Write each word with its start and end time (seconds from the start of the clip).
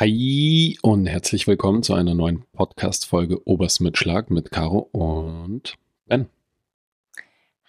Hi 0.00 0.78
und 0.80 1.04
herzlich 1.04 1.46
willkommen 1.46 1.82
zu 1.82 1.92
einer 1.92 2.14
neuen 2.14 2.46
Podcast-Folge 2.54 3.46
Oberst 3.46 3.82
mit 3.82 3.98
Schlag 3.98 4.30
mit 4.30 4.50
Caro 4.50 4.88
und 4.92 5.74
Ben. 6.06 6.24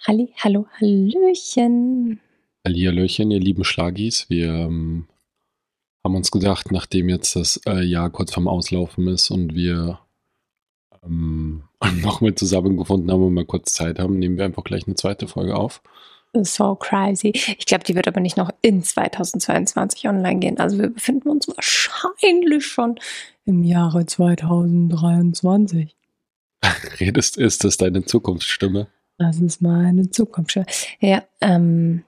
Halli, 0.07 0.33
hallo, 0.37 0.65
hallöchen. 0.79 2.21
Hallihallöchen, 2.65 3.31
ihr 3.31 3.39
lieben 3.41 3.65
Schlagis. 3.65 4.29
Wir 4.29 4.47
ähm, 4.47 5.07
haben 6.05 6.15
uns 6.15 6.31
gedacht, 6.31 6.71
nachdem 6.71 7.09
jetzt 7.09 7.35
das 7.35 7.59
äh, 7.67 7.83
Jahr 7.83 8.09
kurz 8.09 8.33
vorm 8.33 8.47
Auslaufen 8.47 9.09
ist 9.09 9.29
und 9.29 9.53
wir 9.53 9.99
ähm, 11.03 11.63
nochmal 12.01 12.35
zusammengefunden 12.35 13.11
haben 13.11 13.23
und 13.23 13.33
mal 13.33 13.43
kurz 13.43 13.73
Zeit 13.73 13.99
haben, 13.99 14.17
nehmen 14.17 14.37
wir 14.37 14.45
einfach 14.45 14.63
gleich 14.63 14.87
eine 14.87 14.95
zweite 14.95 15.27
Folge 15.27 15.57
auf. 15.57 15.83
So 16.33 16.75
crazy. 16.75 17.33
Ich 17.57 17.65
glaube, 17.65 17.83
die 17.83 17.95
wird 17.95 18.07
aber 18.07 18.21
nicht 18.21 18.37
noch 18.37 18.51
in 18.61 18.83
2022 18.83 20.07
online 20.07 20.39
gehen. 20.39 20.59
Also 20.59 20.77
wir 20.77 20.89
befinden 20.89 21.29
uns 21.29 21.47
wahrscheinlich 21.47 22.65
schon 22.65 22.97
im 23.45 23.63
Jahre 23.63 24.05
2023. 24.05 25.95
Redest, 26.99 27.37
ist 27.37 27.63
das 27.63 27.77
deine 27.77 28.05
Zukunftsstimme? 28.05 28.87
Das 29.17 29.39
ist 29.39 29.61
meine 29.61 30.09
Zukunftsstimme. 30.09 30.67
Ja, 30.99 31.23
ähm, 31.41 32.03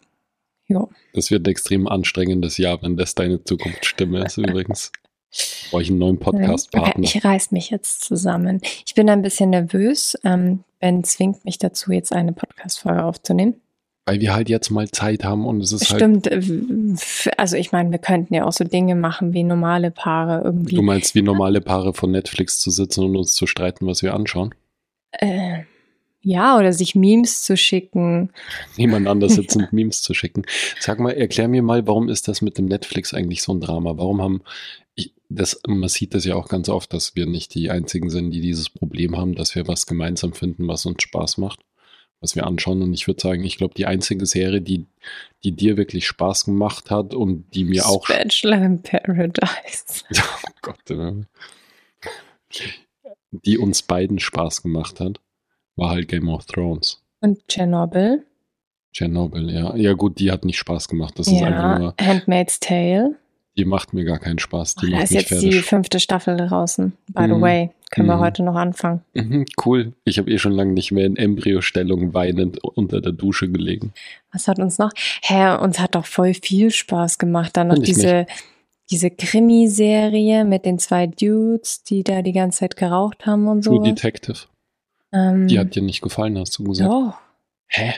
jo. 0.68 0.90
Das 1.14 1.30
wird 1.30 1.46
ein 1.46 1.52
extrem 1.52 1.88
anstrengendes 1.88 2.58
Jahr, 2.58 2.82
wenn 2.82 2.96
das 2.96 3.16
deine 3.16 3.44
Zukunftsstimme 3.44 4.24
ist 4.26 4.38
übrigens. 4.38 4.92
Brauche 5.70 5.82
ich 5.82 5.90
einen 5.90 6.00
neuen 6.00 6.20
Podcast-Partner. 6.20 7.08
Okay, 7.08 7.18
ich 7.18 7.26
reiß 7.26 7.52
mich 7.52 7.72
jetzt 7.72 8.04
zusammen. 8.04 8.62
Ich 8.86 8.94
bin 8.94 9.10
ein 9.10 9.22
bisschen 9.22 9.50
nervös. 9.50 10.18
Ähm, 10.24 10.64
ben 10.80 11.04
zwingt 11.04 11.44
mich 11.44 11.58
dazu, 11.58 11.92
jetzt 11.92 12.14
eine 12.14 12.34
Podcast-Folge 12.34 13.04
aufzunehmen. 13.04 13.60
Weil 14.06 14.20
wir 14.20 14.34
halt 14.34 14.50
jetzt 14.50 14.70
mal 14.70 14.90
Zeit 14.90 15.24
haben 15.24 15.46
und 15.46 15.62
es 15.62 15.72
ist 15.72 15.86
Stimmt. 15.86 16.28
halt. 16.30 16.44
Stimmt. 16.44 17.00
Also 17.38 17.56
ich 17.56 17.72
meine, 17.72 17.92
wir 17.92 18.00
könnten 18.00 18.34
ja 18.34 18.46
auch 18.46 18.52
so 18.52 18.66
Dinge 18.66 18.96
machen 18.96 19.34
wie 19.34 19.44
normale 19.44 19.92
Paare 19.92 20.42
irgendwie. 20.44 20.76
Du 20.76 20.82
meinst, 20.82 21.16
wie 21.16 21.22
normale 21.22 21.62
Paare 21.62 21.94
von 21.94 22.12
Netflix 22.12 22.60
zu 22.60 22.70
sitzen 22.70 23.06
und 23.06 23.16
uns 23.16 23.34
zu 23.34 23.48
streiten, 23.48 23.88
was 23.88 24.02
wir 24.02 24.14
anschauen? 24.14 24.54
Äh, 25.12 25.64
ja, 26.22 26.58
oder 26.58 26.74
sich 26.74 26.96
Memes 26.96 27.44
zu 27.44 27.56
schicken. 27.56 28.32
Nebeneinander 28.76 29.30
sitzend 29.30 29.72
Memes 29.72 30.02
zu 30.02 30.14
schicken. 30.14 30.44
Sag 30.80 31.00
mal, 31.00 31.12
erklär 31.12 31.48
mir 31.48 31.64
mal, 31.64 31.88
warum 31.88 32.10
ist 32.10 32.28
das 32.28 32.42
mit 32.42 32.58
dem 32.58 32.66
Netflix 32.66 33.14
eigentlich 33.14 33.42
so 33.42 33.54
ein 33.54 33.62
Drama? 33.62 33.98
Warum 33.98 34.22
haben 34.22 34.42
ich, 34.96 35.14
das, 35.30 35.62
man 35.66 35.90
sieht 35.90 36.14
das 36.14 36.26
ja 36.26 36.36
auch 36.36 36.50
ganz 36.50 36.68
oft, 36.68 36.94
dass 36.94 37.16
wir 37.16 37.26
nicht 37.26 37.56
die 37.56 37.70
einzigen 37.70 38.10
sind, 38.10 38.32
die 38.32 38.42
dieses 38.42 38.70
Problem 38.70 39.18
haben, 39.18 39.34
dass 39.34 39.56
wir 39.56 39.68
was 39.68 39.86
gemeinsam 39.86 40.34
finden, 40.34 40.68
was 40.68 40.86
uns 40.86 41.04
Spaß 41.04 41.38
macht 41.38 41.60
was 42.24 42.36
wir 42.36 42.48
anschauen. 42.48 42.82
Und 42.82 42.94
ich 42.94 43.08
würde 43.08 43.22
sagen, 43.22 43.44
ich 43.44 43.58
glaube, 43.58 43.76
die 43.76 43.86
einzige 43.86 44.26
Serie, 44.26 44.62
die, 44.62 44.88
die 45.44 45.52
dir 45.52 45.78
wirklich 45.78 46.08
Spaß 46.08 46.46
gemacht 46.46 46.90
hat 46.90 47.14
und 47.14 47.46
die 47.54 47.66
mir 47.66 47.86
auch. 47.86 48.08
Bachelor 48.08 48.64
in 48.64 48.82
Paradise. 48.82 50.04
oh 50.16 50.50
Gott. 50.62 50.80
Die 53.32 53.58
uns 53.58 53.82
beiden 53.84 54.20
Spaß 54.20 54.64
gemacht 54.64 55.00
hat, 55.00 55.20
war 55.76 55.90
halt 55.90 56.08
Game 56.08 56.30
of 56.30 56.46
Thrones. 56.46 57.04
Und 57.20 57.48
Chernobyl. 57.48 58.26
Chernobyl, 58.94 59.50
ja. 59.52 59.76
Ja, 59.76 59.94
gut, 59.94 60.20
die 60.20 60.32
hat 60.32 60.46
nicht 60.46 60.58
Spaß 60.58 60.88
gemacht. 60.88 61.20
Das 61.20 61.28
ja, 61.28 61.38
ist 61.38 61.44
einfach 61.44 61.80
nur. 61.80 61.96
Handmaid's 62.00 62.60
Tale. 62.60 63.16
Die 63.58 63.66
macht 63.66 63.94
mir 63.94 64.06
gar 64.06 64.20
keinen 64.20 64.40
Spaß. 64.40 64.76
Die 64.76 64.88
oh, 64.88 64.92
macht 64.92 65.02
da 65.02 65.04
ist 65.04 65.12
jetzt 65.12 65.28
fertig. 65.28 65.50
die 65.50 65.60
fünfte 65.60 66.00
Staffel 66.00 66.38
draußen. 66.38 66.94
By 67.10 67.24
the 67.24 67.34
mm. 67.34 67.42
way, 67.42 67.70
können 67.94 68.08
mm. 68.08 68.12
wir 68.12 68.18
mhm. 68.18 68.22
heute 68.22 68.44
noch 68.44 68.56
anfangen. 68.56 69.02
Mhm, 69.14 69.46
cool. 69.66 69.94
Ich 70.04 70.18
habe 70.18 70.32
eh 70.32 70.38
schon 70.38 70.52
lange 70.52 70.74
nicht 70.74 70.92
mehr 70.92 71.06
in 71.06 71.16
Embryostellung 71.16 72.14
weinend 72.14 72.64
unter 72.64 73.02
der 73.02 73.12
Dusche 73.12 73.50
gelegen. 73.50 73.94
Was 74.32 74.48
hat 74.48 74.60
uns 74.60 74.80
noch? 74.80 74.92
Hä, 75.22 75.58
uns 75.58 75.80
hat 75.80 75.96
doch 75.96 76.06
voll 76.06 76.34
viel 76.34 76.72
Spaß 76.72 77.20
gemacht. 77.20 77.56
Dann 77.56 77.68
noch 77.68 77.78
diese, 77.78 78.26
diese 78.90 79.12
Krimiserie 79.12 80.44
mit 80.44 80.66
den 80.66 80.80
zwei 80.80 81.08
Dudes, 81.08 81.84
die 81.84 82.04
da 82.04 82.22
die 82.22 82.34
ganze 82.34 82.60
Zeit 82.60 82.76
geraucht 82.76 83.26
haben 83.26 83.48
und 83.48 83.64
so. 83.64 83.78
True 83.78 83.84
Detective. 83.84 84.40
Ähm, 85.12 85.48
die 85.48 85.60
hat 85.60 85.76
dir 85.76 85.84
nicht 85.84 86.02
gefallen, 86.02 86.38
hast 86.40 86.58
du 86.58 86.64
gesagt. 86.64 86.92
Doch. 86.92 87.14
Hä? 87.68 87.94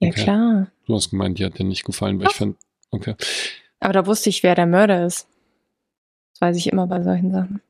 Ja, 0.00 0.08
okay. 0.08 0.22
klar. 0.22 0.68
Du 0.86 0.94
hast 0.94 1.10
gemeint, 1.10 1.38
die 1.38 1.44
hat 1.44 1.58
dir 1.58 1.64
nicht 1.64 1.84
gefallen, 1.84 2.18
weil 2.18 2.26
Ach. 2.28 2.30
ich 2.30 2.36
fand, 2.36 2.56
okay. 2.90 3.14
Aber 3.78 3.92
da 3.92 4.06
wusste 4.06 4.30
ich, 4.30 4.42
wer 4.42 4.54
der 4.54 4.66
Mörder 4.66 5.04
ist. 5.04 5.26
Das 6.40 6.48
weiß 6.48 6.56
ich 6.56 6.72
immer 6.72 6.86
bei 6.86 7.02
solchen 7.02 7.32
Sachen. 7.32 7.60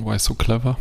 War 0.00 0.18
so 0.18 0.34
clever. 0.34 0.76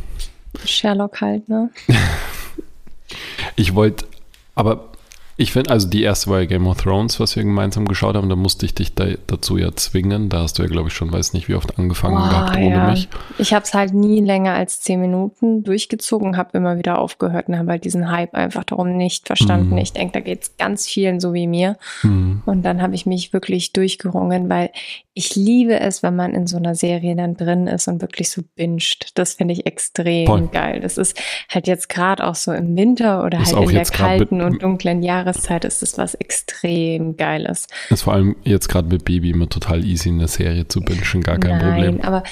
Sherlock 0.65 1.21
halt, 1.21 1.47
ne? 1.47 1.69
ich 3.55 3.75
wollte, 3.75 4.07
aber 4.55 4.90
ich 5.37 5.53
finde, 5.53 5.71
also 5.71 5.87
die 5.87 6.03
erste 6.03 6.29
war 6.29 6.39
ja 6.39 6.45
Game 6.45 6.67
of 6.67 6.81
Thrones, 6.81 7.19
was 7.19 7.35
wir 7.35 7.43
gemeinsam 7.43 7.87
geschaut 7.87 8.15
haben. 8.15 8.29
Da 8.29 8.35
musste 8.35 8.65
ich 8.65 8.75
dich 8.75 8.93
da, 8.93 9.05
dazu 9.27 9.57
ja 9.57 9.71
zwingen. 9.75 10.29
Da 10.29 10.41
hast 10.41 10.59
du 10.59 10.63
ja, 10.63 10.69
glaube 10.69 10.89
ich, 10.89 10.93
schon, 10.93 11.11
weiß 11.11 11.33
nicht, 11.33 11.47
wie 11.47 11.55
oft 11.55 11.79
angefangen 11.79 12.17
oh, 12.17 12.29
gehabt 12.29 12.57
ohne 12.57 12.69
ja. 12.69 12.91
mich. 12.91 13.07
Ich 13.37 13.53
habe 13.53 13.63
es 13.63 13.73
halt 13.73 13.93
nie 13.93 14.21
länger 14.21 14.53
als 14.53 14.81
zehn 14.81 15.01
Minuten 15.01 15.63
durchgezogen, 15.63 16.37
habe 16.37 16.57
immer 16.57 16.77
wieder 16.77 16.99
aufgehört 16.99 17.47
und 17.47 17.57
habe 17.57 17.71
halt 17.71 17.85
diesen 17.85 18.11
Hype 18.11 18.35
einfach 18.35 18.63
darum 18.63 18.95
nicht 18.97 19.27
verstanden. 19.27 19.71
Mhm. 19.71 19.77
Ich 19.79 19.93
denke, 19.93 20.13
da 20.13 20.19
geht 20.19 20.43
es 20.43 20.57
ganz 20.57 20.87
vielen 20.87 21.19
so 21.19 21.33
wie 21.33 21.47
mir. 21.47 21.77
Mhm. 22.03 22.43
Und 22.45 22.63
dann 22.63 22.81
habe 22.81 22.93
ich 22.95 23.05
mich 23.05 23.33
wirklich 23.33 23.73
durchgerungen, 23.73 24.49
weil 24.49 24.69
ich 25.13 25.35
liebe 25.35 25.79
es, 25.79 26.03
wenn 26.03 26.15
man 26.15 26.33
in 26.33 26.47
so 26.47 26.57
einer 26.57 26.75
Serie 26.75 27.15
dann 27.15 27.35
drin 27.35 27.67
ist 27.67 27.87
und 27.87 28.01
wirklich 28.01 28.29
so 28.29 28.43
binscht. 28.55 29.11
Das 29.15 29.33
finde 29.33 29.53
ich 29.53 29.65
extrem 29.65 30.25
Voll. 30.25 30.47
geil. 30.47 30.79
Das 30.79 30.97
ist 30.97 31.19
halt 31.49 31.67
jetzt 31.67 31.89
gerade 31.89 32.25
auch 32.25 32.35
so 32.35 32.53
im 32.53 32.77
Winter 32.77 33.23
oder 33.25 33.41
ist 33.41 33.55
halt 33.55 33.69
in 33.69 33.75
der 33.75 33.85
kalten 33.85 34.41
und 34.41 34.63
dunklen 34.63 35.03
Jahreszeit 35.03 35.20
ist 35.29 35.81
das 35.81 35.97
was 35.97 36.13
extrem 36.15 37.17
Geiles. 37.17 37.67
Ist 37.89 38.03
vor 38.03 38.13
allem 38.13 38.35
jetzt 38.43 38.67
gerade 38.67 38.87
mit 38.87 39.05
Baby 39.05 39.31
immer 39.31 39.49
total 39.49 39.85
easy 39.85 40.09
in 40.09 40.19
der 40.19 40.27
Serie 40.27 40.67
zu 40.67 40.81
bingen, 40.81 41.21
gar 41.21 41.37
kein 41.37 41.57
Nein, 41.57 41.73
Problem. 41.73 42.01
aber 42.01 42.23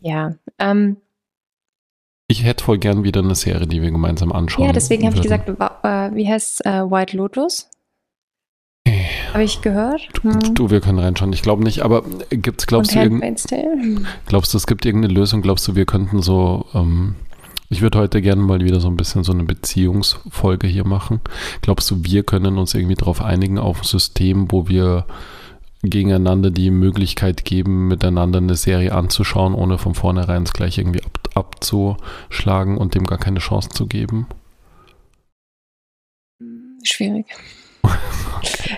ja, 0.00 0.34
ähm, 0.58 0.96
ich 2.30 2.44
hätte 2.44 2.62
voll 2.62 2.78
gern 2.78 3.02
wieder 3.02 3.22
eine 3.22 3.34
Serie, 3.34 3.66
die 3.66 3.82
wir 3.82 3.90
gemeinsam 3.90 4.30
anschauen. 4.30 4.64
Ja, 4.64 4.72
deswegen 4.72 5.04
habe 5.04 5.16
ich 5.16 5.22
gesagt, 5.22 5.48
äh, 5.48 6.14
wie 6.14 6.28
heißt 6.28 6.64
äh, 6.64 6.88
White 6.88 7.16
Lotus? 7.16 7.68
Habe 9.32 9.42
ich 9.42 9.60
gehört? 9.62 10.08
Hm. 10.22 10.54
Du, 10.54 10.70
wir 10.70 10.80
können 10.80 10.98
reinschauen. 10.98 11.32
Ich 11.32 11.42
glaube 11.42 11.62
nicht, 11.64 11.82
aber 11.82 12.04
gibt's, 12.30 12.66
glaubst 12.66 12.94
Und 12.96 13.20
du, 13.50 14.02
glaubst 14.26 14.54
du, 14.54 14.58
es 14.58 14.66
gibt 14.66 14.86
irgendeine 14.86 15.12
Lösung? 15.12 15.42
Glaubst 15.42 15.66
du, 15.68 15.74
wir 15.74 15.86
könnten 15.86 16.22
so, 16.22 16.66
ähm, 16.74 17.16
ich 17.70 17.82
würde 17.82 17.98
heute 17.98 18.20
gerne 18.20 18.42
mal 18.42 18.60
wieder 18.60 18.80
so 18.80 18.88
ein 18.88 18.96
bisschen 18.96 19.22
so 19.22 19.32
eine 19.32 19.44
Beziehungsfolge 19.44 20.66
hier 20.66 20.84
machen. 20.84 21.20
Glaubst 21.62 21.88
du, 21.90 22.04
wir 22.04 22.24
können 22.24 22.58
uns 22.58 22.74
irgendwie 22.74 22.96
darauf 22.96 23.22
einigen, 23.22 23.58
auf 23.58 23.78
ein 23.78 23.84
System, 23.84 24.50
wo 24.50 24.66
wir 24.66 25.06
gegeneinander 25.82 26.50
die 26.50 26.70
Möglichkeit 26.70 27.44
geben, 27.44 27.86
miteinander 27.86 28.38
eine 28.38 28.56
Serie 28.56 28.92
anzuschauen, 28.92 29.54
ohne 29.54 29.78
von 29.78 29.94
vornherein 29.94 30.42
es 30.42 30.52
gleich 30.52 30.78
irgendwie 30.78 31.02
ab, 31.02 31.30
abzuschlagen 31.34 32.76
und 32.76 32.96
dem 32.96 33.06
gar 33.06 33.18
keine 33.18 33.38
Chance 33.38 33.70
zu 33.70 33.86
geben? 33.86 34.26
Schwierig. 36.82 37.26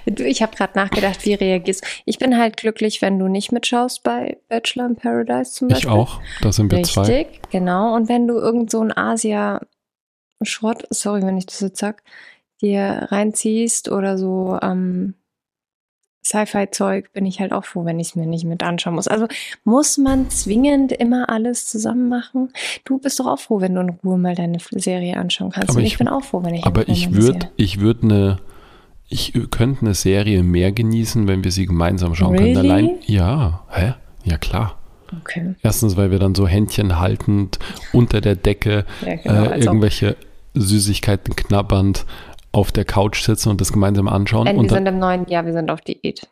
Du, 0.06 0.24
ich 0.24 0.42
habe 0.42 0.56
gerade 0.56 0.76
nachgedacht, 0.76 1.24
wie 1.24 1.34
reagierst 1.34 1.84
Ich 2.04 2.18
bin 2.18 2.36
halt 2.36 2.56
glücklich, 2.56 3.02
wenn 3.02 3.18
du 3.18 3.28
nicht 3.28 3.52
mitschaust 3.52 4.02
bei 4.02 4.38
Bachelor 4.48 4.86
in 4.86 4.96
Paradise 4.96 5.52
zum 5.52 5.68
Beispiel. 5.68 5.90
Ich 5.90 5.94
auch, 5.94 6.20
da 6.40 6.50
sind 6.50 6.70
wir 6.70 6.78
Richtig, 6.78 6.94
zwei. 6.94 7.02
Richtig, 7.02 7.50
genau. 7.50 7.94
Und 7.94 8.08
wenn 8.08 8.26
du 8.26 8.34
irgend 8.34 8.70
so 8.70 8.80
ein 8.80 8.96
Asia-Schrott, 8.96 10.86
sorry, 10.90 11.22
wenn 11.22 11.38
ich 11.38 11.46
das 11.46 11.60
jetzt 11.60 11.78
sag, 11.78 12.02
dir 12.60 13.08
reinziehst 13.10 13.90
oder 13.90 14.18
so 14.18 14.58
ähm, 14.62 15.14
Sci-Fi-Zeug, 16.24 17.12
bin 17.12 17.26
ich 17.26 17.40
halt 17.40 17.52
auch 17.52 17.64
froh, 17.64 17.84
wenn 17.84 17.98
ich 17.98 18.08
es 18.08 18.14
mir 18.14 18.26
nicht 18.26 18.44
mit 18.44 18.62
anschauen 18.62 18.94
muss. 18.94 19.08
Also 19.08 19.26
muss 19.64 19.98
man 19.98 20.30
zwingend 20.30 20.92
immer 20.92 21.28
alles 21.28 21.66
zusammen 21.66 22.08
machen? 22.08 22.52
Du 22.84 22.98
bist 22.98 23.18
doch 23.18 23.26
auch 23.26 23.40
froh, 23.40 23.60
wenn 23.60 23.74
du 23.74 23.80
in 23.80 23.90
Ruhe 23.90 24.18
mal 24.18 24.34
deine 24.34 24.58
Serie 24.70 25.16
anschauen 25.16 25.50
kannst. 25.50 25.70
Aber 25.70 25.78
Und 25.78 25.84
ich, 25.84 25.92
ich 25.92 25.98
bin 25.98 26.08
auch 26.08 26.22
froh, 26.22 26.42
wenn 26.44 26.54
ich. 26.54 26.64
Aber 26.64 26.88
ich 26.88 27.12
würde, 27.12 27.50
ich 27.56 27.80
würde 27.80 28.02
eine 28.02 28.38
ich 29.12 29.32
könnte 29.50 29.82
eine 29.82 29.94
Serie 29.94 30.42
mehr 30.42 30.72
genießen, 30.72 31.28
wenn 31.28 31.44
wir 31.44 31.52
sie 31.52 31.66
gemeinsam 31.66 32.14
schauen 32.14 32.38
really? 32.38 32.54
können. 32.54 32.70
Allein, 32.70 32.90
ja, 33.06 33.62
hä? 33.70 33.94
Ja, 34.24 34.38
klar. 34.38 34.78
Okay. 35.20 35.54
Erstens, 35.62 35.96
weil 35.96 36.10
wir 36.10 36.18
dann 36.18 36.34
so 36.34 36.48
Händchen 36.48 36.98
haltend 36.98 37.58
unter 37.92 38.22
der 38.22 38.34
Decke 38.34 38.86
ja, 39.04 39.16
genau, 39.16 39.44
äh, 39.50 39.60
irgendwelche 39.60 40.16
Süßigkeiten 40.54 41.36
knabbernd 41.36 42.06
auf 42.52 42.72
der 42.72 42.86
Couch 42.86 43.22
sitzen 43.22 43.50
und 43.50 43.60
das 43.60 43.72
gemeinsam 43.72 44.08
anschauen. 44.08 44.44
Nein, 44.44 44.60
wir 44.60 44.68
sind 44.70 44.86
im 44.86 44.98
neuen 44.98 45.26
Jahr, 45.28 45.44
wir 45.44 45.52
sind 45.52 45.70
auf 45.70 45.82
Diät. 45.82 46.26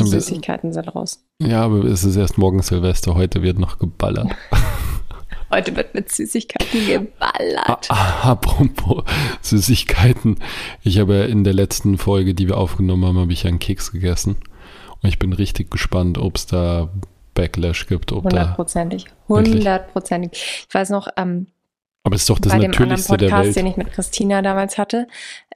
Die 0.00 0.04
Süßigkeiten 0.04 0.72
sind 0.72 0.94
raus. 0.94 1.24
Ja, 1.40 1.64
aber 1.64 1.84
es 1.84 2.04
ist 2.04 2.16
erst 2.16 2.38
morgen 2.38 2.62
Silvester, 2.62 3.14
heute 3.14 3.42
wird 3.42 3.58
noch 3.58 3.78
geballert. 3.78 4.30
Heute 5.52 5.76
wird 5.76 5.94
mit 5.94 6.10
Süßigkeiten 6.10 6.86
geballert. 6.86 7.90
Apropos 7.90 9.04
Süßigkeiten. 9.42 10.38
Ich 10.82 10.98
habe 10.98 11.16
ja 11.16 11.24
in 11.24 11.44
der 11.44 11.52
letzten 11.52 11.98
Folge, 11.98 12.34
die 12.34 12.48
wir 12.48 12.56
aufgenommen 12.56 13.04
haben, 13.04 13.18
habe 13.18 13.32
ich 13.32 13.46
einen 13.46 13.58
Keks 13.58 13.92
gegessen. 13.92 14.36
Und 15.02 15.08
ich 15.08 15.18
bin 15.18 15.34
richtig 15.34 15.70
gespannt, 15.70 16.16
ob 16.16 16.36
es 16.36 16.46
da 16.46 16.88
Backlash 17.34 17.86
gibt. 17.86 18.12
Hundertprozentig. 18.12 19.06
Hundertprozentig. 19.28 20.66
Ich 20.68 20.74
weiß 20.74 20.88
noch, 20.90 21.08
ähm, 21.18 21.48
aber 22.04 22.14
es 22.14 22.22
ist 22.22 22.30
doch 22.30 22.38
das 22.38 22.52
bei 22.52 22.58
Natürlichste 22.58 23.16
dem 23.16 23.26
anderen 23.26 23.42
Podcast, 23.42 23.56
den 23.56 23.66
ich 23.66 23.76
mit 23.76 23.92
Christina 23.92 24.42
damals 24.42 24.78
hatte, 24.78 25.06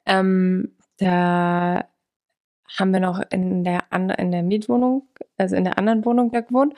ähm, 0.04 0.72
da 0.98 1.84
haben 2.78 2.93
wir 2.93 3.00
noch 3.00 3.20
in 3.31 3.64
der, 3.64 3.84
in 3.90 4.31
der 4.31 4.43
Mietwohnung, 4.43 5.08
also 5.38 5.56
in 5.56 5.64
der 5.64 5.78
anderen 5.78 6.04
Wohnung 6.04 6.31
da 6.31 6.40
gewohnt. 6.40 6.75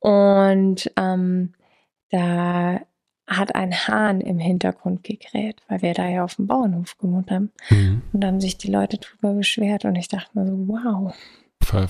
Und 0.00 0.90
ähm, 0.96 1.52
da 2.10 2.80
hat 3.26 3.54
ein 3.54 3.72
Hahn 3.72 4.20
im 4.20 4.38
Hintergrund 4.38 5.04
gekräht, 5.04 5.56
weil 5.68 5.82
wir 5.82 5.94
da 5.94 6.08
ja 6.08 6.24
auf 6.24 6.34
dem 6.34 6.48
Bauernhof 6.48 6.98
gewohnt 6.98 7.30
haben. 7.30 7.52
Mhm. 7.70 8.02
Und 8.12 8.20
dann 8.20 8.32
haben 8.32 8.40
sich 8.40 8.58
die 8.58 8.70
Leute 8.70 8.98
drüber 8.98 9.34
beschwert 9.34 9.84
und 9.84 9.94
ich 9.96 10.08
dachte 10.08 10.30
mir 10.34 10.46
so, 10.46 10.68
wow. 10.68 11.14
Ver 11.62 11.86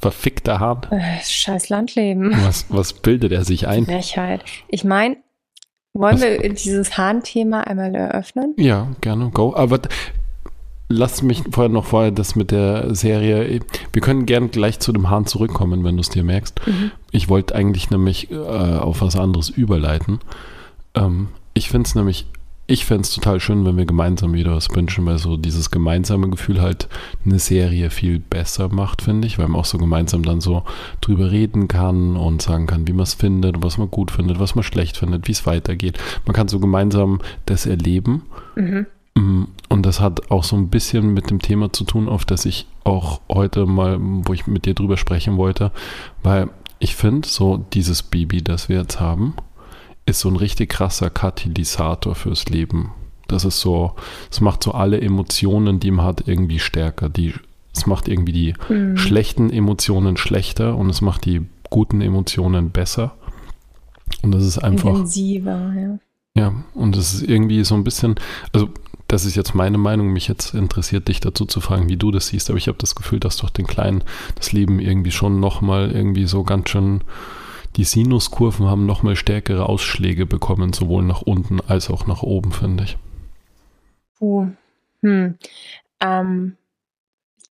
verfickter 0.00 0.58
Hahn. 0.58 0.82
Äh, 0.90 1.20
scheiß 1.22 1.68
Landleben. 1.68 2.32
Was, 2.44 2.66
was 2.68 2.92
bildet 2.92 3.30
er 3.32 3.44
sich 3.44 3.68
ein? 3.68 3.84
Frechheit. 3.84 4.44
Ich 4.68 4.82
meine, 4.82 5.16
wollen 5.94 6.16
was? 6.16 6.22
wir 6.22 6.48
dieses 6.52 6.98
Hahn-Thema 6.98 7.66
einmal 7.66 7.94
eröffnen? 7.94 8.54
Ja, 8.56 8.88
gerne, 9.00 9.30
go. 9.30 9.54
Aber 9.54 9.80
lass 10.92 11.22
mich 11.22 11.42
vorher 11.50 11.72
noch 11.72 11.86
vorher 11.86 12.10
das 12.10 12.36
mit 12.36 12.50
der 12.50 12.94
Serie. 12.94 13.60
Wir 13.92 14.02
können 14.02 14.26
gern 14.26 14.50
gleich 14.50 14.78
zu 14.78 14.92
dem 14.92 15.10
Hahn 15.10 15.26
zurückkommen, 15.26 15.84
wenn 15.84 15.96
du 15.96 16.00
es 16.00 16.10
dir 16.10 16.24
merkst. 16.24 16.60
Mhm. 16.66 16.92
Ich 17.10 17.28
wollte 17.28 17.54
eigentlich 17.54 17.90
nämlich 17.90 18.30
äh, 18.30 18.36
auf 18.36 19.00
was 19.00 19.16
anderes 19.16 19.48
überleiten. 19.48 20.20
Ähm, 20.94 21.28
ich 21.54 21.68
finde 21.68 21.86
es 21.86 21.94
nämlich, 21.94 22.26
ich 22.66 22.84
fände 22.84 23.02
es 23.02 23.14
total 23.14 23.40
schön, 23.40 23.64
wenn 23.64 23.76
wir 23.76 23.86
gemeinsam 23.86 24.34
wieder 24.34 24.54
was 24.54 24.74
wünschen, 24.74 25.04
weil 25.06 25.18
so 25.18 25.36
dieses 25.36 25.70
gemeinsame 25.70 26.28
Gefühl 26.30 26.60
halt 26.60 26.88
eine 27.24 27.38
Serie 27.38 27.90
viel 27.90 28.18
besser 28.18 28.68
macht, 28.68 29.02
finde 29.02 29.26
ich, 29.26 29.38
weil 29.38 29.48
man 29.48 29.60
auch 29.60 29.64
so 29.66 29.78
gemeinsam 29.78 30.22
dann 30.22 30.40
so 30.40 30.62
drüber 31.00 31.30
reden 31.30 31.68
kann 31.68 32.16
und 32.16 32.40
sagen 32.40 32.66
kann, 32.66 32.86
wie 32.86 32.92
man 32.92 33.02
es 33.02 33.14
findet, 33.14 33.62
was 33.62 33.78
man 33.78 33.90
gut 33.90 34.10
findet, 34.10 34.38
was 34.38 34.54
man 34.54 34.62
schlecht 34.62 34.96
findet, 34.96 35.26
wie 35.28 35.32
es 35.32 35.46
weitergeht. 35.46 35.98
Man 36.24 36.34
kann 36.34 36.48
so 36.48 36.60
gemeinsam 36.60 37.20
das 37.46 37.66
erleben. 37.66 38.22
Mhm. 38.54 38.86
Mm, 39.14 39.44
und 39.68 39.86
das 39.86 40.00
hat 40.00 40.30
auch 40.30 40.44
so 40.44 40.56
ein 40.56 40.68
bisschen 40.68 41.12
mit 41.14 41.30
dem 41.30 41.40
Thema 41.40 41.72
zu 41.72 41.84
tun, 41.84 42.08
auf 42.08 42.24
das 42.24 42.44
ich 42.44 42.66
auch 42.84 43.20
heute 43.28 43.66
mal, 43.66 43.98
wo 44.00 44.32
ich 44.32 44.46
mit 44.46 44.66
dir 44.66 44.74
drüber 44.74 44.96
sprechen 44.96 45.36
wollte, 45.36 45.72
weil 46.22 46.48
ich 46.78 46.96
finde, 46.96 47.28
so 47.28 47.64
dieses 47.72 48.02
Baby, 48.02 48.42
das 48.42 48.68
wir 48.68 48.78
jetzt 48.78 49.00
haben, 49.00 49.34
ist 50.04 50.20
so 50.20 50.28
ein 50.28 50.36
richtig 50.36 50.70
krasser 50.70 51.10
Katalysator 51.10 52.14
fürs 52.14 52.48
Leben. 52.48 52.90
Das 53.28 53.44
ist 53.44 53.60
so, 53.60 53.94
es 54.30 54.40
macht 54.40 54.64
so 54.64 54.72
alle 54.72 55.00
Emotionen, 55.00 55.78
die 55.78 55.90
man 55.90 56.04
hat, 56.04 56.26
irgendwie 56.26 56.58
stärker. 56.58 57.08
Die, 57.08 57.34
es 57.74 57.86
macht 57.86 58.08
irgendwie 58.08 58.32
die 58.32 58.54
mhm. 58.68 58.96
schlechten 58.96 59.48
Emotionen 59.48 60.16
schlechter 60.16 60.76
und 60.76 60.90
es 60.90 61.00
macht 61.00 61.24
die 61.24 61.42
guten 61.70 62.00
Emotionen 62.00 62.70
besser. 62.70 63.14
Und 64.22 64.32
das 64.32 64.44
ist 64.44 64.58
einfach. 64.58 64.90
Intensiver, 64.90 65.72
ja. 65.74 65.98
Ja, 66.34 66.54
und 66.74 66.96
es 66.96 67.14
ist 67.14 67.22
irgendwie 67.22 67.62
so 67.62 67.74
ein 67.74 67.84
bisschen, 67.84 68.14
also 68.52 68.70
das 69.12 69.26
ist 69.26 69.36
jetzt 69.36 69.54
meine 69.54 69.76
Meinung, 69.76 70.08
mich 70.08 70.26
jetzt 70.26 70.54
interessiert, 70.54 71.08
dich 71.08 71.20
dazu 71.20 71.44
zu 71.44 71.60
fragen, 71.60 71.90
wie 71.90 71.98
du 71.98 72.10
das 72.10 72.28
siehst, 72.28 72.48
aber 72.48 72.56
ich 72.56 72.66
habe 72.66 72.78
das 72.78 72.94
Gefühl, 72.94 73.20
dass 73.20 73.36
durch 73.36 73.52
den 73.52 73.66
Kleinen 73.66 74.02
das 74.36 74.52
Leben 74.52 74.80
irgendwie 74.80 75.10
schon 75.10 75.38
nochmal 75.38 75.90
irgendwie 75.92 76.24
so 76.24 76.44
ganz 76.44 76.70
schön 76.70 77.04
die 77.76 77.84
Sinuskurven 77.84 78.66
haben 78.66 78.86
nochmal 78.86 79.16
stärkere 79.16 79.68
Ausschläge 79.68 80.24
bekommen, 80.24 80.72
sowohl 80.72 81.02
nach 81.02 81.20
unten 81.20 81.60
als 81.60 81.90
auch 81.90 82.06
nach 82.06 82.22
oben, 82.22 82.52
finde 82.52 82.84
ich. 82.84 82.96
Puh. 84.18 84.48
Hm. 85.02 85.36
Ähm, 86.00 86.56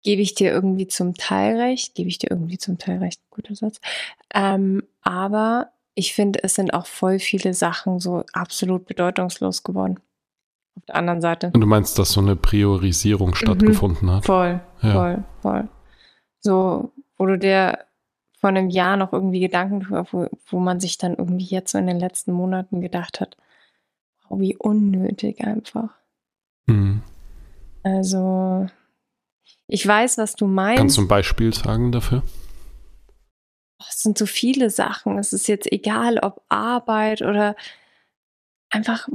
gebe 0.01 0.21
ich 0.21 0.35
dir 0.35 0.51
irgendwie 0.51 0.87
zum 0.87 1.13
Teil 1.15 1.59
recht, 1.59 1.93
gebe 1.93 2.07
ich 2.07 2.19
dir 2.19 2.31
irgendwie 2.31 2.57
zum 2.57 2.77
Teil 2.77 2.99
recht, 2.99 3.19
guter 3.31 3.55
Satz. 3.55 3.81
Ähm, 4.33 4.83
aber 5.01 5.71
ich 5.93 6.13
finde, 6.13 6.41
es 6.41 6.55
sind 6.55 6.73
auch 6.73 6.85
voll 6.85 7.19
viele 7.19 7.53
Sachen 7.53 7.99
so 7.99 8.23
absolut 8.31 8.85
bedeutungslos 8.85 9.63
geworden. 9.63 9.99
Auf 10.79 10.85
der 10.87 10.95
anderen 10.95 11.21
Seite. 11.21 11.51
Und 11.53 11.61
du 11.61 11.67
meinst, 11.67 11.99
dass 11.99 12.11
so 12.11 12.21
eine 12.21 12.35
Priorisierung 12.35 13.29
mhm. 13.29 13.35
stattgefunden 13.35 14.11
hat? 14.11 14.25
Voll, 14.25 14.59
ja. 14.81 14.91
voll, 14.91 15.23
voll. 15.41 15.69
So, 16.39 16.91
wo 17.17 17.25
du 17.25 17.37
dir 17.37 17.79
vor 18.39 18.49
einem 18.49 18.69
Jahr 18.69 18.95
noch 18.95 19.11
irgendwie 19.11 19.41
Gedanken, 19.41 19.85
wo, 20.11 20.27
wo 20.47 20.59
man 20.59 20.79
sich 20.79 20.97
dann 20.97 21.15
irgendwie 21.15 21.45
jetzt 21.45 21.71
so 21.71 21.77
in 21.77 21.87
den 21.87 21.99
letzten 21.99 22.31
Monaten 22.31 22.79
gedacht 22.79 23.19
hat, 23.19 23.35
wow, 24.27 24.39
wie 24.39 24.55
unnötig 24.55 25.41
einfach. 25.41 25.89
Mhm. 26.65 27.01
Also, 27.83 28.67
ich 29.67 29.85
weiß, 29.85 30.17
was 30.17 30.35
du 30.35 30.47
meinst. 30.47 30.79
Kannst 30.79 30.97
du 30.97 31.01
ein 31.01 31.07
Beispiel 31.07 31.53
sagen 31.53 31.91
dafür? 31.91 32.23
Es 33.87 34.01
sind 34.01 34.17
so 34.17 34.25
viele 34.25 34.69
Sachen. 34.69 35.17
Es 35.17 35.33
ist 35.33 35.47
jetzt 35.47 35.71
egal, 35.71 36.19
ob 36.19 36.41
Arbeit 36.49 37.21
oder 37.21 37.55
einfach, 38.69 39.07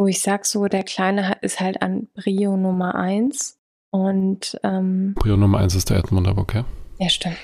wo 0.00 0.06
ich 0.06 0.22
sag 0.22 0.46
so, 0.46 0.66
der 0.66 0.82
Kleine 0.82 1.36
ist 1.42 1.60
halt 1.60 1.82
an 1.82 2.08
Brio 2.14 2.56
Nummer 2.56 2.94
eins. 2.94 3.60
Und 3.90 4.58
ähm, 4.62 5.12
Brio 5.14 5.36
Nummer 5.36 5.58
eins 5.58 5.74
ist 5.74 5.90
der 5.90 5.98
Edmund, 5.98 6.26
aber 6.26 6.40
okay. 6.40 6.64
Ja, 6.98 7.10
stimmt. 7.10 7.36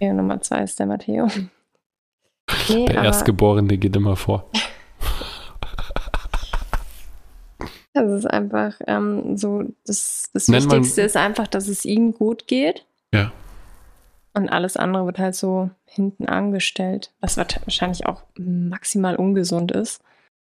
Ja, 0.00 0.12
Nummer 0.12 0.40
zwei 0.40 0.64
ist 0.64 0.80
der 0.80 0.86
Matteo. 0.86 1.28
Okay, 2.50 2.86
der 2.86 3.04
Erstgeborene 3.04 3.78
geht 3.78 3.94
immer 3.94 4.16
vor. 4.16 4.50
Das 7.94 8.10
ist 8.10 8.26
einfach 8.26 8.74
ähm, 8.88 9.36
so, 9.36 9.62
das, 9.86 10.28
das 10.32 10.48
Wichtigste 10.48 11.02
ist 11.02 11.16
einfach, 11.16 11.46
dass 11.46 11.68
es 11.68 11.84
ihm 11.84 12.14
gut 12.14 12.48
geht. 12.48 12.84
Ja. 13.14 13.30
Und 14.34 14.48
alles 14.48 14.76
andere 14.76 15.06
wird 15.06 15.20
halt 15.20 15.36
so 15.36 15.70
hinten 15.84 16.26
angestellt, 16.26 17.12
was 17.20 17.36
wahrscheinlich 17.36 18.06
auch 18.06 18.24
maximal 18.36 19.14
ungesund 19.14 19.70
ist. 19.70 20.02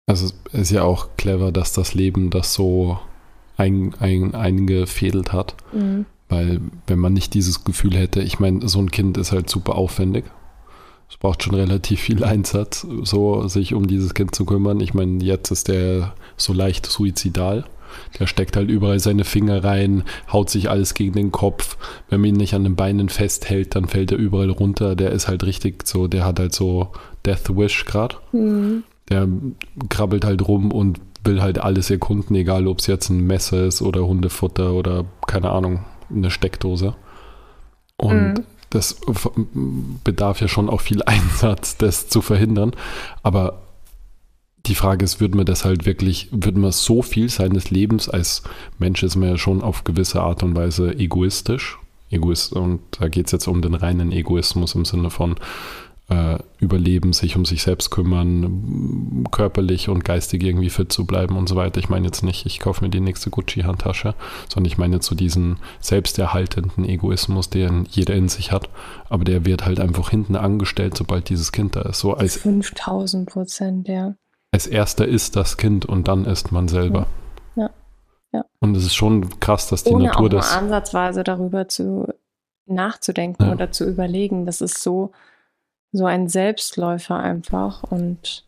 Also 0.09 0.33
es 0.53 0.61
ist 0.61 0.71
ja 0.71 0.81
auch 0.81 1.09
clever, 1.17 1.51
dass 1.51 1.71
das 1.71 1.93
Leben 1.93 2.31
das 2.31 2.55
so 2.55 2.97
ein, 3.57 3.93
ein, 3.99 4.33
eingefädelt 4.33 5.33
hat. 5.33 5.55
Mhm. 5.71 6.07
Weil 6.29 6.61
wenn 6.87 6.97
man 6.97 7.13
nicht 7.13 7.35
dieses 7.35 7.63
Gefühl 7.63 7.95
hätte, 7.95 8.19
ich 8.21 8.39
meine, 8.39 8.67
so 8.67 8.79
ein 8.79 8.89
Kind 8.89 9.19
ist 9.19 9.31
halt 9.31 9.51
super 9.51 9.75
aufwendig. 9.75 10.25
Es 11.11 11.17
braucht 11.17 11.43
schon 11.43 11.53
relativ 11.53 11.99
viel 11.99 12.23
Einsatz, 12.23 12.87
so 13.03 13.47
sich 13.47 13.75
um 13.75 13.85
dieses 13.85 14.15
Kind 14.15 14.33
zu 14.33 14.45
kümmern. 14.45 14.79
Ich 14.79 14.95
meine, 14.95 15.23
jetzt 15.23 15.51
ist 15.51 15.67
der 15.67 16.15
so 16.37 16.53
leicht 16.53 16.87
suizidal. 16.87 17.65
Der 18.17 18.25
steckt 18.25 18.57
halt 18.57 18.71
überall 18.71 18.99
seine 18.99 19.25
Finger 19.25 19.63
rein, 19.63 20.03
haut 20.33 20.49
sich 20.49 20.71
alles 20.71 20.95
gegen 20.95 21.13
den 21.13 21.31
Kopf. 21.31 21.77
Wenn 22.09 22.21
man 22.21 22.29
ihn 22.31 22.35
nicht 22.37 22.55
an 22.55 22.63
den 22.63 22.75
Beinen 22.75 23.09
festhält, 23.09 23.75
dann 23.75 23.87
fällt 23.87 24.11
er 24.11 24.17
überall 24.17 24.49
runter. 24.49 24.95
Der 24.95 25.11
ist 25.11 25.27
halt 25.27 25.43
richtig 25.43 25.87
so, 25.87 26.07
der 26.07 26.25
hat 26.25 26.39
halt 26.39 26.55
so 26.55 26.93
Death 27.27 27.55
Wish 27.55 27.85
gerade. 27.85 28.15
Mhm. 28.31 28.83
Der 29.09 29.27
krabbelt 29.89 30.25
halt 30.25 30.47
rum 30.47 30.71
und 30.71 30.99
will 31.23 31.41
halt 31.41 31.59
alles 31.59 31.89
erkunden, 31.89 32.35
egal 32.35 32.67
ob 32.67 32.79
es 32.79 32.87
jetzt 32.87 33.09
ein 33.09 33.25
Messer 33.25 33.65
ist 33.65 33.81
oder 33.81 34.05
Hundefutter 34.05 34.73
oder 34.73 35.05
keine 35.27 35.49
Ahnung, 35.51 35.85
eine 36.09 36.31
Steckdose. 36.31 36.95
Und 37.97 38.33
mhm. 38.33 38.43
das 38.69 38.99
bedarf 40.03 40.41
ja 40.41 40.47
schon 40.47 40.69
auch 40.69 40.81
viel 40.81 41.03
Einsatz, 41.05 41.77
das 41.77 42.07
zu 42.07 42.21
verhindern. 42.21 42.71
Aber 43.23 43.61
die 44.65 44.75
Frage 44.75 45.05
ist, 45.05 45.19
würde 45.19 45.37
man 45.37 45.45
das 45.45 45.65
halt 45.65 45.85
wirklich, 45.85 46.29
würde 46.31 46.59
man 46.59 46.71
so 46.71 47.01
viel 47.01 47.29
seines 47.29 47.71
Lebens 47.71 48.09
als 48.09 48.43
Mensch 48.77 49.03
ist 49.03 49.15
man 49.15 49.29
ja 49.29 49.37
schon 49.37 49.61
auf 49.61 49.83
gewisse 49.83 50.21
Art 50.21 50.43
und 50.43 50.55
Weise 50.55 50.93
egoistisch. 50.97 51.77
Egoist, 52.11 52.53
und 52.53 52.79
da 52.99 53.07
geht 53.07 53.27
es 53.27 53.31
jetzt 53.31 53.47
um 53.47 53.61
den 53.61 53.75
reinen 53.75 54.11
Egoismus 54.11 54.73
im 54.73 54.83
Sinne 54.83 55.11
von, 55.11 55.35
überleben, 56.59 57.13
sich 57.13 57.35
um 57.35 57.45
sich 57.45 57.61
selbst 57.61 57.91
kümmern, 57.91 59.25
körperlich 59.31 59.89
und 59.89 60.03
geistig 60.03 60.43
irgendwie 60.43 60.69
fit 60.69 60.91
zu 60.91 61.05
bleiben 61.05 61.37
und 61.37 61.47
so 61.47 61.55
weiter. 61.55 61.79
Ich 61.79 61.89
meine 61.89 62.05
jetzt 62.05 62.23
nicht, 62.23 62.45
ich 62.45 62.59
kaufe 62.59 62.83
mir 62.83 62.89
die 62.89 62.99
nächste 62.99 63.29
Gucci-Handtasche, 63.29 64.15
sondern 64.49 64.65
ich 64.65 64.77
meine 64.77 64.95
jetzt 64.95 65.05
so 65.05 65.15
diesen 65.15 65.57
selbsterhaltenden 65.79 66.83
Egoismus, 66.83 67.49
den 67.49 67.85
jeder 67.89 68.15
in 68.15 68.27
sich 68.27 68.51
hat, 68.51 68.69
aber 69.09 69.23
der 69.23 69.45
wird 69.45 69.65
halt 69.65 69.79
einfach 69.79 70.09
hinten 70.09 70.35
angestellt, 70.35 70.97
sobald 70.97 71.29
dieses 71.29 71.51
Kind 71.51 71.75
da 71.75 71.81
ist. 71.83 71.99
So 71.99 72.15
als 72.15 72.37
5000 72.37 73.29
Prozent, 73.29 73.87
ja. 73.87 74.15
Als 74.51 74.65
erster 74.65 75.07
ist 75.07 75.35
das 75.35 75.57
Kind 75.57 75.85
und 75.85 76.07
dann 76.07 76.25
ist 76.25 76.51
man 76.51 76.67
selber. 76.67 77.05
Ja. 77.55 77.69
ja. 78.33 78.45
Und 78.59 78.75
es 78.75 78.83
ist 78.83 78.95
schon 78.95 79.39
krass, 79.39 79.69
dass 79.69 79.83
die 79.83 79.91
Ohne 79.91 80.05
Natur 80.05 80.25
auch 80.25 80.29
das. 80.29 80.53
ansatzweise 80.53 81.23
darüber 81.23 81.67
zu 81.67 82.07
nachzudenken 82.65 83.45
ja. 83.45 83.51
oder 83.51 83.71
zu 83.71 83.87
überlegen. 83.87 84.45
Das 84.45 84.61
ist 84.61 84.81
so 84.81 85.11
so 85.91 86.05
ein 86.05 86.27
Selbstläufer 86.27 87.17
einfach 87.17 87.83
und 87.83 88.45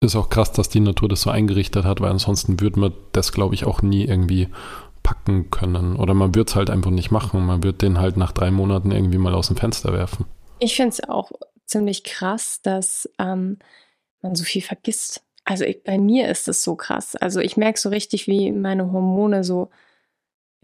ist 0.00 0.16
auch 0.16 0.28
krass, 0.28 0.52
dass 0.52 0.68
die 0.68 0.80
Natur 0.80 1.08
das 1.08 1.22
so 1.22 1.30
eingerichtet 1.30 1.84
hat, 1.84 2.00
weil 2.00 2.10
ansonsten 2.10 2.60
würde 2.60 2.78
man 2.78 2.92
das, 3.12 3.32
glaube 3.32 3.54
ich, 3.54 3.64
auch 3.64 3.82
nie 3.82 4.04
irgendwie 4.04 4.48
packen 5.02 5.50
können. 5.50 5.96
Oder 5.96 6.14
man 6.14 6.34
würde 6.34 6.50
es 6.50 6.56
halt 6.56 6.68
einfach 6.68 6.90
nicht 6.90 7.10
machen. 7.10 7.46
Man 7.46 7.62
würde 7.62 7.78
den 7.78 7.98
halt 7.98 8.16
nach 8.16 8.32
drei 8.32 8.50
Monaten 8.50 8.90
irgendwie 8.90 9.18
mal 9.18 9.34
aus 9.34 9.48
dem 9.48 9.56
Fenster 9.56 9.92
werfen. 9.92 10.26
Ich 10.58 10.76
finde 10.76 10.90
es 10.90 11.08
auch 11.08 11.30
ziemlich 11.64 12.04
krass, 12.04 12.60
dass 12.62 13.08
ähm, 13.18 13.58
man 14.20 14.34
so 14.34 14.44
viel 14.44 14.62
vergisst. 14.62 15.22
Also 15.44 15.64
ich, 15.64 15.82
bei 15.82 15.98
mir 15.98 16.28
ist 16.28 16.48
es 16.48 16.62
so 16.62 16.74
krass. 16.74 17.16
Also 17.16 17.40
ich 17.40 17.56
merke 17.56 17.78
so 17.78 17.88
richtig, 17.88 18.26
wie 18.26 18.52
meine 18.52 18.92
Hormone 18.92 19.44
so 19.44 19.70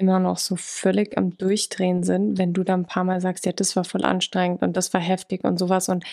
immer 0.02 0.18
noch 0.18 0.38
so 0.38 0.56
völlig 0.56 1.16
am 1.16 1.36
Durchdrehen 1.38 2.02
sind, 2.02 2.36
wenn 2.36 2.52
du 2.52 2.64
da 2.64 2.74
ein 2.74 2.86
paar 2.86 3.04
Mal 3.04 3.20
sagst, 3.20 3.46
ja, 3.46 3.52
das 3.52 3.76
war 3.76 3.84
voll 3.84 4.04
anstrengend 4.04 4.62
und 4.62 4.76
das 4.76 4.92
war 4.92 5.00
heftig 5.00 5.44
und 5.44 5.58
sowas. 5.58 5.88
Und 5.88 6.04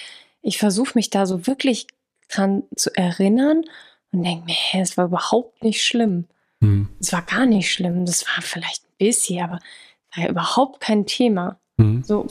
ich 0.41 0.60
versuche 0.60 0.91
mich 0.96 1.10
da 1.10 1.25
so 1.25 1.48
wirklich 1.48 1.88
dran 2.29 2.63
zu 2.75 2.96
erinnern 2.96 3.63
und 4.12 4.24
denke 4.24 4.46
mir, 4.46 4.55
hä, 4.55 4.79
es 4.81 4.96
war 4.98 5.05
überhaupt 5.05 5.63
nicht 5.63 5.84
schlimm. 5.84 6.25
Mhm. 6.60 6.89
Es 7.00 7.12
war 7.12 7.24
gar 7.24 7.46
nicht 7.46 7.72
schlimm. 7.72 8.05
Das 8.05 8.25
war 8.27 8.43
vielleicht 8.43 8.84
ein 8.84 8.98
bisschen, 8.98 9.43
aber 9.43 9.60
war 10.15 10.24
ja 10.24 10.29
überhaupt 10.29 10.79
kein 10.79 11.05
Thema. 11.05 11.60
Mhm. 11.77 12.03
So, 12.03 12.27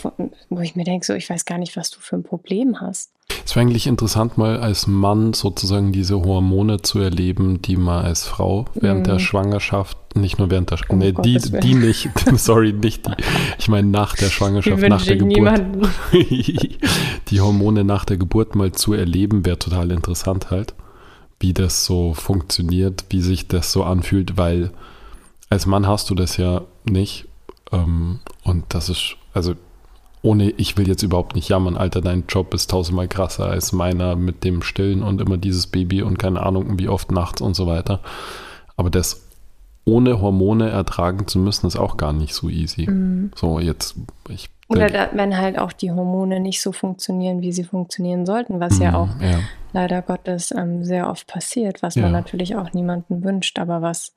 wo 0.48 0.60
ich 0.60 0.76
mir 0.76 0.84
denke, 0.84 1.04
so, 1.04 1.14
ich 1.14 1.28
weiß 1.28 1.44
gar 1.44 1.58
nicht, 1.58 1.76
was 1.76 1.90
du 1.90 2.00
für 2.00 2.16
ein 2.16 2.22
Problem 2.22 2.80
hast. 2.80 3.12
Es 3.48 3.56
wäre 3.56 3.62
eigentlich 3.62 3.86
interessant, 3.86 4.36
mal 4.36 4.58
als 4.58 4.86
Mann 4.86 5.32
sozusagen 5.32 5.90
diese 5.90 6.20
Hormone 6.20 6.82
zu 6.82 6.98
erleben, 6.98 7.62
die 7.62 7.78
man 7.78 8.04
als 8.04 8.26
Frau 8.26 8.66
während 8.74 9.00
mhm. 9.00 9.04
der 9.04 9.18
Schwangerschaft, 9.20 9.96
nicht 10.14 10.38
nur 10.38 10.50
während 10.50 10.70
der 10.70 10.76
Schwangerschaft, 10.76 11.18
oh, 11.20 11.22
nee, 11.22 11.38
die, 11.38 11.60
die 11.60 11.74
nicht, 11.74 12.10
sorry, 12.34 12.74
nicht 12.74 13.06
die, 13.06 13.12
ich 13.58 13.68
meine 13.68 13.88
nach 13.88 14.14
der 14.16 14.26
Schwangerschaft, 14.28 14.86
nach 14.86 15.02
der 15.02 15.16
Geburt. 15.16 15.62
die 17.30 17.40
Hormone 17.40 17.84
nach 17.84 18.04
der 18.04 18.18
Geburt 18.18 18.54
mal 18.54 18.72
zu 18.72 18.92
erleben, 18.92 19.46
wäre 19.46 19.58
total 19.58 19.92
interessant 19.92 20.50
halt, 20.50 20.74
wie 21.40 21.54
das 21.54 21.86
so 21.86 22.12
funktioniert, 22.12 23.06
wie 23.08 23.22
sich 23.22 23.48
das 23.48 23.72
so 23.72 23.82
anfühlt, 23.82 24.36
weil 24.36 24.72
als 25.48 25.64
Mann 25.64 25.86
hast 25.86 26.10
du 26.10 26.14
das 26.14 26.36
ja 26.36 26.60
nicht. 26.84 27.24
Ähm, 27.72 28.20
und 28.42 28.66
das 28.68 28.90
ist, 28.90 29.16
also 29.32 29.54
ohne, 30.22 30.50
ich 30.50 30.76
will 30.76 30.88
jetzt 30.88 31.02
überhaupt 31.02 31.34
nicht 31.34 31.48
jammern, 31.48 31.76
Alter, 31.76 32.00
dein 32.00 32.24
Job 32.28 32.52
ist 32.54 32.70
tausendmal 32.70 33.08
krasser 33.08 33.46
als 33.46 33.72
meiner 33.72 34.16
mit 34.16 34.44
dem 34.44 34.62
Stillen 34.62 35.02
und 35.02 35.20
immer 35.20 35.36
dieses 35.36 35.66
Baby 35.66 36.02
und 36.02 36.18
keine 36.18 36.42
Ahnung, 36.42 36.78
wie 36.78 36.88
oft 36.88 37.12
nachts 37.12 37.40
und 37.40 37.54
so 37.54 37.66
weiter. 37.66 38.00
Aber 38.76 38.90
das 38.90 39.28
ohne 39.84 40.20
Hormone 40.20 40.68
ertragen 40.68 41.26
zu 41.26 41.38
müssen, 41.38 41.66
ist 41.66 41.76
auch 41.76 41.96
gar 41.96 42.12
nicht 42.12 42.34
so 42.34 42.48
easy. 42.48 42.88
Mhm. 42.90 43.30
So, 43.34 43.58
jetzt, 43.58 43.96
ich. 44.28 44.50
Oder 44.68 44.88
da, 44.88 45.08
wenn 45.12 45.36
halt 45.38 45.58
auch 45.58 45.72
die 45.72 45.90
Hormone 45.90 46.40
nicht 46.40 46.60
so 46.60 46.72
funktionieren, 46.72 47.40
wie 47.40 47.52
sie 47.52 47.64
funktionieren 47.64 48.26
sollten, 48.26 48.60
was 48.60 48.78
mhm, 48.78 48.82
ja 48.82 48.94
auch 48.94 49.08
ja. 49.20 49.40
leider 49.72 50.02
Gottes 50.02 50.50
ähm, 50.50 50.84
sehr 50.84 51.08
oft 51.08 51.26
passiert, 51.26 51.82
was 51.82 51.94
ja. 51.94 52.02
man 52.02 52.12
natürlich 52.12 52.54
auch 52.56 52.74
niemandem 52.74 53.24
wünscht, 53.24 53.58
aber 53.58 53.80
was 53.80 54.14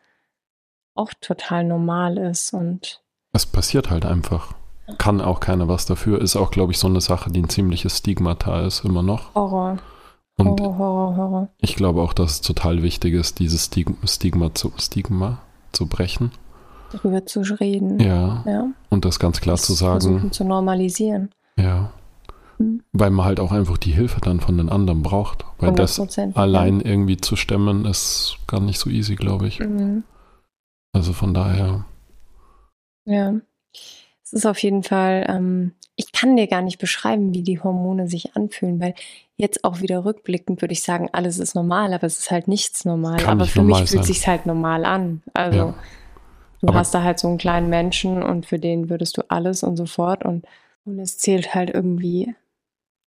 auch 0.94 1.12
total 1.22 1.64
normal 1.64 2.18
ist 2.18 2.54
und. 2.54 3.02
Es 3.32 3.46
passiert 3.46 3.90
halt 3.90 4.06
einfach 4.06 4.54
kann 4.98 5.22
auch 5.22 5.40
keiner 5.40 5.68
was 5.68 5.86
dafür. 5.86 6.22
Ist 6.22 6.36
auch, 6.36 6.52
glaube 6.52 6.72
ich, 6.72 6.80
so 6.80 6.88
eine 6.88 7.02
Sache, 7.02 7.32
die 7.32 7.42
ein 7.42 7.50
ziemliches 7.50 7.98
Stigmata 7.98 8.62
ist, 8.62 8.86
immer 8.86 9.04
noch. 9.04 9.34
Horror. 9.36 9.78
Und 10.38 10.60
Horror, 10.60 10.78
Horror, 10.78 11.18
Horror. 11.18 11.50
Ich 11.60 11.76
glaube 11.76 12.02
auch, 12.02 12.14
dass 12.14 12.32
es 12.32 12.42
total 12.42 12.84
wichtig 12.84 13.14
ist, 13.14 13.40
dieses 13.40 13.70
Stigma 14.06 14.54
zu, 14.54 14.72
Stigma 14.78 15.40
zu 15.72 15.88
brechen. 15.88 16.32
Darüber 16.92 17.26
zu 17.26 17.42
reden. 17.42 18.00
Ja. 18.00 18.44
ja. 18.46 18.68
Und 18.90 19.06
das 19.06 19.20
ganz 19.20 19.40
klar 19.40 19.56
das 19.56 19.66
zu 19.66 19.74
sagen. 19.74 20.02
Versuchen 20.02 20.32
zu 20.32 20.44
normalisieren. 20.44 21.30
Ja. 21.58 21.92
Hm. 22.58 22.84
Weil 22.92 23.12
man 23.12 23.26
halt 23.26 23.40
auch 23.40 23.52
einfach 23.52 23.78
die 23.78 23.92
Hilfe 23.92 24.20
dann 24.22 24.40
von 24.40 24.58
den 24.58 24.70
anderen 24.70 25.04
braucht. 25.04 25.46
Weil 25.60 25.74
das 25.74 26.00
allein 26.36 26.82
irgendwie 26.82 27.18
zu 27.18 27.36
stemmen, 27.36 27.86
ist 27.86 28.38
gar 28.48 28.60
nicht 28.60 28.80
so 28.80 28.90
easy, 28.90 29.16
glaube 29.16 29.48
ich. 29.48 29.60
Mhm. 29.60 30.04
Also 30.94 31.14
von 31.14 31.34
daher. 31.34 31.86
Ja. 33.06 33.36
Es 34.32 34.34
ist 34.34 34.46
auf 34.46 34.60
jeden 34.60 34.82
Fall, 34.82 35.26
ähm, 35.28 35.74
ich 35.98 36.14
kann 36.14 36.38
dir 36.38 36.48
gar 36.48 36.62
nicht 36.62 36.78
beschreiben, 36.78 37.34
wie 37.34 37.44
die 37.44 37.60
Hormone 37.60 38.08
sich 38.08 38.36
anfühlen, 38.36 38.80
weil 38.80 38.96
jetzt 39.36 39.66
auch 39.66 39.82
wieder 39.82 40.06
rückblickend 40.06 40.62
würde 40.62 40.72
ich 40.72 40.84
sagen, 40.84 41.10
alles 41.12 41.38
ist 41.38 41.54
normal, 41.54 41.94
aber 41.94 42.08
es 42.08 42.20
ist 42.20 42.32
halt 42.32 42.48
nichts 42.48 42.86
normal. 42.86 43.18
Kann 43.18 43.42
aber 43.42 43.46
für 43.46 43.62
mich 43.62 43.90
fühlt 43.90 44.02
es 44.02 44.08
sich 44.08 44.26
halt 44.28 44.46
normal 44.46 44.86
an. 44.86 45.22
Also 45.34 45.58
ja. 45.58 45.76
du 46.62 46.68
aber 46.68 46.80
hast 46.80 46.94
da 46.94 47.04
halt 47.04 47.20
so 47.20 47.28
einen 47.28 47.38
kleinen 47.38 47.70
Menschen 47.70 48.24
und 48.24 48.46
für 48.46 48.58
den 48.58 48.90
würdest 48.90 49.18
du 49.18 49.24
alles 49.30 49.64
und 49.64 49.76
so 49.76 49.86
fort 49.86 50.24
und, 50.24 50.46
und 50.86 50.98
es 51.00 51.18
zählt 51.18 51.54
halt 51.54 51.70
irgendwie 51.70 52.34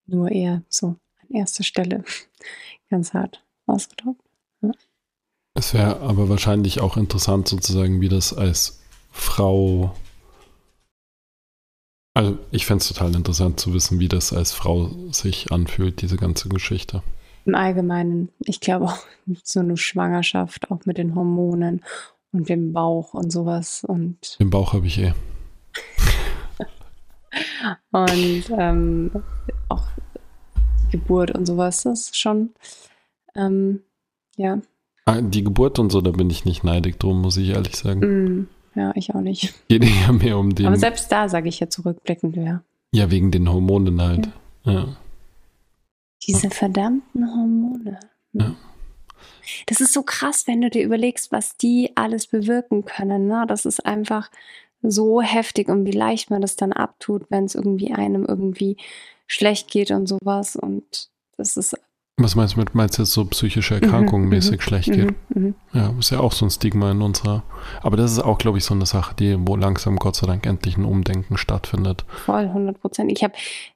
nur 0.07 0.31
eher 0.31 0.63
so 0.69 0.89
an 0.89 1.31
erster 1.31 1.65
Stelle. 1.65 2.05
Ganz 2.91 3.15
hart 3.15 3.43
ausgedrückt. 3.67 4.21
Ja. 4.61 4.73
Es 5.55 5.73
wäre 5.73 6.01
aber 6.01 6.29
wahrscheinlich 6.29 6.81
auch 6.81 6.99
interessant 6.99 7.49
sozusagen, 7.49 8.03
wie 8.03 8.11
das 8.11 8.37
als 8.37 8.83
Frau 9.11 9.95
also 12.15 12.39
ich 12.53 12.65
fände 12.65 12.83
es 12.83 12.89
total 12.89 13.15
interessant 13.15 13.59
zu 13.59 13.75
wissen, 13.75 13.99
wie 13.99 14.09
das 14.09 14.33
als 14.33 14.53
Frau 14.53 14.91
sich 15.11 15.53
anfühlt, 15.53 16.01
diese 16.01 16.17
ganze 16.17 16.49
Geschichte. 16.49 17.03
Im 17.45 17.57
Allgemeinen, 17.57 18.31
ich 18.39 18.61
glaube 18.61 18.87
auch 18.87 18.99
so 19.43 19.61
eine 19.61 19.77
Schwangerschaft, 19.77 20.71
auch 20.71 20.87
mit 20.87 20.97
den 20.97 21.15
Hormonen 21.15 21.83
und 22.33 22.49
dem 22.49 22.73
Bauch 22.73 23.15
und 23.15 23.31
sowas. 23.31 23.85
Und 23.85 24.39
den 24.39 24.51
Bauch 24.51 24.73
habe 24.73 24.87
ich 24.87 24.99
eh. 24.99 25.13
und 27.91 28.45
ähm, 28.57 29.11
auch 29.69 29.89
Geburt 30.93 31.33
und 31.33 31.47
sowas, 31.47 31.83
das 31.83 32.03
ist 32.03 32.17
schon, 32.17 32.51
ähm, 33.35 33.81
ja. 34.37 34.61
Ah, 35.07 35.21
die 35.21 35.43
Geburt 35.43 35.81
und 35.81 35.91
so, 35.91 36.01
da 36.01 36.13
bin 36.13 36.31
ich 36.31 36.45
nicht 36.45 36.63
neidig 36.63 36.99
drum, 37.01 37.21
muss 37.21 37.37
ich 37.37 37.49
ehrlich 37.51 37.77
sagen. 37.77 38.01
Mm. 38.01 38.49
Ja, 38.75 38.93
ich 38.95 39.15
auch 39.15 39.21
nicht. 39.21 39.55
Geht 39.69 39.85
ja 39.85 40.13
mehr 40.13 40.39
um 40.39 40.55
den. 40.55 40.67
Aber 40.67 40.77
selbst 40.77 41.11
da 41.11 41.29
sage 41.29 41.49
ich 41.49 41.61
ja 41.61 41.69
zurückblickend, 41.69 42.37
ja. 42.37 42.63
Ja, 42.93 43.11
wegen 43.11 43.31
den 43.31 43.51
Hormonen 43.51 44.01
halt. 44.01 44.29
Ja. 44.65 44.73
ja. 44.73 44.97
Diese 46.27 46.51
verdammten 46.51 47.27
Hormone. 47.27 48.01
Ja. 48.33 48.55
Das 49.67 49.81
ist 49.81 49.93
so 49.93 50.03
krass, 50.03 50.47
wenn 50.47 50.61
du 50.61 50.71
dir 50.71 50.85
überlegst, 50.85 51.33
was 51.33 51.57
die 51.57 51.93
alles 51.97 52.27
bewirken 52.27 52.85
können. 52.85 53.27
Ne? 53.27 53.45
Das 53.47 53.67
ist 53.67 53.85
einfach 53.85 54.31
so 54.83 55.21
heftig 55.23 55.69
und 55.69 55.87
wie 55.87 55.93
leicht 55.93 56.31
man 56.31 56.41
das 56.41 56.57
dann 56.57 56.73
abtut, 56.73 57.31
wenn 57.31 57.45
es 57.45 57.55
irgendwie 57.55 57.93
einem 57.93 58.25
irgendwie 58.25 58.77
schlecht 59.27 59.71
geht 59.71 59.91
und 59.91 60.07
sowas. 60.07 60.57
Und 60.57 61.11
das 61.37 61.57
ist 61.57 61.77
was 62.17 62.37
meinst 62.37 62.55
du 62.55 62.61
mit, 62.61 62.75
meinst 62.77 62.97
du 62.97 63.03
jetzt 63.03 63.13
so 63.13 63.25
psychische 63.25 63.75
Erkrankungen 63.75 64.27
mhm, 64.27 64.31
mäßig 64.31 64.59
mhm, 64.59 64.61
schlecht 64.61 64.93
geht? 64.93 65.15
Mhm, 65.31 65.43
mhm, 65.43 65.55
ja, 65.73 65.93
ist 65.99 66.11
ja 66.11 66.21
auch 66.21 66.33
so 66.33 66.47
ein 66.47 66.51
Stigma 66.51 66.93
in 66.93 67.03
unserer. 67.03 67.43
Aber 67.83 67.97
das 67.97 68.13
ist 68.13 68.21
auch, 68.21 68.39
glaube 68.39 68.59
ich, 68.59 68.65
so 68.65 68.73
eine 68.73 68.87
Sache, 68.87 69.17
die, 69.17 69.37
wo 69.39 69.57
langsam 69.57 69.97
Gott 69.97 70.15
sei 70.15 70.29
Dank 70.29 70.47
endlich 70.47 70.77
ein 70.77 70.85
Umdenken 70.85 71.37
stattfindet. 71.37 72.05
Voll, 72.25 72.45
100 72.45 72.81
Prozent. 72.81 73.11
Ich, 73.11 73.27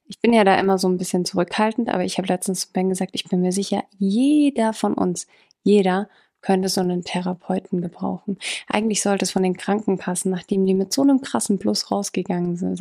ich 0.07 0.21
bin 0.21 0.33
ja 0.33 0.45
da 0.45 0.55
immer 0.55 0.79
so 0.79 0.89
ein 0.89 0.99
bisschen 0.99 1.25
zurückhaltend, 1.25 1.89
aber 1.89 2.05
ich 2.05 2.19
habe 2.19 2.29
letztens 2.29 2.61
zu 2.61 2.73
Ben 2.73 2.89
gesagt, 2.89 3.11
ich 3.15 3.25
bin 3.25 3.41
mir 3.41 3.53
sicher, 3.53 3.83
jeder 3.99 4.73
von 4.73 4.95
uns, 4.95 5.27
jeder 5.65 6.09
könnte 6.41 6.69
so 6.69 6.81
einen 6.81 7.03
Therapeuten 7.03 7.81
gebrauchen. 7.81 8.39
Eigentlich 8.69 9.03
sollte 9.03 9.25
es 9.25 9.33
von 9.33 9.43
den 9.43 9.57
Krankenkassen, 9.57 10.31
nachdem 10.31 10.65
die 10.65 10.75
mit 10.75 10.93
so 10.93 11.03
einem 11.03 11.23
krassen 11.23 11.59
Plus 11.59 11.91
rausgegangen 11.91 12.57
sind. 12.57 12.81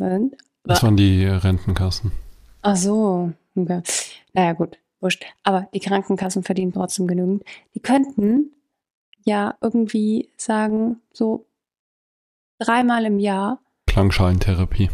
Das 0.62 0.84
waren 0.84 0.96
die 0.96 1.24
Rentenkassen. 1.24 2.12
Ach 2.62 2.76
so. 2.76 3.32
Okay. 3.56 3.82
Naja, 4.34 4.52
gut 4.52 4.78
wurscht. 5.00 5.24
Aber 5.42 5.68
die 5.74 5.80
Krankenkassen 5.80 6.42
verdienen 6.42 6.72
trotzdem 6.72 7.06
genügend. 7.06 7.44
Die 7.74 7.80
könnten 7.80 8.52
ja 9.24 9.56
irgendwie 9.60 10.30
sagen, 10.36 11.00
so 11.12 11.46
dreimal 12.58 13.04
im 13.04 13.18
Jahr. 13.18 13.60
Klangschalentherapie. 13.86 14.90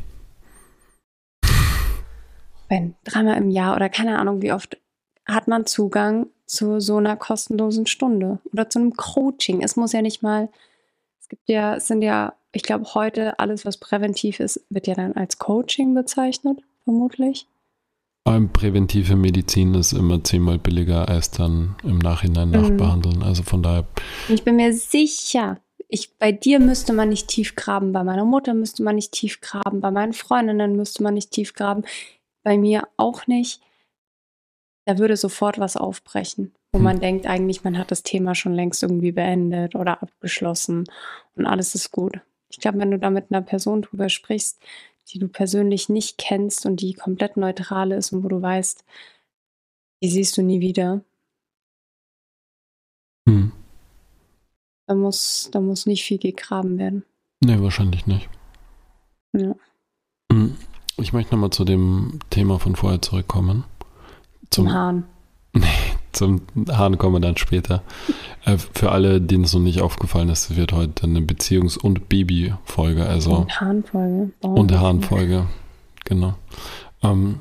Wenn 2.68 2.94
dreimal 3.04 3.37
im 3.37 3.50
Jahr 3.50 3.76
oder 3.76 3.88
keine 3.88 4.18
Ahnung, 4.18 4.42
wie 4.42 4.52
oft 4.52 4.78
hat 5.26 5.49
man 5.49 5.66
Zugang 5.66 6.26
zu 6.46 6.80
so 6.80 6.99
einer 6.99 7.16
kostenlosen 7.16 7.87
Stunde 7.87 8.38
oder 8.52 8.68
zu 8.68 8.78
einem 8.78 8.94
Coaching. 8.94 9.62
Es 9.62 9.76
muss 9.76 9.92
ja 9.92 10.02
nicht 10.02 10.23
mal, 10.23 10.49
es 11.20 11.28
gibt 11.28 11.49
ja, 11.49 11.76
es 11.76 11.87
sind 11.87 12.02
ja, 12.02 12.34
ich 12.52 12.62
glaube, 12.62 12.94
heute 12.94 13.38
alles, 13.38 13.64
was 13.64 13.78
präventiv 13.78 14.40
ist, 14.40 14.64
wird 14.70 14.87
ja 14.87 14.94
dann 14.94 15.14
als 15.14 15.38
Coaching 15.38 15.94
bezeichnet, 15.94 16.61
vermutlich. 16.84 17.46
Präventive 18.25 19.16
Medizin 19.16 19.75
ist 19.75 19.93
immer 19.93 20.25
zehnmal 20.25 20.59
billiger 20.59 21.09
als 21.09 21.31
dann 21.31 21.76
im 21.83 21.99
Nachhinein 21.99 22.49
mhm. 22.49 22.54
nachbehandeln. 22.54 23.23
Also 23.23 23.43
von 23.43 23.62
daher. 23.62 23.87
Ich 24.31 24.45
bin 24.45 24.57
mir 24.57 24.73
sicher, 24.73 25.61
ich, 25.88 26.16
bei 26.16 26.33
dir 26.33 26.59
müsste 26.59 26.95
man 26.95 27.11
nicht 27.11 27.28
tief 27.28 27.54
graben, 27.54 27.93
bei 27.93 28.02
meiner 28.02 28.25
Mutter 28.25 28.54
müsste 28.54 28.83
man 28.83 28.95
nicht 28.95 29.12
tief 29.12 29.40
graben, 29.43 29.81
bei 29.81 29.90
meinen 29.90 30.14
Freundinnen 30.14 30.75
müsste 30.75 31.02
man 31.02 31.14
nicht 31.14 31.33
tief 31.33 31.52
graben, 31.52 31.85
bei 32.43 32.57
mir 32.57 32.88
auch 32.97 33.26
nicht. 33.26 33.61
Da 34.87 34.99
würde 34.99 35.16
sofort 35.16 35.59
was 35.59 35.76
aufbrechen, 35.76 36.54
wo 36.73 36.78
hm. 36.78 36.85
man 36.85 37.00
denkt, 37.00 37.26
eigentlich, 37.26 37.62
man 37.62 37.76
hat 37.78 37.90
das 37.90 38.02
Thema 38.02 38.35
schon 38.35 38.54
längst 38.54 38.83
irgendwie 38.83 39.12
beendet 39.12 39.75
oder 39.75 40.02
abgeschlossen 40.02 40.85
und 41.37 41.47
alles 41.47 41.75
ist 41.75 41.90
gut. 41.90 42.21
Ich 42.49 42.59
glaube, 42.59 42.78
wenn 42.78 42.90
du 42.90 42.99
da 42.99 43.11
mit 43.11 43.26
einer 43.31 43.43
Person 43.43 43.83
drüber 43.83 44.09
sprichst, 44.09 44.62
die 45.08 45.18
du 45.18 45.28
persönlich 45.28 45.88
nicht 45.88 46.18
kennst 46.18 46.66
und 46.66 46.80
die 46.80 46.94
komplett 46.94 47.37
neutral 47.37 47.92
ist 47.92 48.12
und 48.12 48.25
wo 48.25 48.28
du 48.28 48.40
weißt, 48.40 48.84
die 50.02 50.11
siehst 50.11 50.37
du 50.37 50.42
nie 50.42 50.61
wieder. 50.61 51.02
Hm. 53.28 53.52
Da 54.87 54.94
muss, 54.94 55.49
da 55.52 55.61
muss 55.61 55.87
nicht 55.87 56.04
viel 56.04 56.18
gegraben 56.18 56.78
werden. 56.78 57.04
Nee, 57.40 57.61
wahrscheinlich 57.61 58.06
nicht. 58.06 58.28
Ja. 59.32 59.54
Hm. 60.30 60.56
Ich 60.96 61.12
möchte 61.12 61.34
nochmal 61.34 61.50
zu 61.50 61.64
dem 61.64 62.20
Thema 62.30 62.58
von 62.58 62.76
vorher 62.76 63.02
zurückkommen. 63.02 63.64
Zum, 64.50 64.66
Zum 64.66 64.73
Hahn. 64.73 65.04
Nee, 65.52 65.93
zum 66.14 66.42
Hahn 66.71 66.99
kommen 66.99 67.16
wir 67.16 67.21
dann 67.21 67.37
später. 67.37 67.83
Äh, 68.44 68.56
für 68.59 68.92
alle, 68.92 69.21
denen 69.21 69.44
es 69.44 69.54
noch 69.54 69.61
nicht 69.61 69.83
aufgefallen 69.83 70.28
ist, 70.28 70.56
wird 70.56 70.73
heute 70.73 71.04
eine 71.04 71.21
Beziehungs- 71.21 71.78
und 71.78 72.09
Baby-Folge. 72.09 73.06
Also 73.06 73.37
und 73.37 73.61
Hahnfolge. 73.61 74.30
Oh, 74.42 74.49
und 74.49 74.73
Hahnfolge, 74.73 75.47
genau. 76.04 76.35
Ähm, 77.02 77.40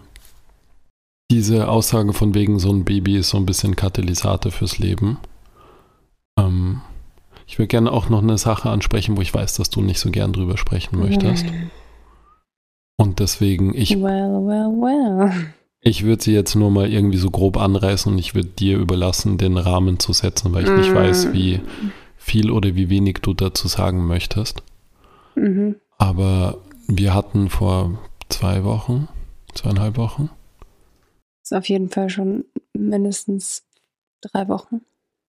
diese 1.31 1.67
Aussage 1.67 2.13
von 2.13 2.35
wegen, 2.35 2.59
so 2.59 2.71
ein 2.71 2.83
Baby 2.83 3.17
ist 3.17 3.29
so 3.29 3.37
ein 3.37 3.45
bisschen 3.45 3.75
Katalysator 3.75 4.51
fürs 4.51 4.77
Leben. 4.77 5.17
Ähm, 6.37 6.81
ich 7.47 7.59
würde 7.59 7.67
gerne 7.67 7.91
auch 7.91 8.09
noch 8.09 8.21
eine 8.21 8.37
Sache 8.37 8.69
ansprechen, 8.69 9.17
wo 9.17 9.21
ich 9.21 9.33
weiß, 9.33 9.55
dass 9.55 9.69
du 9.69 9.81
nicht 9.81 9.99
so 9.99 10.11
gern 10.11 10.33
drüber 10.33 10.57
sprechen 10.57 10.99
möchtest. 10.99 11.45
Und 12.97 13.19
deswegen, 13.19 13.73
ich. 13.75 13.95
Well, 13.95 14.45
well, 14.45 14.71
well. 14.77 15.53
Ich 15.83 16.03
würde 16.03 16.23
sie 16.23 16.33
jetzt 16.33 16.55
nur 16.55 16.71
mal 16.71 16.89
irgendwie 16.89 17.17
so 17.17 17.29
grob 17.29 17.57
anreißen 17.57 18.11
und 18.11 18.17
ich 18.17 18.35
würde 18.35 18.49
dir 18.49 18.77
überlassen, 18.77 19.37
den 19.37 19.57
Rahmen 19.57 19.99
zu 19.99 20.13
setzen, 20.13 20.53
weil 20.53 20.63
ich 20.63 20.69
mm. 20.69 20.77
nicht 20.77 20.95
weiß, 20.95 21.33
wie 21.33 21.59
viel 22.15 22.51
oder 22.51 22.75
wie 22.75 22.89
wenig 22.89 23.19
du 23.21 23.33
dazu 23.33 23.67
sagen 23.67 24.07
möchtest. 24.07 24.63
Mhm. 25.35 25.75
Aber 25.97 26.59
wir 26.87 27.13
hatten 27.13 27.49
vor 27.49 27.99
zwei 28.29 28.63
Wochen, 28.63 29.09
zweieinhalb 29.53 29.97
Wochen. 29.97 30.29
Das 31.41 31.51
ist 31.51 31.57
auf 31.57 31.67
jeden 31.67 31.89
Fall 31.89 32.09
schon 32.09 32.45
mindestens 32.71 33.63
drei 34.21 34.47
Wochen. 34.47 34.81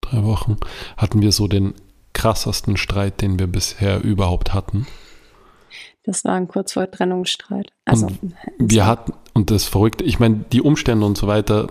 Drei 0.03 0.23
Wochen 0.23 0.57
hatten 0.97 1.21
wir 1.21 1.33
so 1.33 1.49
den 1.49 1.75
krassesten 2.13 2.77
Streit, 2.77 3.21
den 3.21 3.39
wir 3.39 3.49
bisher 3.49 4.03
überhaupt 4.03 4.55
hatten. 4.55 4.87
Das 6.05 6.25
war 6.25 6.35
ein 6.35 6.49
kurz 6.49 6.75
vor 6.75 6.89
Trennungsstreit. 6.91 7.73
Also, 7.87 8.09
wir 8.59 8.87
hatten, 8.87 9.15
und 9.35 9.51
das 9.51 9.65
Verrückte, 9.65 10.05
ich 10.05 10.21
meine, 10.21 10.45
die 10.53 10.63
Umstände 10.63 11.05
und 11.05 11.19
so 11.19 11.27
weiter 11.27 11.69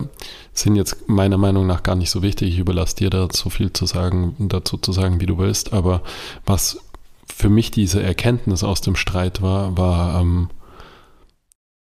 sind 0.51 0.75
jetzt 0.75 1.07
meiner 1.07 1.37
Meinung 1.37 1.65
nach 1.65 1.81
gar 1.81 1.95
nicht 1.95 2.11
so 2.11 2.21
wichtig. 2.21 2.49
Ich 2.49 2.59
überlasse 2.59 2.97
dir 2.97 3.09
da 3.09 3.29
so 3.31 3.49
viel 3.49 3.71
zu 3.71 3.85
sagen, 3.85 4.35
dazu 4.37 4.77
zu 4.77 4.91
sagen, 4.91 5.21
wie 5.21 5.25
du 5.25 5.37
willst. 5.37 5.71
Aber 5.71 6.01
was 6.45 6.79
für 7.25 7.49
mich 7.49 7.71
diese 7.71 8.03
Erkenntnis 8.03 8.65
aus 8.65 8.81
dem 8.81 8.97
Streit 8.97 9.41
war, 9.41 9.77
war, 9.77 10.21
ähm, 10.21 10.49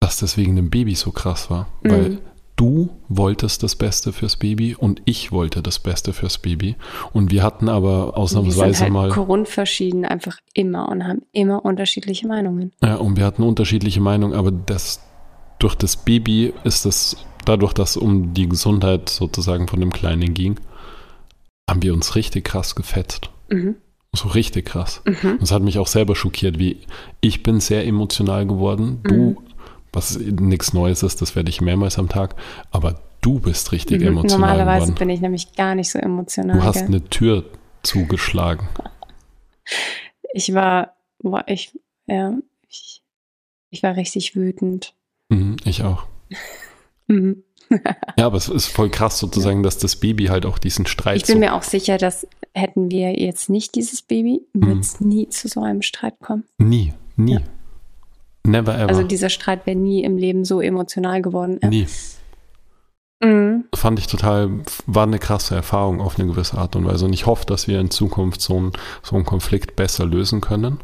dass 0.01 0.19
das 0.19 0.37
wegen 0.37 0.57
dem 0.57 0.69
Baby 0.69 0.97
so 0.97 1.13
krass 1.13 1.49
war. 1.49 1.69
Mhm. 1.83 1.91
Weil 1.91 2.19
du 2.57 2.91
wolltest 3.09 3.63
das 3.63 3.77
Beste 3.77 4.13
fürs 4.13 4.37
Baby 4.37 4.75
und 4.75 5.01
ich 5.05 5.31
wollte 5.31 5.63
das 5.63 5.79
Beste 5.79 6.13
fürs 6.13 6.39
Baby. 6.39 6.75
Und 7.13 7.31
wir 7.31 7.45
hatten 7.45 7.69
aber 7.69 8.17
ausnahmsweise 8.17 8.67
wir 8.67 8.75
sind 8.75 8.83
halt 8.83 8.93
mal. 8.93 9.11
grundverschieden 9.11 10.05
einfach 10.05 10.39
immer 10.55 10.89
und 10.89 11.05
haben 11.05 11.23
immer 11.33 11.65
unterschiedliche 11.65 12.27
Meinungen. 12.27 12.73
Ja, 12.83 12.97
und 12.97 13.17
wir 13.17 13.25
hatten 13.25 13.45
unterschiedliche 13.45 14.01
Meinungen, 14.01 14.37
aber 14.37 14.51
das, 14.51 15.01
durch 15.59 15.75
das 15.75 15.97
Baby 15.97 16.53
ist 16.65 16.87
es, 16.87 17.17
dadurch, 17.45 17.73
dass 17.73 17.97
um 17.97 18.35
die 18.35 18.49
Gesundheit 18.49 19.09
sozusagen 19.09 19.69
von 19.69 19.81
dem 19.81 19.93
Kleinen 19.93 20.35
ging, 20.35 20.59
haben 21.69 21.83
wir 21.83 21.93
uns 21.93 22.15
richtig 22.15 22.45
krass 22.45 22.75
gefetzt. 22.75 23.31
Mhm. 23.51 23.77
So 24.15 24.29
richtig 24.29 24.67
krass. 24.67 25.03
Mhm. 25.05 25.39
Das 25.41 25.53
hat 25.53 25.63
mich 25.63 25.79
auch 25.79 25.87
selber 25.87 26.17
schockiert, 26.17 26.59
wie 26.59 26.79
ich 27.21 27.43
bin 27.43 27.61
sehr 27.61 27.87
emotional 27.87 28.47
geworden. 28.47 29.01
Du 29.03 29.15
mhm 29.15 29.39
was 29.93 30.19
nichts 30.19 30.73
Neues 30.73 31.03
ist, 31.03 31.23
das 31.23 31.35
werde 31.37 31.51
ich 31.51 31.61
mehrmals 31.61 31.99
am 31.99 32.09
Tag, 32.09 32.35
aber 32.71 33.01
du 33.21 33.41
bist 33.41 33.73
richtig 33.73 34.01
mhm. 34.01 34.09
emotional. 34.09 34.41
Normalerweise 34.41 34.87
geworden. 34.87 34.99
bin 34.99 35.11
ich 35.11 35.21
nämlich 35.21 35.53
gar 35.55 35.75
nicht 35.75 35.91
so 35.91 35.99
emotional. 35.99 36.59
Du 36.59 36.63
hast 36.63 36.79
gell? 36.79 36.87
eine 36.87 37.05
Tür 37.05 37.45
zugeschlagen. 37.83 38.69
Ich 40.33 40.55
war, 40.55 40.95
war 41.19 41.49
ich, 41.49 41.79
ja, 42.07 42.35
ich, 42.69 43.03
ich 43.71 43.83
war 43.83 43.97
richtig 43.97 44.37
wütend. 44.37 44.95
Mhm, 45.29 45.57
ich 45.65 45.83
auch. 45.83 46.07
mhm. 47.07 47.43
ja, 48.17 48.25
aber 48.25 48.39
es 48.39 48.49
ist 48.49 48.67
voll 48.67 48.89
krass 48.89 49.19
sozusagen, 49.19 49.63
dass 49.63 49.77
das 49.77 49.97
Baby 49.97 50.27
halt 50.27 50.47
auch 50.47 50.59
diesen 50.59 50.87
Streit. 50.87 51.19
Ich 51.19 51.27
bin 51.27 51.35
so 51.35 51.41
mir 51.41 51.55
auch 51.55 51.63
sicher, 51.63 51.99
dass 51.99 52.27
hätten 52.55 52.91
wir 52.91 53.19
jetzt 53.19 53.51
nicht 53.51 53.75
dieses 53.75 54.03
Baby, 54.03 54.43
würde 54.55 54.81
es 54.81 55.01
mhm. 55.01 55.09
nie 55.09 55.29
zu 55.29 55.49
so 55.49 55.61
einem 55.63 55.83
Streit 55.83 56.19
kommen. 56.21 56.45
Nie, 56.59 56.95
nie. 57.17 57.35
Ja. 57.35 57.41
Never 58.45 58.75
ever. 58.75 58.89
Also 58.89 59.03
dieser 59.03 59.29
Streit 59.29 59.67
wäre 59.67 59.77
nie 59.77 60.03
im 60.03 60.17
Leben 60.17 60.45
so 60.45 60.61
emotional 60.61 61.21
geworden. 61.21 61.59
Nie. 61.69 61.87
Mhm. 63.23 63.65
Fand 63.75 63.99
ich 63.99 64.07
total, 64.07 64.61
war 64.87 65.03
eine 65.03 65.19
krasse 65.19 65.55
Erfahrung 65.55 66.01
auf 66.01 66.19
eine 66.19 66.29
gewisse 66.29 66.57
Art 66.57 66.77
und 66.77 66.87
Weise. 66.87 67.05
Und 67.05 67.13
ich 67.13 67.27
hoffe, 67.27 67.45
dass 67.47 67.69
wir 67.69 67.81
in 67.81 67.91
Zukunft 67.91 68.41
so, 68.41 68.61
ein, 68.61 68.73
so 69.03 69.17
einen 69.17 69.25
Konflikt 69.25 69.77
besser 69.77 70.07
lösen 70.07 70.41
können. 70.41 70.79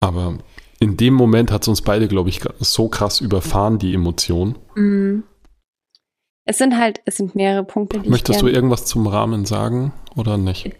Aber 0.00 0.38
in 0.80 0.96
dem 0.96 1.14
Moment 1.14 1.50
hat 1.50 1.62
es 1.62 1.68
uns 1.68 1.82
beide, 1.82 2.08
glaube 2.08 2.28
ich, 2.28 2.40
so 2.58 2.88
krass 2.88 3.20
überfahren, 3.20 3.78
die 3.78 3.94
Emotion. 3.94 4.56
Mhm. 4.74 5.24
Es 6.46 6.58
sind 6.58 6.76
halt, 6.78 7.00
es 7.06 7.16
sind 7.16 7.34
mehrere 7.34 7.64
Punkte. 7.64 8.00
Die 8.00 8.10
Möchtest 8.10 8.42
du 8.42 8.48
irgendwas 8.48 8.84
zum 8.84 9.06
Rahmen 9.06 9.46
sagen 9.46 9.92
oder 10.14 10.36
nicht? 10.36 10.72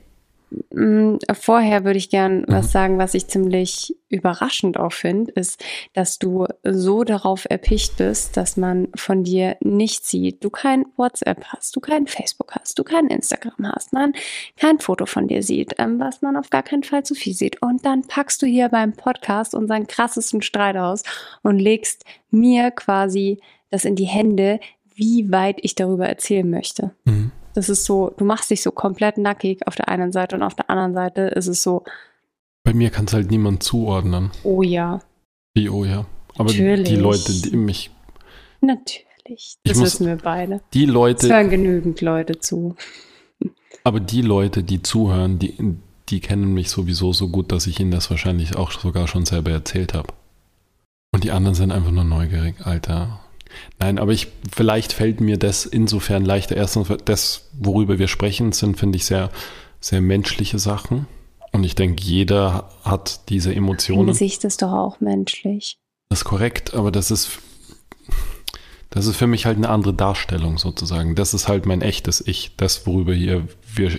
Mm, 0.70 1.16
vorher 1.32 1.84
würde 1.84 1.98
ich 1.98 2.10
gern 2.10 2.40
mhm. 2.40 2.44
was 2.48 2.72
sagen, 2.72 2.98
was 2.98 3.14
ich 3.14 3.28
ziemlich 3.28 3.96
überraschend 4.08 4.78
auch 4.78 4.92
finde, 4.92 5.32
ist, 5.32 5.62
dass 5.92 6.18
du 6.18 6.46
so 6.62 7.04
darauf 7.04 7.46
erpicht 7.48 7.96
bist, 7.96 8.36
dass 8.36 8.56
man 8.56 8.88
von 8.94 9.24
dir 9.24 9.56
nicht 9.60 10.06
sieht. 10.06 10.44
Du 10.44 10.50
kein 10.50 10.84
WhatsApp 10.96 11.44
hast, 11.46 11.74
du 11.74 11.80
kein 11.80 12.06
Facebook 12.06 12.52
hast, 12.52 12.78
du 12.78 12.84
kein 12.84 13.08
Instagram 13.08 13.72
hast, 13.74 13.92
man 13.92 14.12
kein 14.56 14.78
Foto 14.78 15.06
von 15.06 15.28
dir 15.28 15.42
sieht, 15.42 15.74
ähm, 15.78 15.98
was 15.98 16.22
man 16.22 16.36
auf 16.36 16.50
gar 16.50 16.62
keinen 16.62 16.84
Fall 16.84 17.04
zu 17.04 17.14
viel 17.14 17.34
sieht. 17.34 17.60
Und 17.62 17.84
dann 17.84 18.02
packst 18.02 18.40
du 18.42 18.46
hier 18.46 18.68
beim 18.68 18.92
Podcast 18.92 19.54
unseren 19.54 19.86
krassesten 19.86 20.42
Streit 20.42 20.76
aus 20.76 21.02
und 21.42 21.58
legst 21.58 22.04
mir 22.30 22.70
quasi 22.70 23.40
das 23.70 23.84
in 23.84 23.96
die 23.96 24.04
Hände, 24.04 24.60
wie 24.94 25.30
weit 25.32 25.58
ich 25.62 25.74
darüber 25.74 26.06
erzählen 26.06 26.48
möchte. 26.48 26.92
Mhm. 27.04 27.32
Das 27.54 27.68
ist 27.68 27.84
so, 27.84 28.12
du 28.16 28.24
machst 28.24 28.50
dich 28.50 28.62
so 28.62 28.72
komplett 28.72 29.16
nackig 29.16 29.66
auf 29.66 29.76
der 29.76 29.88
einen 29.88 30.12
Seite 30.12 30.36
und 30.36 30.42
auf 30.42 30.54
der 30.54 30.68
anderen 30.68 30.92
Seite 30.92 31.22
ist 31.22 31.46
es 31.46 31.62
so. 31.62 31.84
Bei 32.64 32.74
mir 32.74 32.90
kann 32.90 33.06
es 33.06 33.12
halt 33.12 33.30
niemand 33.30 33.62
zuordnen. 33.62 34.30
Oh 34.42 34.62
ja. 34.62 35.00
Wie, 35.54 35.68
oh 35.68 35.84
ja. 35.84 36.06
Aber 36.36 36.50
Natürlich. 36.50 36.88
die 36.88 36.96
Leute, 36.96 37.32
die 37.32 37.56
mich. 37.56 37.90
Natürlich. 38.60 39.58
Das 39.64 39.76
muss, 39.76 39.86
wissen 39.86 40.06
wir 40.06 40.16
beide. 40.16 40.60
Die 40.72 40.86
Leute. 40.86 41.26
Es 41.26 41.32
hören 41.32 41.48
genügend 41.48 42.00
Leute 42.00 42.40
zu. 42.40 42.74
Aber 43.84 44.00
die 44.00 44.22
Leute, 44.22 44.64
die 44.64 44.82
zuhören, 44.82 45.38
die, 45.38 45.54
die 46.08 46.20
kennen 46.20 46.52
mich 46.54 46.70
sowieso 46.70 47.12
so 47.12 47.28
gut, 47.28 47.52
dass 47.52 47.66
ich 47.66 47.78
ihnen 47.78 47.92
das 47.92 48.10
wahrscheinlich 48.10 48.56
auch 48.56 48.72
sogar 48.72 49.06
schon 49.06 49.26
selber 49.26 49.52
erzählt 49.52 49.94
habe. 49.94 50.08
Und 51.12 51.22
die 51.22 51.30
anderen 51.30 51.54
sind 51.54 51.70
einfach 51.70 51.92
nur 51.92 52.04
neugierig, 52.04 52.56
Alter. 52.64 53.20
Nein, 53.78 53.98
aber 53.98 54.12
ich, 54.12 54.28
vielleicht 54.54 54.92
fällt 54.92 55.20
mir 55.20 55.38
das 55.38 55.66
insofern 55.66 56.24
leichter. 56.24 56.56
Erstens, 56.56 56.88
das, 57.04 57.50
worüber 57.58 57.98
wir 57.98 58.08
sprechen, 58.08 58.52
sind, 58.52 58.78
finde 58.78 58.96
ich, 58.96 59.04
sehr, 59.04 59.30
sehr 59.80 60.00
menschliche 60.00 60.58
Sachen. 60.58 61.06
Und 61.52 61.64
ich 61.64 61.74
denke, 61.74 62.02
jeder 62.02 62.68
hat 62.82 63.28
diese 63.28 63.54
Emotionen. 63.54 64.06
Dein 64.06 64.14
Gesicht 64.14 64.44
ist 64.44 64.62
doch 64.62 64.72
auch 64.72 65.00
menschlich. 65.00 65.78
Das 66.08 66.20
ist 66.20 66.24
korrekt, 66.24 66.74
aber 66.74 66.90
das 66.90 67.10
ist, 67.10 67.38
das 68.90 69.06
ist 69.06 69.16
für 69.16 69.26
mich 69.26 69.46
halt 69.46 69.56
eine 69.56 69.68
andere 69.68 69.94
Darstellung 69.94 70.58
sozusagen. 70.58 71.14
Das 71.14 71.34
ist 71.34 71.48
halt 71.48 71.66
mein 71.66 71.82
echtes 71.82 72.24
Ich, 72.26 72.56
das, 72.56 72.86
worüber 72.86 73.14
hier 73.14 73.46
wir 73.74 73.90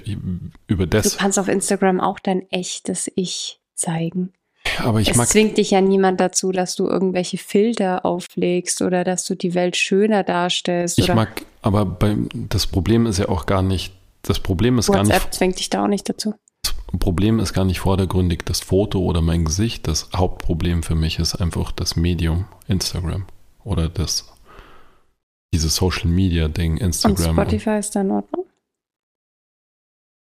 über 0.68 0.88
das. 0.88 1.12
Du 1.12 1.18
kannst 1.18 1.39
auf 1.39 1.48
Instagram 1.48 2.00
auch 2.00 2.20
dein 2.20 2.50
echtes 2.52 3.12
Ich 3.15 3.60
zeigen. 3.74 4.34
Aber 4.80 5.00
ich 5.00 5.10
es 5.10 5.18
mag, 5.18 5.28
zwingt 5.28 5.58
dich 5.58 5.72
ja 5.72 5.82
niemand 5.82 6.20
dazu, 6.20 6.52
dass 6.52 6.76
du 6.76 6.88
irgendwelche 6.88 7.38
Filter 7.38 8.06
auflegst 8.06 8.82
oder 8.82 9.04
dass 9.04 9.26
du 9.26 9.36
die 9.36 9.54
Welt 9.54 9.76
schöner 9.76 10.24
darstellst. 10.24 11.00
Ich 11.00 11.14
mag, 11.14 11.46
aber 11.62 11.86
beim, 11.86 12.30
das 12.34 12.68
Problem 12.68 13.06
ist 13.06 13.20
ja 13.20 13.30
auch 13.30 13.46
gar 13.46 13.62
nicht, 13.62 13.94
das 14.22 14.40
Problem 14.40 14.78
ist 14.78 14.90
WhatsApp 14.90 15.08
gar 15.08 15.14
nicht. 15.16 15.34
zwingt 15.34 15.60
dich 15.60 15.70
da 15.70 15.84
auch 15.84 15.88
nicht 15.88 16.10
dazu. 16.10 16.36
Das 16.64 16.74
Problem 17.00 17.40
ist 17.40 17.54
gar 17.54 17.66
nicht 17.66 17.80
vordergründig 17.80 18.44
das 18.46 18.62
Foto 18.62 19.00
oder 19.00 19.22
mein 19.22 19.46
Gesicht. 19.46 19.88
Das 19.88 20.10
Hauptproblem 20.16 20.84
für 20.84 20.96
mich 20.96 21.20
ist 21.20 21.36
einfach 21.36 21.72
das 21.72 21.96
Medium 21.96 22.46
Instagram 22.68 23.26
oder 23.64 23.90
das 23.90 24.32
dieses 25.54 25.76
Social 25.76 26.10
Media 26.10 26.48
Ding 26.48 26.78
Instagram. 26.78 27.38
Und 27.38 27.46
Spotify 27.46 27.80
ist 27.80 27.96
da 27.96 28.02
in 28.02 28.12
Ordnung? 28.12 28.46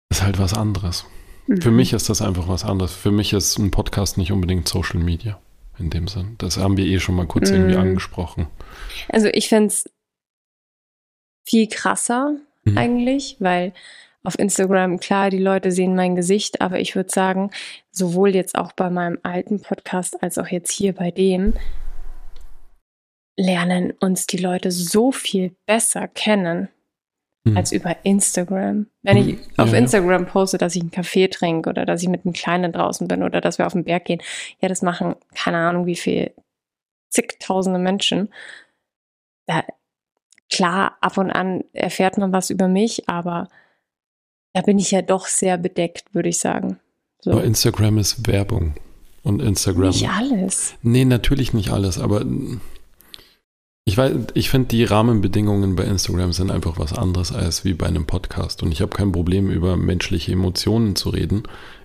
Ist 0.10 0.24
halt 0.24 0.40
was 0.40 0.54
anderes. 0.54 1.06
Mhm. 1.48 1.62
Für 1.62 1.72
mich 1.72 1.94
ist 1.94 2.10
das 2.10 2.22
einfach 2.22 2.48
was 2.48 2.64
anderes. 2.64 2.94
Für 2.94 3.12
mich 3.12 3.34
ist 3.34 3.58
ein 3.58 3.72
Podcast 3.72 4.18
nicht 4.18 4.32
unbedingt 4.32 4.68
Social 4.68 5.00
Media 5.00 5.40
in 5.78 5.90
dem 5.90 6.08
Sinn. 6.08 6.36
Das 6.38 6.58
haben 6.58 6.78
wir 6.78 6.86
eh 6.86 7.00
schon 7.00 7.16
mal 7.16 7.28
kurz 7.28 7.50
mhm. 7.50 7.58
irgendwie 7.58 7.78
angesprochen. 7.78 8.48
Also 9.10 9.28
ich 9.28 9.50
finde 9.50 9.68
es 9.68 9.90
viel 11.48 11.68
krasser 11.68 12.36
mhm. 12.64 12.78
eigentlich, 12.78 13.38
weil 13.40 13.74
auf 14.24 14.40
Instagram, 14.40 15.00
klar, 15.00 15.30
die 15.30 15.38
Leute 15.38 15.72
sehen 15.72 15.96
mein 15.96 16.16
Gesicht, 16.16 16.62
aber 16.62 16.80
ich 16.80 16.96
würde 16.96 17.12
sagen, 17.12 17.52
sowohl 17.92 18.34
jetzt 18.34 18.56
auch 18.56 18.72
bei 18.72 18.90
meinem 18.90 19.20
alten 19.22 19.62
Podcast 19.62 20.22
als 20.24 20.40
auch 20.40 20.48
jetzt 20.48 20.72
hier 20.72 20.94
bei 20.94 21.12
dem, 21.12 21.54
lernen 23.38 23.92
uns 24.00 24.26
die 24.26 24.38
Leute 24.38 24.72
so 24.72 25.12
viel 25.12 25.56
besser 25.68 26.08
kennen 26.08 26.70
mhm. 27.46 27.56
als 27.56 27.72
über 27.72 27.96
Instagram. 28.04 28.88
Wenn 29.04 29.18
ich 29.18 29.38
auf 29.58 29.72
ja, 29.72 29.78
Instagram 29.78 30.26
poste, 30.26 30.58
dass 30.58 30.76
ich 30.76 30.82
einen 30.82 30.92
Kaffee 30.92 31.30
trinke 31.30 31.70
oder 31.70 31.86
dass 31.86 32.02
ich 32.02 32.10
mit 32.10 32.26
einem 32.26 32.34
Kleinen 32.34 32.74
draußen 32.74 33.08
bin 33.08 33.24
oder 33.24 33.40
dass 33.40 33.58
wir 33.58 33.66
auf 33.66 33.74
den 33.74 33.86
Berg 33.86 34.06
gehen, 34.06 34.22
ja, 34.62 34.68
das 34.68 34.82
machen 34.82 35.16
keine 35.34 35.58
Ahnung 35.58 35.86
wie 35.86 35.96
viel, 35.96 36.32
zigtausende 37.10 37.80
Menschen. 37.80 38.30
Da, 39.48 39.64
klar, 40.52 40.98
ab 41.00 41.18
und 41.18 41.32
an 41.32 41.64
erfährt 41.72 42.18
man 42.18 42.34
was 42.34 42.50
über 42.50 42.68
mich, 42.68 43.08
aber 43.08 43.48
da 44.54 44.62
bin 44.62 44.80
ich 44.80 44.92
ja 44.92 45.02
doch 45.02 45.28
sehr 45.28 45.58
bedeckt, 45.58 46.14
würde 46.14 46.30
ich 46.30 46.40
sagen. 46.40 46.80
So. 47.22 47.32
Aber 47.32 47.44
Instagram 47.44 47.98
ist 47.98 48.28
Werbung. 48.28 48.76
Und 49.24 49.42
Instagram. 49.42 49.88
Nicht 49.88 50.08
alles. 50.08 50.76
Nee, 50.84 51.04
natürlich 51.04 51.52
nicht 51.52 51.72
alles, 51.72 51.98
aber 51.98 52.24
ich 53.88 53.98
weiß, 53.98 54.14
ich 54.34 54.50
finde, 54.50 54.70
die 54.70 54.84
Rahmenbedingungen 54.84 55.76
bei 55.76 55.84
Instagram 55.84 56.34
sind 56.34 56.50
einfach 56.50 56.80
was 56.80 56.92
anderes 56.92 57.32
als 57.32 57.64
wie 57.64 57.76
bei 57.76 57.86
einem 57.86 58.08
Podcast. 58.08 58.64
Und 58.64 58.72
ich 58.72 58.82
habe 58.82 58.96
kein 58.96 59.12
Problem, 59.12 59.52
über 59.52 59.78
menschliche 59.78 60.32
Emotionen 60.32 60.96
zu 60.96 61.10
reden. 61.10 61.44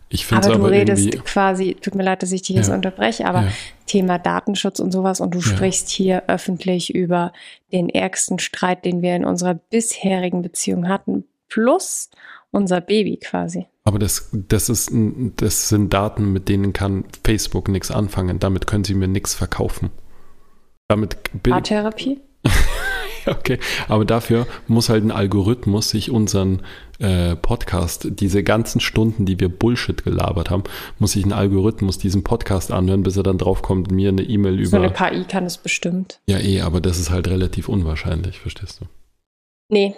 Ich 0.09 0.25
finde 0.25 0.47
aber, 0.47 0.55
aber 0.55 0.69
du 0.71 0.75
redest 0.75 1.25
quasi, 1.25 1.77
tut 1.81 1.95
mir 1.95 2.03
leid, 2.03 2.23
dass 2.23 2.33
ich 2.33 2.41
dich 2.41 2.57
jetzt 2.57 2.69
ja. 2.69 2.75
unterbreche, 2.75 3.27
aber 3.27 3.43
ja. 3.43 3.53
Thema 3.87 4.19
Datenschutz 4.19 4.81
und 4.81 4.93
sowas 4.93 5.21
und 5.21 5.35
du 5.35 5.41
ja. 5.41 5.45
sprichst 5.45 5.91
hier 5.91 6.25
öffentlich 6.27 6.93
über 6.95 7.33
den 7.71 7.91
ärgsten 7.91 8.39
Streit, 8.39 8.87
den 8.87 9.03
wir 9.03 9.15
in 9.15 9.27
unserer 9.27 9.55
bisherigen 9.55 10.41
Beziehung 10.41 10.89
hatten, 10.89 11.25
plus 11.49 12.09
unser 12.51 12.81
Baby 12.81 13.19
quasi. 13.19 13.67
Aber 13.85 13.99
das, 13.99 14.31
das, 14.33 14.71
ist, 14.71 14.91
das 15.37 15.69
sind 15.69 15.93
Daten, 15.93 16.33
mit 16.33 16.49
denen 16.49 16.73
kann 16.73 17.05
Facebook 17.25 17.69
nichts 17.69 17.91
anfangen. 17.91 18.39
Damit 18.39 18.67
können 18.67 18.85
sie 18.85 18.95
mir 18.95 19.07
nichts 19.07 19.35
verkaufen. 19.35 19.91
Damit 20.91 21.19
Paartherapie? 21.45 22.19
okay, 23.27 23.61
aber 23.87 24.05
dafür 24.05 24.49
muss 24.67 24.89
halt 24.89 25.05
ein 25.05 25.13
Algorithmus 25.13 25.89
sich 25.89 26.11
unseren 26.11 26.63
äh, 26.99 27.37
Podcast, 27.37 28.09
diese 28.11 28.43
ganzen 28.43 28.81
Stunden, 28.81 29.25
die 29.25 29.39
wir 29.39 29.49
Bullshit 29.49 30.03
gelabert 30.03 30.51
haben, 30.51 30.65
muss 30.99 31.13
sich 31.13 31.25
ein 31.25 31.33
Algorithmus 31.33 31.99
diesen 31.99 32.25
Podcast 32.25 32.73
anhören, 32.73 33.05
bis 33.05 33.17
er 33.17 33.23
dann 33.23 33.39
draufkommt, 33.39 33.93
mir 33.93 34.09
eine 34.09 34.23
E-Mail 34.23 34.59
über. 34.59 34.69
So 34.69 34.77
eine 34.79 34.93
KI 34.93 35.23
kann 35.23 35.47
es 35.47 35.59
bestimmt. 35.59 36.19
Ja, 36.27 36.41
eh, 36.41 36.61
aber 36.63 36.81
das 36.81 36.99
ist 36.99 37.11
halt 37.11 37.29
relativ 37.29 37.69
unwahrscheinlich, 37.69 38.41
verstehst 38.41 38.81
du? 38.81 38.87
Nee, 39.69 39.95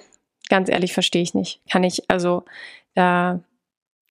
ganz 0.50 0.68
ehrlich 0.68 0.92
verstehe 0.92 1.22
ich 1.22 1.33
nicht. 1.33 1.62
Kann 1.70 1.85
ich, 1.85 2.11
also 2.11 2.44
da, 2.94 3.40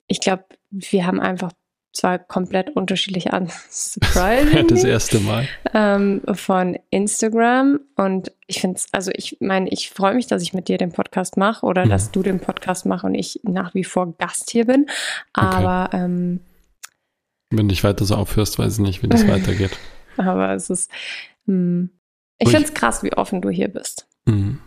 ich 0.07 0.19
glaube, 0.19 0.45
wir 0.71 1.05
haben 1.05 1.19
einfach 1.19 1.51
zwei 1.93 2.17
komplett 2.17 2.75
unterschiedliche 2.75 3.31
Unsubscribing. 3.31 4.67
das 4.67 4.83
erste 4.83 5.19
Mal. 5.19 5.47
Ähm, 5.73 6.21
von 6.33 6.77
Instagram. 6.89 7.79
Und 7.95 8.31
ich 8.47 8.61
finde 8.61 8.77
es, 8.77 8.87
also 8.91 9.11
ich 9.13 9.37
meine, 9.39 9.69
ich 9.69 9.89
freue 9.89 10.15
mich, 10.15 10.27
dass 10.27 10.41
ich 10.41 10.53
mit 10.53 10.67
dir 10.67 10.77
den 10.77 10.91
Podcast 10.91 11.37
mache 11.37 11.65
oder 11.65 11.85
mhm. 11.85 11.89
dass 11.89 12.11
du 12.11 12.23
den 12.23 12.39
Podcast 12.39 12.85
machst 12.85 13.03
und 13.03 13.15
ich 13.15 13.39
nach 13.43 13.73
wie 13.73 13.83
vor 13.83 14.13
Gast 14.17 14.51
hier 14.51 14.65
bin. 14.65 14.87
Aber 15.33 15.87
okay. 15.87 16.03
ähm, 16.03 16.39
wenn 17.49 17.67
du 17.67 17.73
dich 17.73 17.83
weiter 17.83 18.05
so 18.05 18.15
aufhörst, 18.15 18.57
weiß 18.57 18.73
ich 18.73 18.79
nicht, 18.79 19.03
wie 19.03 19.07
das 19.07 19.27
weitergeht. 19.27 19.77
Aber 20.17 20.53
es 20.53 20.69
ist, 20.69 20.89
mh, 21.45 21.53
hm, 21.53 21.89
ich 22.39 22.49
finde 22.49 22.65
es 22.65 22.73
krass, 22.73 23.03
wie 23.03 23.13
offen 23.13 23.41
du 23.41 23.49
hier 23.49 23.67
bist. 23.67 24.07
Mhm. 24.25 24.59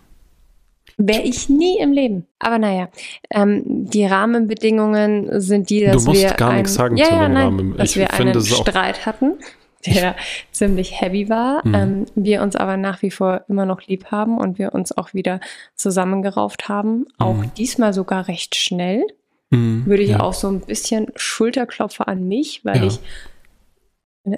Wäre 0.96 1.22
ich 1.22 1.48
nie 1.48 1.78
im 1.78 1.92
Leben. 1.92 2.26
Aber 2.38 2.58
naja, 2.58 2.88
ähm, 3.30 3.62
die 3.64 4.04
Rahmenbedingungen 4.06 5.40
sind 5.40 5.70
die, 5.70 5.80
dass 5.80 5.92
wir. 5.94 6.00
Du 6.00 6.04
musst 6.10 6.22
wir 6.22 6.30
gar 6.30 6.50
ein, 6.50 6.56
nichts 6.58 6.74
sagen 6.74 6.96
ja, 6.96 7.04
zu 7.04 7.10
den 7.10 7.20
ja, 7.20 7.28
nein, 7.28 7.44
Rahmen. 7.44 7.76
Dass 7.76 7.90
ich 7.90 7.96
wir 7.96 8.12
einen 8.12 8.40
Streit 8.44 9.06
hatten, 9.06 9.38
der 9.86 10.14
ziemlich 10.52 11.00
heavy 11.00 11.28
war. 11.28 11.66
Mhm. 11.66 11.74
Ähm, 11.74 12.06
wir 12.14 12.42
uns 12.42 12.56
aber 12.56 12.76
nach 12.76 13.02
wie 13.02 13.10
vor 13.10 13.44
immer 13.48 13.66
noch 13.66 13.82
lieb 13.82 14.06
haben 14.10 14.38
und 14.38 14.58
wir 14.58 14.74
uns 14.74 14.96
auch 14.96 15.14
wieder 15.14 15.40
zusammengerauft 15.74 16.68
haben. 16.68 17.06
Auch 17.18 17.36
mhm. 17.36 17.50
diesmal 17.56 17.92
sogar 17.92 18.28
recht 18.28 18.54
schnell. 18.54 19.04
Mhm, 19.50 19.86
Würde 19.86 20.02
ich 20.02 20.10
ja. 20.10 20.20
auch 20.20 20.34
so 20.34 20.48
ein 20.48 20.60
bisschen 20.60 21.08
Schulterklopfer 21.16 22.08
an 22.08 22.26
mich, 22.26 22.64
weil 22.64 22.84
ich 22.84 23.00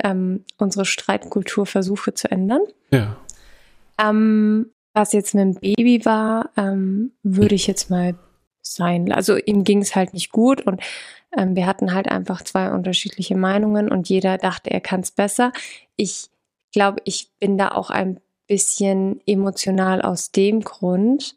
ähm, 0.03 0.45
unsere 0.59 0.85
Streitkultur 0.85 1.67
versuche 1.67 2.15
zu 2.15 2.31
ändern. 2.31 2.63
Ja. 2.91 3.17
Ähm, 3.99 4.71
was 4.97 5.13
jetzt 5.13 5.35
mit 5.35 5.45
dem 5.45 5.55
Baby 5.61 6.05
war, 6.07 6.51
ähm, 6.57 7.13
würde 7.23 7.55
ich 7.55 7.67
jetzt 7.67 7.91
mal 7.91 8.15
sein. 8.63 9.13
Also 9.13 9.37
ihm 9.37 9.63
ging 9.63 9.83
es 9.83 9.95
halt 9.95 10.15
nicht 10.15 10.33
gut 10.33 10.63
und 10.63 10.81
ähm, 11.37 11.55
wir 11.55 11.67
hatten 11.67 11.93
halt 11.93 12.09
einfach 12.09 12.43
zwei 12.43 12.71
unterschiedliche 12.71 13.37
Meinungen 13.37 13.91
und 13.91 14.09
jeder 14.09 14.39
dachte, 14.39 14.71
er 14.71 14.81
kann 14.81 15.01
es 15.01 15.11
besser. 15.11 15.53
Ich 15.97 16.31
glaube, 16.73 17.03
ich 17.05 17.31
bin 17.39 17.59
da 17.59 17.69
auch 17.69 17.91
ein 17.91 18.21
bisschen 18.47 19.21
emotional 19.27 20.01
aus 20.01 20.33
dem 20.33 20.63
Grund, 20.63 21.37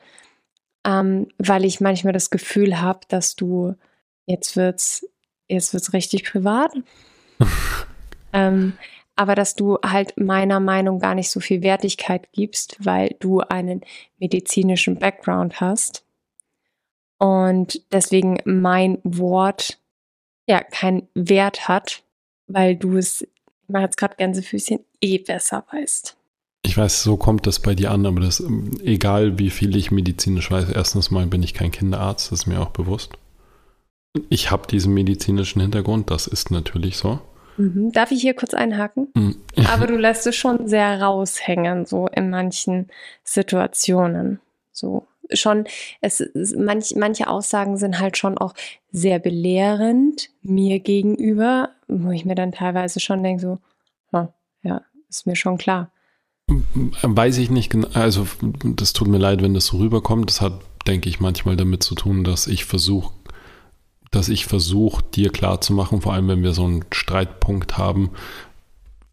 ähm, 0.85 1.27
weil 1.37 1.65
ich 1.65 1.81
manchmal 1.81 2.13
das 2.13 2.29
Gefühl 2.29 2.79
habe, 2.79 3.01
dass 3.09 3.35
du 3.35 3.75
jetzt 4.25 4.55
wird's 4.55 5.05
jetzt 5.49 5.73
wird's 5.73 5.91
richtig 5.91 6.23
privat. 6.23 6.71
ähm, 8.33 8.73
aber 9.19 9.35
dass 9.35 9.53
du 9.53 9.77
halt 9.85 10.13
meiner 10.15 10.61
Meinung 10.61 10.99
gar 10.99 11.13
nicht 11.13 11.29
so 11.29 11.41
viel 11.41 11.61
Wertigkeit 11.61 12.31
gibst, 12.31 12.77
weil 12.79 13.17
du 13.19 13.41
einen 13.41 13.81
medizinischen 14.17 14.97
Background 14.97 15.59
hast. 15.59 16.05
Und 17.17 17.81
deswegen 17.91 18.37
mein 18.45 18.99
Wort 19.03 19.77
ja 20.47 20.63
keinen 20.63 21.09
Wert 21.15 21.67
hat, 21.67 22.03
weil 22.47 22.77
du 22.77 22.95
es, 22.95 23.23
ich 23.23 23.67
mache 23.67 23.83
jetzt 23.83 23.97
gerade 23.97 24.15
Gänsefüßchen, 24.15 24.79
eh 25.01 25.17
besser 25.17 25.65
weißt. 25.69 26.15
Ich 26.61 26.77
weiß, 26.77 27.03
so 27.03 27.17
kommt 27.17 27.45
das 27.45 27.59
bei 27.59 27.75
dir 27.75 27.91
an, 27.91 28.05
aber 28.05 28.21
das, 28.21 28.41
egal 28.85 29.37
wie 29.37 29.49
viel 29.49 29.75
ich 29.75 29.91
medizinisch 29.91 30.49
weiß, 30.49 30.69
erstens 30.69 31.11
mal 31.11 31.27
bin 31.27 31.43
ich 31.43 31.53
kein 31.53 31.71
Kinderarzt, 31.71 32.31
das 32.31 32.39
ist 32.39 32.45
mir 32.45 32.61
auch 32.61 32.69
bewusst. 32.69 33.11
Ich 34.29 34.49
habe 34.49 34.65
diesen 34.65 34.93
medizinischen 34.93 35.59
Hintergrund, 35.59 36.09
das 36.09 36.25
ist 36.25 36.51
natürlich 36.51 36.95
so. 36.95 37.19
Mhm. 37.59 37.91
Darf 37.91 38.11
ich 38.11 38.21
hier 38.21 38.33
kurz 38.33 38.53
einhaken? 38.53 39.09
Mhm. 39.13 39.35
Aber 39.67 39.85
du 39.85 39.97
lässt 39.97 40.25
es 40.25 40.35
schon 40.35 40.67
sehr 40.67 41.01
raushängen, 41.01 41.85
so 41.85 42.07
in 42.07 42.29
manchen 42.29 42.87
Situationen. 43.23 44.39
So 44.71 45.05
schon, 45.33 45.65
es, 46.01 46.23
manch, 46.57 46.95
manche 46.95 47.27
Aussagen 47.27 47.77
sind 47.77 47.99
halt 47.99 48.17
schon 48.17 48.37
auch 48.37 48.53
sehr 48.91 49.19
belehrend 49.19 50.29
mir 50.41 50.79
gegenüber, 50.79 51.71
wo 51.87 52.11
ich 52.11 52.25
mir 52.25 52.35
dann 52.35 52.51
teilweise 52.51 52.99
schon 52.99 53.21
denke, 53.21 53.41
so, 53.41 53.59
ja, 54.63 54.81
ist 55.09 55.27
mir 55.27 55.35
schon 55.35 55.57
klar. 55.57 55.91
Weiß 57.01 57.37
ich 57.37 57.49
nicht 57.49 57.69
genau, 57.69 57.89
also 57.93 58.27
das 58.63 58.93
tut 58.93 59.07
mir 59.07 59.19
leid, 59.19 59.41
wenn 59.41 59.53
das 59.53 59.67
so 59.67 59.77
rüberkommt. 59.77 60.29
Das 60.29 60.41
hat, 60.41 60.59
denke 60.87 61.07
ich, 61.09 61.19
manchmal 61.19 61.55
damit 61.55 61.83
zu 61.83 61.93
tun, 61.93 62.23
dass 62.23 62.47
ich 62.47 62.65
versuche, 62.65 63.13
dass 64.11 64.29
ich 64.29 64.45
versuche, 64.45 65.03
dir 65.13 65.29
klar 65.29 65.61
zu 65.61 65.73
machen, 65.73 66.01
vor 66.01 66.13
allem 66.13 66.27
wenn 66.27 66.43
wir 66.43 66.53
so 66.53 66.65
einen 66.65 66.85
Streitpunkt 66.91 67.77
haben, 67.77 68.11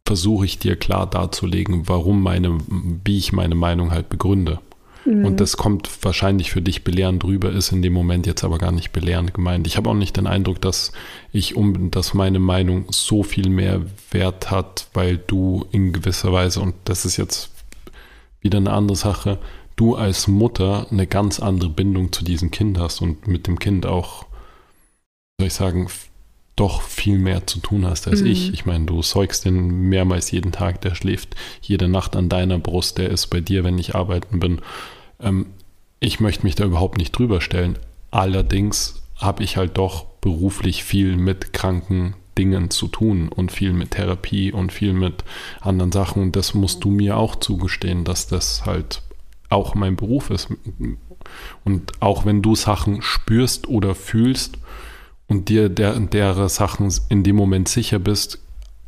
versuche 0.06 0.44
ich 0.44 0.58
dir 0.58 0.76
klar 0.76 1.06
darzulegen, 1.06 1.88
warum 1.88 2.22
meine, 2.22 2.58
wie 3.04 3.18
ich 3.18 3.32
meine 3.32 3.56
Meinung 3.56 3.90
halt 3.90 4.08
begründe. 4.08 4.60
Mhm. 5.04 5.24
Und 5.24 5.40
das 5.40 5.56
kommt 5.56 5.88
wahrscheinlich 6.02 6.50
für 6.50 6.62
dich 6.62 6.84
belehrend 6.84 7.22
drüber, 7.22 7.50
ist 7.50 7.72
in 7.72 7.82
dem 7.82 7.92
Moment 7.92 8.26
jetzt 8.26 8.44
aber 8.44 8.58
gar 8.58 8.72
nicht 8.72 8.92
belehrend 8.92 9.34
gemeint. 9.34 9.66
Ich 9.66 9.76
habe 9.76 9.90
auch 9.90 9.94
nicht 9.94 10.16
den 10.16 10.26
Eindruck, 10.26 10.60
dass 10.60 10.92
ich 11.32 11.56
um, 11.56 11.90
dass 11.90 12.14
meine 12.14 12.38
Meinung 12.38 12.86
so 12.90 13.22
viel 13.22 13.48
mehr 13.48 13.82
Wert 14.10 14.50
hat, 14.50 14.88
weil 14.94 15.18
du 15.18 15.66
in 15.72 15.92
gewisser 15.92 16.32
Weise, 16.32 16.60
und 16.60 16.74
das 16.84 17.04
ist 17.04 17.16
jetzt 17.16 17.50
wieder 18.40 18.58
eine 18.58 18.72
andere 18.72 18.96
Sache, 18.96 19.38
du 19.76 19.94
als 19.94 20.26
Mutter 20.26 20.86
eine 20.90 21.06
ganz 21.06 21.40
andere 21.40 21.70
Bindung 21.70 22.12
zu 22.12 22.24
diesem 22.24 22.50
Kind 22.50 22.78
hast 22.78 23.02
und 23.02 23.26
mit 23.26 23.46
dem 23.46 23.58
Kind 23.58 23.86
auch 23.86 24.24
soll 25.38 25.48
ich 25.48 25.54
sagen, 25.54 25.88
doch 26.56 26.80
viel 26.80 27.18
mehr 27.18 27.46
zu 27.46 27.58
tun 27.58 27.84
hast 27.84 28.08
als 28.08 28.22
mhm. 28.22 28.28
ich. 28.28 28.54
Ich 28.54 28.64
meine, 28.64 28.86
du 28.86 29.02
säugst 29.02 29.44
den 29.44 29.88
mehrmals 29.88 30.30
jeden 30.30 30.52
Tag, 30.52 30.80
der 30.80 30.94
schläft 30.94 31.34
jede 31.60 31.88
Nacht 31.88 32.16
an 32.16 32.30
deiner 32.30 32.58
Brust, 32.58 32.96
der 32.96 33.10
ist 33.10 33.26
bei 33.26 33.40
dir, 33.40 33.62
wenn 33.62 33.76
ich 33.76 33.94
arbeiten 33.94 34.40
bin. 34.40 34.62
Ähm, 35.20 35.46
ich 36.00 36.20
möchte 36.20 36.44
mich 36.44 36.54
da 36.54 36.64
überhaupt 36.64 36.96
nicht 36.96 37.12
drüber 37.12 37.42
stellen. 37.42 37.78
Allerdings 38.10 39.02
habe 39.16 39.42
ich 39.42 39.58
halt 39.58 39.76
doch 39.76 40.06
beruflich 40.22 40.84
viel 40.84 41.16
mit 41.16 41.52
kranken 41.52 42.14
Dingen 42.38 42.70
zu 42.70 42.88
tun 42.88 43.28
und 43.28 43.52
viel 43.52 43.72
mit 43.72 43.92
Therapie 43.92 44.52
und 44.52 44.72
viel 44.72 44.94
mit 44.94 45.24
anderen 45.60 45.92
Sachen. 45.92 46.22
Und 46.22 46.36
das 46.36 46.54
musst 46.54 46.82
du 46.84 46.90
mir 46.90 47.18
auch 47.18 47.36
zugestehen, 47.36 48.04
dass 48.04 48.26
das 48.26 48.64
halt 48.64 49.02
auch 49.50 49.74
mein 49.74 49.96
Beruf 49.96 50.30
ist. 50.30 50.48
Und 51.64 51.92
auch 52.00 52.24
wenn 52.24 52.40
du 52.40 52.54
Sachen 52.54 53.02
spürst 53.02 53.68
oder 53.68 53.94
fühlst, 53.94 54.58
und 55.28 55.48
dir 55.48 55.68
der, 55.68 55.98
derer 55.98 56.48
Sachen 56.48 56.92
in 57.08 57.22
dem 57.22 57.36
Moment 57.36 57.68
sicher 57.68 57.98
bist, 57.98 58.42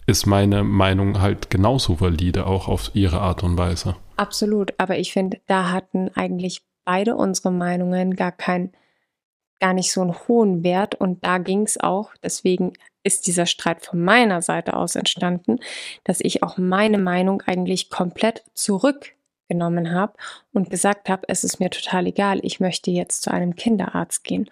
ist 0.06 0.26
meine 0.26 0.64
Meinung 0.64 1.20
halt 1.20 1.50
genauso 1.50 2.00
valide, 2.00 2.46
auch 2.46 2.68
auf 2.68 2.90
ihre 2.94 3.20
Art 3.20 3.42
und 3.42 3.58
Weise. 3.58 3.96
Absolut, 4.16 4.72
aber 4.78 4.98
ich 4.98 5.12
finde, 5.12 5.40
da 5.46 5.70
hatten 5.70 6.10
eigentlich 6.14 6.62
beide 6.84 7.14
unsere 7.14 7.52
Meinungen 7.52 8.16
gar 8.16 8.32
kein, 8.32 8.72
gar 9.60 9.74
nicht 9.74 9.92
so 9.92 10.00
einen 10.00 10.14
hohen 10.26 10.64
Wert 10.64 10.94
und 10.94 11.24
da 11.24 11.36
ging 11.38 11.62
es 11.62 11.78
auch, 11.78 12.12
deswegen 12.22 12.72
ist 13.02 13.26
dieser 13.26 13.46
Streit 13.46 13.84
von 13.84 14.02
meiner 14.02 14.40
Seite 14.40 14.74
aus 14.74 14.96
entstanden, 14.96 15.58
dass 16.04 16.20
ich 16.20 16.42
auch 16.42 16.56
meine 16.56 16.98
Meinung 16.98 17.42
eigentlich 17.42 17.90
komplett 17.90 18.44
zurückgenommen 18.54 19.92
habe 19.92 20.14
und 20.52 20.70
gesagt 20.70 21.08
habe, 21.08 21.22
es 21.28 21.44
ist 21.44 21.60
mir 21.60 21.70
total 21.70 22.06
egal, 22.06 22.40
ich 22.42 22.60
möchte 22.60 22.90
jetzt 22.90 23.22
zu 23.22 23.30
einem 23.30 23.56
Kinderarzt 23.56 24.24
gehen. 24.24 24.48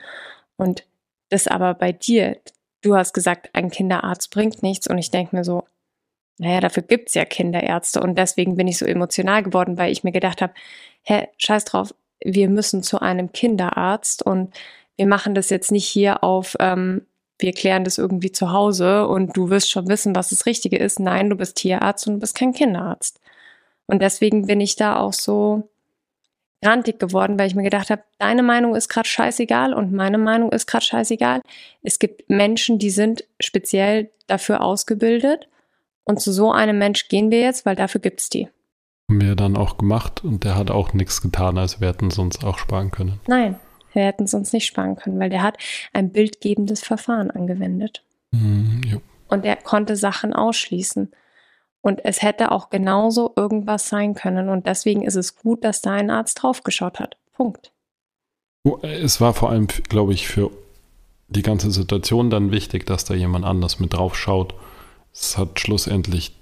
Und 0.56 0.86
das 1.28 1.48
aber 1.48 1.74
bei 1.74 1.92
dir, 1.92 2.38
du 2.82 2.96
hast 2.96 3.12
gesagt, 3.12 3.50
ein 3.52 3.70
Kinderarzt 3.70 4.30
bringt 4.30 4.62
nichts 4.62 4.88
und 4.88 4.98
ich 4.98 5.10
denke 5.10 5.36
mir 5.36 5.44
so, 5.44 5.64
naja, 6.38 6.60
dafür 6.60 6.82
gibt 6.82 7.08
es 7.08 7.14
ja 7.14 7.24
Kinderärzte 7.24 8.00
und 8.00 8.16
deswegen 8.18 8.56
bin 8.56 8.68
ich 8.68 8.78
so 8.78 8.84
emotional 8.84 9.42
geworden, 9.42 9.78
weil 9.78 9.90
ich 9.90 10.04
mir 10.04 10.12
gedacht 10.12 10.42
habe, 10.42 10.52
hä, 11.02 11.28
scheiß 11.38 11.64
drauf, 11.64 11.94
wir 12.22 12.48
müssen 12.48 12.82
zu 12.82 13.00
einem 13.00 13.32
Kinderarzt 13.32 14.22
und 14.22 14.54
wir 14.96 15.06
machen 15.06 15.34
das 15.34 15.50
jetzt 15.50 15.72
nicht 15.72 15.86
hier 15.86 16.22
auf, 16.22 16.56
ähm, 16.60 17.06
wir 17.38 17.52
klären 17.52 17.84
das 17.84 17.98
irgendwie 17.98 18.32
zu 18.32 18.52
Hause 18.52 19.06
und 19.06 19.36
du 19.36 19.50
wirst 19.50 19.70
schon 19.70 19.88
wissen, 19.88 20.14
was 20.14 20.30
das 20.30 20.46
Richtige 20.46 20.78
ist. 20.78 21.00
Nein, 21.00 21.28
du 21.28 21.36
bist 21.36 21.56
Tierarzt 21.56 22.06
und 22.06 22.14
du 22.14 22.20
bist 22.20 22.34
kein 22.34 22.52
Kinderarzt. 22.52 23.20
Und 23.86 24.00
deswegen 24.00 24.46
bin 24.46 24.60
ich 24.60 24.76
da 24.76 24.98
auch 24.98 25.12
so, 25.12 25.68
grantig 26.66 26.98
geworden, 26.98 27.38
weil 27.38 27.46
ich 27.46 27.54
mir 27.54 27.62
gedacht 27.62 27.90
habe, 27.90 28.02
deine 28.18 28.42
Meinung 28.42 28.74
ist 28.74 28.88
gerade 28.88 29.08
scheißegal 29.08 29.72
und 29.72 29.92
meine 29.92 30.18
Meinung 30.18 30.50
ist 30.50 30.66
gerade 30.66 30.84
scheißegal. 30.84 31.40
Es 31.82 32.00
gibt 32.00 32.28
Menschen, 32.28 32.80
die 32.80 32.90
sind 32.90 33.22
speziell 33.38 34.10
dafür 34.26 34.62
ausgebildet 34.62 35.48
und 36.02 36.20
zu 36.20 36.32
so 36.32 36.50
einem 36.50 36.78
Mensch 36.78 37.08
gehen 37.08 37.30
wir 37.30 37.40
jetzt, 37.40 37.66
weil 37.66 37.76
dafür 37.76 38.00
gibt's 38.00 38.30
die. 38.30 38.48
Haben 39.08 39.20
wir 39.20 39.36
dann 39.36 39.56
auch 39.56 39.78
gemacht 39.78 40.24
und 40.24 40.42
der 40.42 40.56
hat 40.56 40.72
auch 40.72 40.92
nichts 40.92 41.22
getan, 41.22 41.56
also 41.56 41.80
wir 41.80 41.88
hätten 41.88 42.08
es 42.08 42.18
uns 42.18 42.42
auch 42.42 42.58
sparen 42.58 42.90
können. 42.90 43.20
Nein, 43.28 43.60
wir 43.92 44.02
hätten 44.02 44.24
es 44.24 44.34
uns 44.34 44.52
nicht 44.52 44.66
sparen 44.66 44.96
können, 44.96 45.20
weil 45.20 45.30
der 45.30 45.44
hat 45.44 45.58
ein 45.92 46.10
bildgebendes 46.10 46.82
Verfahren 46.82 47.30
angewendet. 47.30 48.02
Mm. 48.32 48.80
Und 49.28 49.44
er 49.44 49.54
konnte 49.54 49.94
Sachen 49.94 50.32
ausschließen. 50.32 51.12
Und 51.80 52.04
es 52.04 52.22
hätte 52.22 52.50
auch 52.50 52.70
genauso 52.70 53.32
irgendwas 53.36 53.88
sein 53.88 54.14
können. 54.14 54.48
Und 54.48 54.66
deswegen 54.66 55.02
ist 55.02 55.14
es 55.14 55.36
gut, 55.36 55.64
dass 55.64 55.82
da 55.82 55.92
ein 55.92 56.10
Arzt 56.10 56.42
draufgeschaut 56.42 56.98
hat. 56.98 57.16
Punkt. 57.32 57.72
Es 58.82 59.20
war 59.20 59.34
vor 59.34 59.50
allem, 59.50 59.68
glaube 59.68 60.12
ich, 60.12 60.26
für 60.26 60.50
die 61.28 61.42
ganze 61.42 61.70
Situation 61.70 62.30
dann 62.30 62.50
wichtig, 62.50 62.86
dass 62.86 63.04
da 63.04 63.14
jemand 63.14 63.44
anders 63.44 63.78
mit 63.78 63.92
drauf 63.92 64.16
schaut. 64.16 64.54
Es 65.12 65.38
hat 65.38 65.60
schlussendlich 65.60 66.36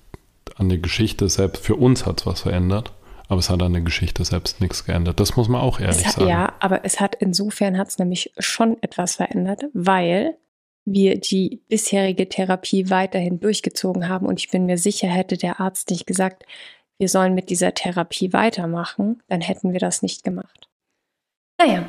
an 0.57 0.69
der 0.69 0.79
Geschichte 0.79 1.29
selbst, 1.29 1.65
für 1.65 1.77
uns 1.77 2.07
hat 2.07 2.21
es 2.21 2.27
was 2.27 2.43
verändert, 2.43 2.93
aber 3.29 3.39
es 3.39 3.51
hat 3.51 3.63
an 3.63 3.73
der 3.73 3.83
Geschichte 3.83 4.25
selbst 4.25 4.61
nichts 4.61 4.85
geändert. 4.85 5.21
Das 5.21 5.37
muss 5.37 5.49
man 5.49 5.61
auch 5.61 5.81
ehrlich 5.81 6.07
hat, 6.07 6.15
sagen. 6.15 6.29
Ja, 6.29 6.53
aber 6.61 6.85
es 6.85 7.01
hat 7.01 7.15
insofern 7.15 7.79
hat 7.79 7.89
es 7.89 7.99
nämlich 7.99 8.33
schon 8.39 8.83
etwas 8.83 9.17
verändert, 9.17 9.65
weil 9.73 10.37
wir 10.85 11.19
die 11.19 11.61
bisherige 11.69 12.29
Therapie 12.29 12.91
weiterhin 12.91 13.41
durchgezogen 13.41 14.09
haben. 14.09 14.27
Und 14.27 14.39
ich 14.41 14.51
bin 14.51 14.67
mir 14.67 14.79
sicher, 14.79 15.09
hätte 15.09 15.37
der 15.37 15.61
Arzt 15.61 15.91
nicht 15.91 16.07
gesagt, 16.07 16.45
wir 16.99 17.09
sollen 17.09 17.35
mit 17.35 17.51
dieser 17.51 17.75
Therapie 17.75 18.33
weitermachen, 18.33 19.23
dann 19.29 19.41
hätten 19.41 19.73
wir 19.73 19.81
das 19.81 20.03
nicht 20.03 20.25
gemacht. 20.25 20.69
Naja. 21.59 21.89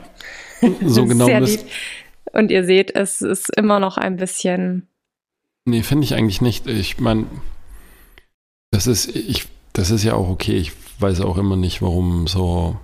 So 0.83 1.05
genau. 1.05 1.27
Lieb. 1.27 1.59
Und 2.31 2.49
ihr 2.49 2.63
seht, 2.63 2.95
es 2.95 3.21
ist 3.21 3.55
immer 3.55 3.79
noch 3.79 3.97
ein 3.97 4.15
bisschen. 4.15 4.87
Nee, 5.65 5.83
finde 5.83 6.05
ich 6.05 6.15
eigentlich 6.15 6.41
nicht. 6.41 6.65
Ich 6.65 6.97
meine, 6.99 7.27
das 8.71 8.87
ist, 8.87 9.15
ich, 9.15 9.47
das 9.73 9.91
ist 9.91 10.03
ja 10.03 10.15
auch 10.15 10.29
okay. 10.29 10.53
Ich 10.57 10.71
weiß 10.99 11.21
auch 11.21 11.37
immer 11.37 11.55
nicht, 11.55 11.81
warum 11.81 12.25
so 12.25 12.79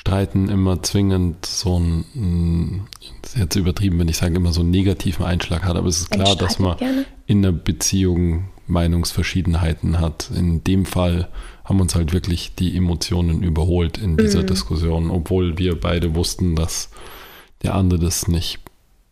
Streiten 0.00 0.48
immer 0.48 0.82
zwingend 0.82 1.44
so 1.44 1.78
ein, 1.78 2.86
ist 3.22 3.36
jetzt 3.36 3.54
übertrieben, 3.54 3.98
wenn 3.98 4.08
ich 4.08 4.16
sage, 4.16 4.34
immer 4.34 4.52
so 4.52 4.62
einen 4.62 4.70
negativen 4.70 5.26
Einschlag 5.26 5.62
hat, 5.62 5.76
aber 5.76 5.88
es 5.88 5.98
ist 6.00 6.10
klar, 6.10 6.36
dass 6.36 6.58
man 6.58 6.78
gerne. 6.78 7.04
in 7.26 7.44
einer 7.44 7.52
Beziehung 7.52 8.48
Meinungsverschiedenheiten 8.66 10.00
hat. 10.00 10.30
In 10.34 10.64
dem 10.64 10.86
Fall 10.86 11.28
haben 11.64 11.82
uns 11.82 11.94
halt 11.94 12.14
wirklich 12.14 12.54
die 12.54 12.74
Emotionen 12.78 13.42
überholt 13.42 13.98
in 13.98 14.16
dieser 14.16 14.40
mhm. 14.40 14.46
Diskussion, 14.46 15.10
obwohl 15.10 15.58
wir 15.58 15.78
beide 15.78 16.14
wussten, 16.14 16.56
dass 16.56 16.88
der 17.62 17.74
andere 17.74 18.00
das 18.00 18.26
nicht 18.26 18.58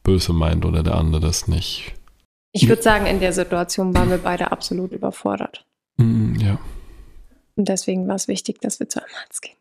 böse 0.04 0.32
meint 0.32 0.64
oder 0.64 0.82
der 0.82 0.94
andere 0.94 1.20
das 1.20 1.48
nicht. 1.48 1.92
Ich 2.52 2.66
würde 2.66 2.80
sagen, 2.80 3.04
in 3.04 3.20
der 3.20 3.34
Situation 3.34 3.94
waren 3.94 4.08
wir 4.08 4.16
beide 4.16 4.52
absolut 4.52 4.92
überfordert. 4.92 5.66
Mhm, 5.98 6.40
ja. 6.40 6.58
Und 7.56 7.68
deswegen 7.68 8.08
war 8.08 8.14
es 8.14 8.26
wichtig, 8.26 8.62
dass 8.62 8.80
wir 8.80 8.88
zu 8.88 9.00
einem 9.00 9.14
Arzt 9.22 9.42
gehen. 9.42 9.57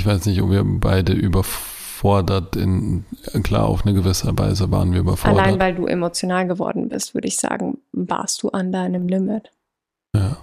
Ich 0.00 0.06
weiß 0.06 0.24
nicht, 0.24 0.40
ob 0.40 0.48
wir 0.48 0.64
beide 0.64 1.12
überfordert 1.12 2.56
in, 2.56 3.04
klar, 3.42 3.66
auf 3.66 3.84
eine 3.84 3.92
gewisse 3.92 4.32
Weise 4.38 4.70
waren 4.70 4.94
wir 4.94 5.00
überfordert. 5.00 5.44
Allein 5.44 5.60
weil 5.60 5.74
du 5.74 5.84
emotional 5.84 6.46
geworden 6.46 6.88
bist, 6.88 7.12
würde 7.12 7.28
ich 7.28 7.36
sagen, 7.36 7.76
warst 7.92 8.42
du 8.42 8.48
an 8.48 8.72
deinem 8.72 9.08
Limit. 9.08 9.52
Ja. 10.16 10.38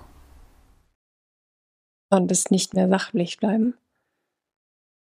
Konntest 2.11 2.51
nicht 2.51 2.75
mehr 2.75 2.87
sachlich 2.87 3.39
bleiben. 3.39 3.73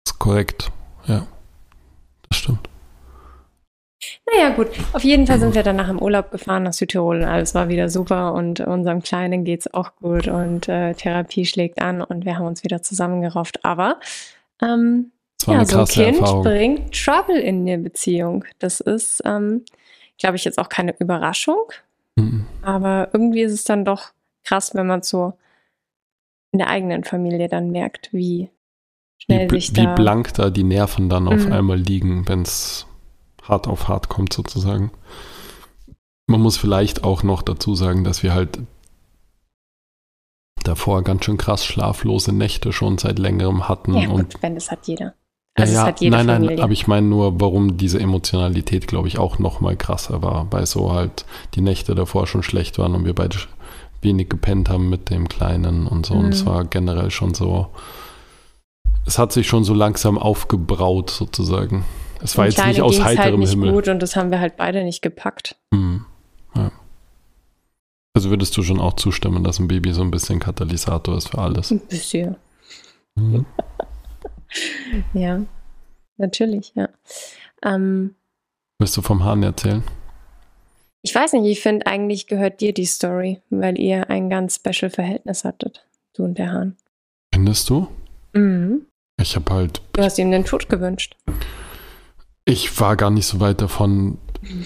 Das 0.04 0.14
ist 0.14 0.18
korrekt, 0.18 0.72
ja. 1.06 1.28
Das 2.28 2.38
stimmt. 2.38 2.68
Naja, 4.34 4.48
gut. 4.50 4.66
Auf 4.94 5.04
jeden 5.04 5.28
Fall 5.28 5.38
sind 5.38 5.54
wir 5.54 5.62
danach 5.62 5.88
im 5.88 6.02
Urlaub 6.02 6.32
gefahren 6.32 6.64
nach 6.64 6.72
Südtirol 6.72 7.18
und 7.18 7.24
alles 7.24 7.54
war 7.54 7.68
wieder 7.68 7.88
super 7.88 8.34
und 8.34 8.58
unserem 8.58 9.00
Kleinen 9.00 9.44
geht 9.44 9.60
es 9.60 9.72
auch 9.72 9.94
gut 9.94 10.26
und 10.26 10.68
äh, 10.68 10.94
Therapie 10.94 11.46
schlägt 11.46 11.80
an 11.80 12.02
und 12.02 12.24
wir 12.24 12.36
haben 12.36 12.46
uns 12.46 12.64
wieder 12.64 12.82
zusammengerauft. 12.82 13.64
Aber 13.64 14.00
ähm, 14.62 15.12
ja, 15.46 15.64
so 15.64 15.80
ein 15.80 15.86
Kind 15.86 16.18
Erfahrung. 16.18 16.44
bringt 16.44 16.92
Trouble 16.92 17.38
in 17.38 17.66
der 17.66 17.78
Beziehung. 17.78 18.44
Das 18.58 18.80
ist, 18.80 19.22
ähm, 19.24 19.64
glaube 20.18 20.36
ich, 20.36 20.44
jetzt 20.44 20.58
auch 20.58 20.68
keine 20.68 20.94
Überraschung. 20.98 21.72
Mhm. 22.16 22.46
Aber 22.62 23.08
irgendwie 23.12 23.42
ist 23.42 23.52
es 23.52 23.64
dann 23.64 23.84
doch 23.84 24.10
krass, 24.44 24.74
wenn 24.74 24.86
man 24.86 25.02
so 25.02 25.34
in 26.52 26.58
der 26.58 26.68
eigenen 26.68 27.04
Familie 27.04 27.48
dann 27.48 27.70
merkt, 27.70 28.12
wie 28.12 28.50
schnell 29.18 29.50
wie, 29.50 29.60
sich 29.60 29.72
da... 29.72 29.82
Wie 29.82 29.94
blank 29.94 30.34
da 30.34 30.50
die 30.50 30.64
Nerven 30.64 31.08
dann 31.08 31.28
auf 31.28 31.46
mhm. 31.46 31.52
einmal 31.52 31.78
liegen, 31.78 32.28
wenn 32.28 32.42
es 32.42 32.86
hart 33.42 33.66
auf 33.66 33.88
hart 33.88 34.08
kommt 34.08 34.32
sozusagen. 34.32 34.90
Man 36.26 36.40
muss 36.40 36.56
vielleicht 36.56 37.04
auch 37.04 37.22
noch 37.22 37.42
dazu 37.42 37.74
sagen, 37.74 38.04
dass 38.04 38.22
wir 38.22 38.34
halt 38.34 38.58
davor 40.64 41.02
ganz 41.02 41.24
schön 41.24 41.36
krass 41.36 41.64
schlaflose 41.64 42.32
Nächte 42.32 42.72
schon 42.72 42.98
seit 42.98 43.18
längerem 43.18 43.68
hatten. 43.68 43.94
Ja, 43.94 44.10
und 44.10 44.34
gut, 44.34 44.42
wenn 44.42 44.54
das 44.54 44.70
hat 44.70 44.86
jeder. 44.86 45.14
Also 45.54 45.74
ja, 45.74 45.84
hat 45.84 46.00
jede 46.00 46.16
nein, 46.16 46.26
Familie. 46.26 46.56
nein, 46.56 46.64
aber 46.64 46.72
ich 46.72 46.86
meine 46.86 47.06
nur, 47.06 47.40
warum 47.40 47.76
diese 47.76 47.98
Emotionalität, 47.98 48.86
glaube 48.86 49.08
ich, 49.08 49.18
auch 49.18 49.38
noch 49.38 49.60
mal 49.60 49.76
krasser 49.76 50.22
war, 50.22 50.46
weil 50.50 50.66
so 50.66 50.92
halt 50.92 51.24
die 51.54 51.60
Nächte 51.60 51.94
davor 51.94 52.26
schon 52.26 52.42
schlecht 52.42 52.78
waren 52.78 52.94
und 52.94 53.04
wir 53.04 53.14
beide 53.14 53.36
wenig 54.02 54.28
gepennt 54.28 54.70
haben 54.70 54.88
mit 54.88 55.10
dem 55.10 55.28
Kleinen 55.28 55.86
und 55.86 56.06
so. 56.06 56.14
Mhm. 56.14 56.24
Und 56.24 56.34
es 56.34 56.44
mhm. 56.44 56.48
war 56.48 56.64
generell 56.64 57.10
schon 57.10 57.34
so, 57.34 57.68
es 59.06 59.18
hat 59.18 59.32
sich 59.32 59.48
schon 59.48 59.64
so 59.64 59.74
langsam 59.74 60.18
aufgebraut 60.18 61.10
sozusagen. 61.10 61.84
Es 62.22 62.36
war 62.36 62.46
jetzt 62.46 62.64
nicht 62.64 62.82
aus 62.82 63.02
halt 63.02 63.18
heiterem 63.18 63.32
halt 63.32 63.38
nicht 63.40 63.50
Himmel. 63.50 63.72
gut 63.72 63.88
und 63.88 64.00
das 64.00 64.14
haben 64.14 64.30
wir 64.30 64.40
halt 64.40 64.56
beide 64.56 64.84
nicht 64.84 65.02
gepackt. 65.02 65.56
Mhm. 65.70 66.06
Also 68.14 68.30
würdest 68.30 68.56
du 68.56 68.62
schon 68.62 68.80
auch 68.80 68.94
zustimmen, 68.94 69.44
dass 69.44 69.58
ein 69.58 69.68
Baby 69.68 69.92
so 69.92 70.02
ein 70.02 70.10
bisschen 70.10 70.40
Katalysator 70.40 71.16
ist 71.16 71.28
für 71.28 71.38
alles? 71.38 71.70
Ein 71.70 71.80
bisschen. 71.80 72.36
Mhm. 73.14 73.46
ja, 75.14 75.40
natürlich, 76.16 76.72
ja. 76.74 76.88
Ähm, 77.62 78.14
Willst 78.78 78.96
du 78.96 79.02
vom 79.02 79.24
Hahn 79.24 79.42
erzählen? 79.42 79.84
Ich 81.02 81.14
weiß 81.14 81.34
nicht, 81.34 81.46
ich 81.46 81.60
finde 81.60 81.86
eigentlich 81.86 82.26
gehört 82.26 82.60
dir 82.60 82.74
die 82.74 82.86
Story, 82.86 83.40
weil 83.48 83.78
ihr 83.78 84.10
ein 84.10 84.28
ganz 84.28 84.56
special 84.56 84.90
Verhältnis 84.90 85.44
hattet, 85.44 85.86
du 86.14 86.24
und 86.24 86.36
der 86.36 86.52
Hahn. 86.52 86.76
Findest 87.32 87.70
du? 87.70 87.88
Mhm. 88.32 88.86
Ich 89.20 89.36
habe 89.36 89.52
halt. 89.52 89.82
Du 89.92 90.02
hast 90.02 90.18
ihm 90.18 90.30
den 90.30 90.44
Tod 90.44 90.68
gewünscht. 90.68 91.16
Ich 92.44 92.80
war 92.80 92.96
gar 92.96 93.10
nicht 93.10 93.26
so 93.26 93.38
weit 93.40 93.60
davon 93.60 94.18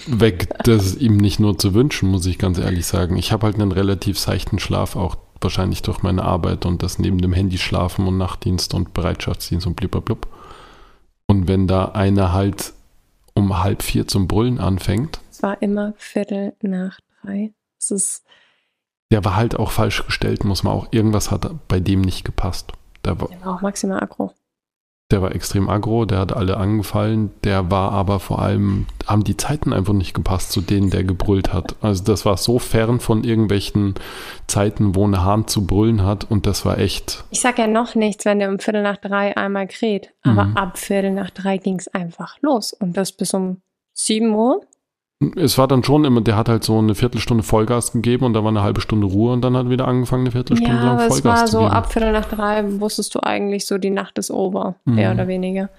weg, 0.07 0.49
das 0.63 0.95
ihm 0.95 1.17
nicht 1.17 1.39
nur 1.39 1.57
zu 1.57 1.73
wünschen, 1.73 2.09
muss 2.09 2.25
ich 2.25 2.37
ganz 2.37 2.57
ehrlich 2.57 2.85
sagen. 2.85 3.17
Ich 3.17 3.31
habe 3.31 3.45
halt 3.45 3.55
einen 3.55 3.71
relativ 3.71 4.19
seichten 4.19 4.59
Schlaf, 4.59 4.95
auch 4.95 5.17
wahrscheinlich 5.41 5.81
durch 5.81 6.01
meine 6.01 6.23
Arbeit 6.23 6.65
und 6.65 6.81
das 6.83 6.99
neben 6.99 7.19
dem 7.19 7.33
Handy 7.33 7.57
schlafen 7.57 8.07
und 8.07 8.17
Nachtdienst 8.17 8.73
und 8.73 8.93
Bereitschaftsdienst 8.93 9.67
und 9.67 9.75
blub. 9.75 10.27
Und 11.27 11.47
wenn 11.47 11.67
da 11.67 11.85
einer 11.85 12.33
halt 12.33 12.73
um 13.35 13.61
halb 13.61 13.83
vier 13.83 14.07
zum 14.07 14.27
Brüllen 14.27 14.59
anfängt. 14.59 15.19
Es 15.29 15.43
war 15.43 15.61
immer 15.61 15.93
Viertel 15.97 16.53
nach 16.61 16.99
drei. 17.21 17.53
Es 17.77 17.91
ist. 17.91 18.23
Der 19.11 19.23
war 19.23 19.35
halt 19.35 19.57
auch 19.59 19.71
falsch 19.71 20.05
gestellt, 20.05 20.43
muss 20.45 20.63
man 20.63 20.73
auch. 20.73 20.87
Irgendwas 20.91 21.29
hat 21.29 21.67
bei 21.67 21.79
dem 21.79 22.01
nicht 22.01 22.25
gepasst. 22.25 22.71
Der 23.03 23.19
war, 23.19 23.27
der 23.27 23.41
war 23.41 23.55
auch 23.55 23.61
maximal 23.61 24.01
aggro. 24.01 24.33
Der 25.11 25.21
war 25.21 25.35
extrem 25.35 25.69
aggro, 25.69 26.05
der 26.05 26.17
hat 26.17 26.35
alle 26.35 26.57
angefallen, 26.57 27.31
der 27.43 27.69
war 27.69 27.91
aber 27.91 28.19
vor 28.19 28.41
allem, 28.41 28.87
haben 29.05 29.23
die 29.23 29.37
Zeiten 29.37 29.71
einfach 29.71 29.93
nicht 29.93 30.15
gepasst 30.15 30.51
zu 30.51 30.61
denen, 30.61 30.89
der 30.89 31.03
gebrüllt 31.03 31.53
hat. 31.53 31.75
Also 31.79 32.03
das 32.03 32.25
war 32.25 32.37
so 32.37 32.57
fern 32.57 32.99
von 32.99 33.23
irgendwelchen 33.23 33.93
Zeiten, 34.47 34.95
wo 34.95 35.05
ein 35.07 35.23
Hahn 35.23 35.47
zu 35.47 35.67
brüllen 35.67 36.03
hat 36.03 36.29
und 36.31 36.47
das 36.47 36.65
war 36.65 36.79
echt. 36.79 37.23
Ich 37.29 37.41
sag 37.41 37.59
ja 37.59 37.67
noch 37.67 37.93
nichts, 37.93 38.25
wenn 38.25 38.39
der 38.39 38.49
um 38.49 38.57
Viertel 38.57 38.81
nach 38.81 38.97
drei 38.97 39.37
einmal 39.37 39.67
kräht, 39.67 40.11
aber 40.23 40.45
mhm. 40.45 40.57
ab 40.57 40.79
Viertel 40.79 41.11
nach 41.11 41.29
drei 41.29 41.59
ging 41.59 41.77
es 41.77 41.87
einfach 41.87 42.41
los 42.41 42.73
und 42.73 42.97
das 42.97 43.11
bis 43.11 43.35
um 43.35 43.61
sieben 43.93 44.33
Uhr 44.33 44.61
es 45.35 45.57
war 45.57 45.67
dann 45.67 45.83
schon 45.83 46.03
immer, 46.03 46.21
der 46.21 46.35
hat 46.35 46.49
halt 46.49 46.63
so 46.63 46.77
eine 46.77 46.93
Viertelstunde 46.93 47.43
Vollgas 47.43 47.93
gegeben 47.93 48.25
und 48.25 48.33
da 48.33 48.43
war 48.43 48.49
eine 48.49 48.63
halbe 48.63 48.81
Stunde 48.81 49.07
Ruhe 49.07 49.31
und 49.31 49.41
dann 49.41 49.55
hat 49.55 49.69
wieder 49.69 49.87
angefangen, 49.87 50.23
eine 50.23 50.31
Viertelstunde 50.31 50.75
ja, 50.75 50.83
lang 50.83 50.97
Vollgas 50.97 51.15
zu 51.15 51.21
geben. 51.21 51.35
Ja, 51.35 51.43
es 51.43 51.53
war 51.53 51.61
so 51.61 51.67
ab 51.67 51.91
Viertel 51.91 52.11
nach 52.11 52.25
drei 52.25 52.79
wusstest 52.79 53.15
du 53.15 53.19
eigentlich 53.21 53.65
so, 53.65 53.77
die 53.77 53.91
Nacht 53.91 54.17
ist 54.17 54.29
over, 54.29 54.75
mhm. 54.85 54.95
mehr 54.95 55.11
oder 55.13 55.27
weniger. 55.27 55.69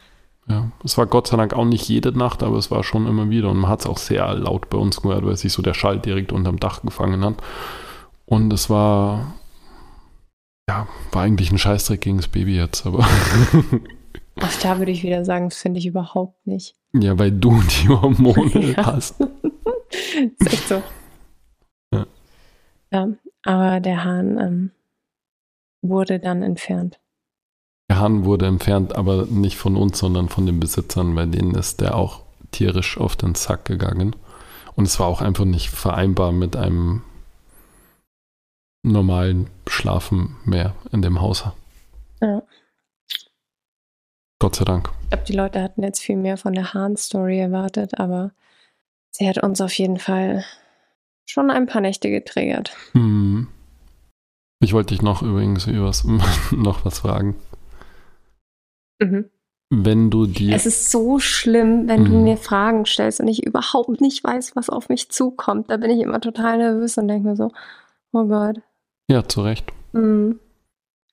Ja, 0.49 0.71
es 0.85 0.97
war 0.97 1.07
Gott 1.07 1.27
sei 1.27 1.37
Dank 1.37 1.55
auch 1.55 1.65
nicht 1.65 1.89
jede 1.89 2.17
Nacht, 2.17 2.43
aber 2.43 2.57
es 2.57 2.71
war 2.71 2.85
schon 2.85 3.07
immer 3.07 3.29
wieder 3.31 3.51
und 3.51 3.59
man 3.59 3.71
hat 3.71 3.81
es 3.81 3.87
auch 3.87 3.99
sehr 3.99 4.33
laut 4.35 4.71
bei 4.71 4.79
uns 4.79 5.03
gehört, 5.03 5.27
weil 5.27 5.37
sich 5.37 5.53
so 5.53 5.61
der 5.61 5.75
Schall 5.75 5.99
direkt 5.99 6.33
unterm 6.33 6.61
Dach 6.61 6.83
gefangen 6.83 7.25
hat. 7.25 7.35
Und 8.27 8.53
es 8.53 8.71
war, 8.71 9.35
ja, 10.69 10.87
war 11.13 11.23
eigentlich 11.23 11.51
ein 11.51 11.59
Scheißdreck 11.59 12.01
gegen 12.01 12.17
das 12.17 12.29
Baby 12.29 12.57
jetzt, 12.57 12.87
aber. 12.87 13.07
Ach, 14.41 14.61
da 14.63 14.79
würde 14.79 14.93
ich 14.93 15.03
wieder 15.03 15.25
sagen, 15.25 15.49
das 15.49 15.59
finde 15.59 15.79
ich 15.79 15.87
überhaupt 15.87 16.47
nicht. 16.47 16.75
Ja, 17.01 17.19
weil 17.19 17.33
du 17.33 17.61
die 17.83 17.89
Hormone 17.89 18.73
ja. 18.73 18.87
hast. 18.87 19.21
ist 19.91 20.53
echt 20.53 20.69
so. 20.69 20.83
Ja. 21.93 22.07
ja 22.93 23.09
aber 23.45 23.81
der 23.81 24.05
Hahn 24.05 24.39
ähm, 24.39 24.71
wurde 25.83 26.19
dann 26.19 26.43
entfernt. 26.43 26.99
Der 27.89 28.01
Hahn 28.01 28.25
wurde 28.25 28.47
entfernt, 28.47 28.97
aber 28.97 29.27
nicht 29.27 29.57
von 29.57 29.77
uns, 29.77 29.99
sondern 29.99 30.29
von 30.29 30.47
den 30.47 30.59
Besitzern, 30.59 31.15
bei 31.15 31.27
denen 31.27 31.55
ist 31.55 31.81
der 31.81 31.95
auch 31.95 32.23
tierisch 32.51 32.99
auf 32.99 33.15
den 33.15 33.37
Sack 33.37 33.65
gegangen. 33.65 34.17
Und 34.75 34.87
es 34.87 34.99
war 34.99 35.07
auch 35.07 35.23
einfach 35.23 35.45
nicht 35.45 35.71
vereinbar 35.71 36.33
mit 36.33 36.57
einem 36.57 37.03
normalen 38.83 39.49
Schlafen 39.69 40.37
mehr 40.45 40.75
in 40.93 41.03
dem 41.03 41.21
Haus. 41.21 41.45
Ja. 42.21 42.43
Gott 44.47 44.55
sei 44.55 44.65
Dank. 44.65 44.93
Ich 45.03 45.09
glaube, 45.09 45.25
die 45.25 45.33
Leute 45.33 45.61
hatten 45.61 45.83
jetzt 45.83 46.01
viel 46.01 46.15
mehr 46.15 46.37
von 46.37 46.53
der 46.53 46.73
Hahn-Story 46.73 47.41
erwartet, 47.41 47.99
aber 47.99 48.31
sie 49.11 49.29
hat 49.29 49.43
uns 49.43 49.61
auf 49.61 49.73
jeden 49.73 49.99
Fall 49.99 50.45
schon 51.25 51.51
ein 51.51 51.67
paar 51.67 51.81
Nächte 51.81 52.11
getriggert. 52.11 52.71
Hm. 52.93 53.49
Ich 54.61 54.73
wollte 54.73 54.95
dich 54.95 55.03
noch 55.03 55.23
übrigens 55.23 55.67
übers, 55.67 56.05
noch 56.53 56.85
was 56.85 57.01
fragen. 57.01 57.35
Mhm. 59.01 59.25
Wenn 59.71 60.11
du 60.13 60.27
dir. 60.27 60.55
Es 60.55 60.65
ist 60.65 60.93
so 60.93 61.19
schlimm, 61.19 61.89
wenn 61.89 62.03
mhm. 62.03 62.13
du 62.13 62.19
mir 62.21 62.37
Fragen 62.37 62.87
stellst 62.87 63.19
und 63.19 63.27
ich 63.27 63.45
überhaupt 63.45 64.01
nicht 64.01 64.23
weiß, 64.23 64.55
was 64.55 64.71
auf 64.71 64.89
mich 64.89 65.11
zukommt. 65.11 65.73
Da 65.73 65.77
bin 65.77 65.91
ich 65.91 65.99
immer 65.99 66.21
total 66.21 66.59
nervös 66.59 66.97
und 66.99 67.09
denke 67.09 67.31
mir 67.31 67.35
so, 67.35 67.51
oh 68.13 68.27
Gott. 68.27 68.61
Ja, 69.11 69.27
zu 69.27 69.43
Recht. 69.43 69.73
Mhm. 69.93 70.39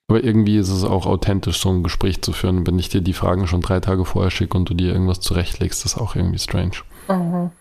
Aber 0.07 0.23
irgendwie 0.23 0.57
ist 0.57 0.69
es 0.69 0.83
auch 0.83 1.05
authentisch, 1.05 1.59
so 1.59 1.69
ein 1.69 1.83
Gespräch 1.83 2.21
zu 2.21 2.33
führen. 2.33 2.67
Wenn 2.67 2.77
ich 2.77 2.89
dir 2.89 3.01
die 3.01 3.13
Fragen 3.13 3.47
schon 3.47 3.61
drei 3.61 3.79
Tage 3.79 4.05
vorher 4.05 4.31
schicke 4.31 4.57
und 4.57 4.69
du 4.69 4.73
dir 4.73 4.91
irgendwas 4.91 5.21
zurechtlegst, 5.21 5.85
ist 5.85 5.95
das 5.95 6.01
auch 6.01 6.15
irgendwie 6.15 6.39
strange. 6.39 6.77
Mhm. 7.07 7.51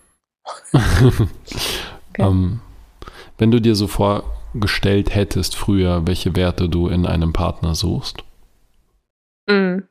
okay. 0.73 1.27
ähm, 2.17 2.59
wenn 3.37 3.51
du 3.51 3.61
dir 3.61 3.75
so 3.75 3.87
vorgestellt 3.87 5.15
hättest 5.15 5.55
früher, 5.55 6.05
welche 6.05 6.35
Werte 6.35 6.67
du 6.67 6.89
in 6.89 7.05
einem 7.05 7.33
Partner 7.33 7.75
suchst, 7.75 8.23
mhm. 9.49 9.83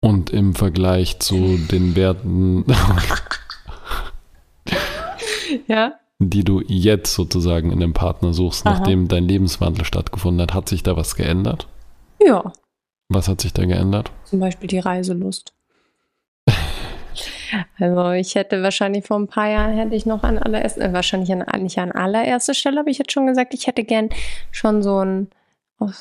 Und 0.00 0.30
im 0.30 0.54
Vergleich 0.54 1.18
zu 1.18 1.58
den 1.70 1.96
Werten, 1.96 2.64
ja? 5.66 5.94
die 6.20 6.44
du 6.44 6.62
jetzt 6.66 7.14
sozusagen 7.14 7.72
in 7.72 7.80
dem 7.80 7.94
Partner 7.94 8.32
suchst, 8.32 8.64
Aha. 8.64 8.78
nachdem 8.78 9.08
dein 9.08 9.24
Lebenswandel 9.24 9.84
stattgefunden 9.84 10.42
hat, 10.42 10.54
hat 10.54 10.68
sich 10.68 10.84
da 10.84 10.96
was 10.96 11.16
geändert? 11.16 11.66
Ja. 12.20 12.52
Was 13.08 13.28
hat 13.28 13.40
sich 13.40 13.52
da 13.52 13.64
geändert? 13.64 14.10
Zum 14.24 14.40
Beispiel 14.40 14.68
die 14.68 14.78
Reiselust. 14.78 15.54
Also 17.78 18.10
ich 18.10 18.34
hätte 18.34 18.62
wahrscheinlich 18.62 19.06
vor 19.06 19.18
ein 19.18 19.26
paar 19.26 19.48
Jahren 19.48 19.72
hätte 19.72 19.94
ich 19.94 20.04
noch 20.04 20.22
an 20.22 20.36
allererster, 20.36 20.82
äh, 20.82 20.92
wahrscheinlich 20.92 21.32
an, 21.32 21.62
nicht 21.62 21.78
an 21.78 21.92
allererster 21.92 22.52
Stelle, 22.52 22.80
aber 22.80 22.90
ich 22.90 22.98
hätte 22.98 23.10
schon 23.10 23.26
gesagt, 23.26 23.54
ich 23.54 23.66
hätte 23.66 23.84
gern 23.84 24.10
schon 24.50 24.82
so 24.82 24.98
einen, 24.98 25.30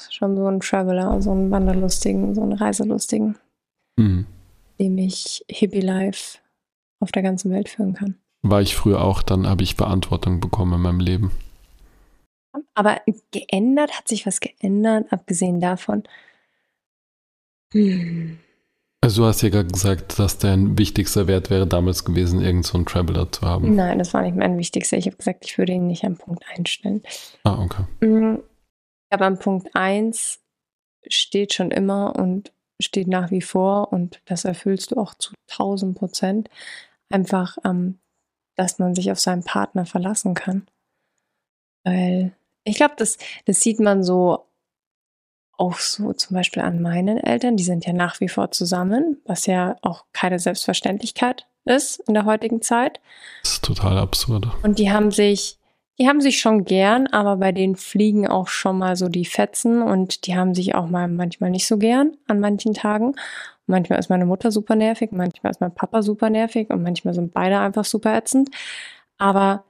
schon 0.10 0.36
so 0.36 0.46
einen 0.46 0.60
Traveler, 0.60 1.22
so 1.22 1.32
einen 1.32 1.50
Wanderlustigen, 1.50 2.36
so 2.36 2.42
einen 2.42 2.52
Reiselustigen 2.52 3.38
mhm. 3.98 4.26
dem 4.80 4.98
ich 4.98 5.44
Hippie 5.50 5.82
Life 5.82 6.40
auf 7.00 7.12
der 7.12 7.24
ganzen 7.24 7.52
Welt 7.52 7.70
führen 7.70 7.94
kann. 7.94 8.16
War 8.44 8.62
ich 8.62 8.76
früher 8.76 9.04
auch, 9.04 9.22
dann 9.22 9.48
habe 9.48 9.64
ich 9.64 9.76
Verantwortung 9.76 10.40
bekommen 10.40 10.74
in 10.74 10.82
meinem 10.82 11.00
Leben. 11.00 11.32
Aber 12.74 13.02
geändert, 13.32 13.98
hat 13.98 14.08
sich 14.08 14.26
was 14.26 14.40
geändert, 14.40 15.12
abgesehen 15.12 15.60
davon. 15.60 16.04
Hm. 17.74 18.40
Also 19.02 19.22
du 19.22 19.28
hast 19.28 19.42
ja 19.42 19.50
gerade 19.50 19.70
gesagt, 19.70 20.18
dass 20.18 20.40
dein 20.40 20.78
wichtigster 20.78 21.28
Wert 21.28 21.50
wäre 21.50 21.68
damals 21.68 22.04
gewesen, 22.04 22.42
irgend 22.42 22.66
so 22.66 22.78
einen 22.78 22.86
Traveler 22.86 23.32
zu 23.32 23.42
haben. 23.42 23.76
Nein, 23.76 24.00
das 24.00 24.14
war 24.14 24.24
nicht 24.24 24.36
mein 24.36 24.58
wichtigster. 24.58 24.98
Ich 24.98 25.06
habe 25.06 25.18
gesagt, 25.18 25.46
ich 25.46 25.58
würde 25.58 25.74
ihn 25.74 25.88
nicht 25.88 26.04
am 26.04 26.18
Punkt 26.18 26.44
einstellen. 26.56 27.04
Ah, 27.44 27.62
okay. 27.62 27.84
Hm. 28.02 28.44
Aber 29.10 29.26
am 29.26 29.40
Punkt 29.40 29.76
1 29.76 30.40
steht 31.08 31.54
schon 31.54 31.72
immer 31.72 32.16
und 32.16 32.52
steht 32.82 33.08
nach 33.08 33.32
wie 33.32 33.42
vor 33.42 33.94
und 33.94 34.22
das 34.26 34.46
erfüllst 34.46 34.92
du 34.92 34.98
auch 34.98 35.14
zu 35.14 35.34
1000 35.52 35.98
Prozent. 35.98 36.50
Einfach, 37.10 37.58
ähm, 37.64 38.00
dass 38.56 38.80
man 38.80 38.96
sich 38.96 39.12
auf 39.12 39.20
seinen 39.20 39.44
Partner 39.44 39.86
verlassen 39.86 40.34
kann. 40.34 40.68
Weil 41.84 42.36
ich 42.68 42.78
glaube, 42.78 42.96
das, 42.98 43.18
das 43.46 43.62
sieht 43.62 43.80
man 43.80 44.04
so 44.04 44.46
auch 45.58 45.80
so 45.80 46.14
zum 46.14 46.36
Beispiel 46.36 46.62
an 46.62 46.82
meinen 46.82 47.18
Eltern. 47.18 47.58
Die 47.58 47.64
sind 47.64 47.86
ja 47.86 47.94
nach 47.94 48.20
wie 48.20 48.30
vor 48.30 48.52
zusammen, 48.52 49.18
was 49.26 49.48
ja 49.48 49.76
auch 49.82 50.06
keine 50.14 50.38
Selbstverständlichkeit 50.38 51.48
ist 51.66 52.00
in 52.08 52.14
der 52.14 52.26
heutigen 52.26 52.62
Zeit. 52.62 53.00
Das 53.42 53.54
ist 53.54 53.64
total 53.64 53.98
absurd. 53.98 54.48
Und 54.64 54.80
die 54.80 54.92
haben 54.92 55.12
sich 55.12 55.58
die 56.00 56.08
haben 56.08 56.22
sich 56.22 56.40
schon 56.40 56.64
gern, 56.64 57.08
aber 57.08 57.38
bei 57.38 57.52
denen 57.52 57.76
fliegen 57.76 58.28
auch 58.28 58.50
schon 58.50 58.78
mal 58.78 58.96
so 58.96 59.10
die 59.10 59.26
Fetzen 59.26 59.82
und 59.82 60.28
die 60.28 60.36
haben 60.36 60.54
sich 60.54 60.76
auch 60.76 60.88
mal 60.88 61.08
manchmal 61.08 61.50
nicht 61.50 61.66
so 61.66 61.78
gern 61.78 62.16
an 62.28 62.40
manchen 62.40 62.76
Tagen. 62.76 63.16
Manchmal 63.66 63.98
ist 63.98 64.10
meine 64.10 64.28
Mutter 64.28 64.52
super 64.52 64.76
nervig, 64.76 65.12
manchmal 65.12 65.50
ist 65.52 65.60
mein 65.60 65.74
Papa 65.74 66.04
super 66.04 66.30
nervig 66.30 66.70
und 66.70 66.84
manchmal 66.84 67.16
sind 67.16 67.34
beide 67.34 67.60
einfach 67.60 67.84
super 67.84 68.16
ätzend. 68.16 68.50
Aber 69.18 69.66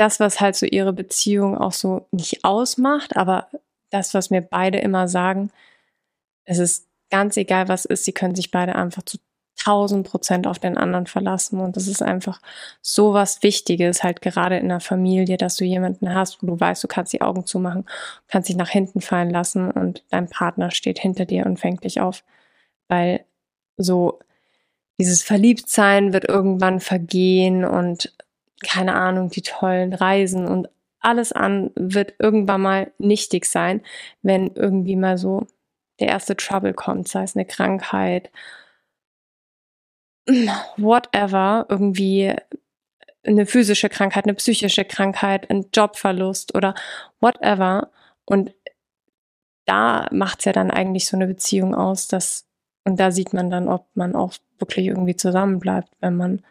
das, 0.00 0.20
was 0.20 0.40
halt 0.40 0.56
so 0.56 0.66
ihre 0.66 0.92
Beziehung 0.92 1.58
auch 1.58 1.72
so 1.72 2.06
nicht 2.10 2.44
ausmacht, 2.44 3.16
aber 3.16 3.48
das, 3.90 4.14
was 4.14 4.30
mir 4.30 4.40
beide 4.42 4.78
immer 4.78 5.08
sagen, 5.08 5.50
es 6.44 6.58
ist 6.58 6.88
ganz 7.10 7.36
egal, 7.36 7.68
was 7.68 7.84
ist, 7.84 8.04
sie 8.04 8.12
können 8.12 8.34
sich 8.34 8.50
beide 8.50 8.76
einfach 8.76 9.02
zu 9.02 9.18
1000 9.58 10.08
Prozent 10.08 10.46
auf 10.46 10.58
den 10.58 10.78
anderen 10.78 11.06
verlassen. 11.06 11.60
Und 11.60 11.76
das 11.76 11.86
ist 11.86 12.02
einfach 12.02 12.40
so 12.80 13.12
was 13.12 13.42
Wichtiges, 13.42 14.02
halt 14.02 14.22
gerade 14.22 14.56
in 14.56 14.68
der 14.68 14.80
Familie, 14.80 15.36
dass 15.36 15.56
du 15.56 15.64
jemanden 15.64 16.14
hast, 16.14 16.42
wo 16.42 16.46
du 16.46 16.58
weißt, 16.58 16.82
du 16.82 16.88
kannst 16.88 17.12
die 17.12 17.20
Augen 17.20 17.44
zumachen, 17.44 17.84
kannst 18.28 18.48
dich 18.48 18.56
nach 18.56 18.70
hinten 18.70 19.02
fallen 19.02 19.30
lassen 19.30 19.70
und 19.70 20.04
dein 20.08 20.28
Partner 20.30 20.70
steht 20.70 20.98
hinter 20.98 21.26
dir 21.26 21.44
und 21.46 21.60
fängt 21.60 21.84
dich 21.84 22.00
auf. 22.00 22.24
Weil 22.88 23.24
so 23.76 24.18
dieses 24.98 25.22
Verliebtsein 25.22 26.12
wird 26.12 26.28
irgendwann 26.28 26.80
vergehen 26.80 27.64
und 27.64 28.12
keine 28.64 28.94
Ahnung, 28.94 29.30
die 29.30 29.42
tollen 29.42 29.92
Reisen 29.92 30.46
und 30.46 30.68
alles 31.00 31.32
an 31.32 31.70
wird 31.76 32.14
irgendwann 32.18 32.60
mal 32.60 32.92
nichtig 32.98 33.46
sein, 33.46 33.82
wenn 34.22 34.48
irgendwie 34.54 34.96
mal 34.96 35.16
so 35.18 35.46
der 35.98 36.08
erste 36.08 36.36
Trouble 36.36 36.74
kommt, 36.74 37.08
sei 37.08 37.22
es 37.22 37.36
eine 37.36 37.46
Krankheit 37.46 38.30
whatever, 40.76 41.66
irgendwie 41.68 42.34
eine 43.26 43.46
physische 43.46 43.88
Krankheit, 43.88 44.24
eine 44.24 44.34
psychische 44.34 44.84
Krankheit, 44.84 45.50
ein 45.50 45.66
Jobverlust 45.74 46.54
oder 46.54 46.74
whatever. 47.20 47.90
Und 48.24 48.54
da 49.66 50.08
macht 50.10 50.40
es 50.40 50.44
ja 50.46 50.52
dann 50.52 50.70
eigentlich 50.70 51.06
so 51.06 51.16
eine 51.16 51.26
Beziehung 51.26 51.74
aus, 51.74 52.08
dass, 52.08 52.46
und 52.84 52.98
da 52.98 53.10
sieht 53.10 53.32
man 53.32 53.50
dann, 53.50 53.68
ob 53.68 53.88
man 53.94 54.14
auch 54.14 54.34
wirklich 54.58 54.86
irgendwie 54.86 55.16
zusammenbleibt, 55.16 55.88
wenn 56.00 56.16
man 56.16 56.42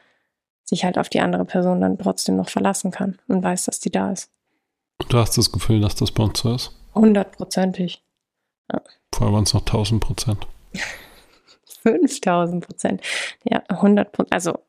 sich 0.70 0.86
halt 0.86 0.98
auf 0.98 1.10
die 1.10 1.20
andere 1.20 1.46
Person 1.46 1.82
dann 1.82 1.98
trotzdem 1.98 2.36
noch 2.36 2.50
verlassen 2.50 2.92
kann 2.92 3.18
und 3.28 3.44
weiß, 3.44 3.66
dass 3.66 3.80
die 3.80 3.92
da 3.92 4.12
ist. 4.12 4.32
Du 5.10 5.18
hast 5.18 5.38
das 5.38 5.52
Gefühl, 5.52 5.82
dass 5.82 5.96
das 5.96 6.12
bei 6.12 6.24
uns 6.24 6.40
so 6.40 6.54
ist? 6.54 6.72
Hundertprozentig. 6.94 8.04
Ja. 8.72 8.82
Vorher 9.14 9.34
waren 9.34 9.44
es 9.44 9.54
noch 9.54 9.66
tausend 9.66 10.02
Prozent. 10.02 10.48
5000 11.84 12.66
Prozent. 12.68 13.02
Ja, 13.44 13.64
100 13.68 14.12
Prozent. 14.12 14.34
Also 14.34 14.60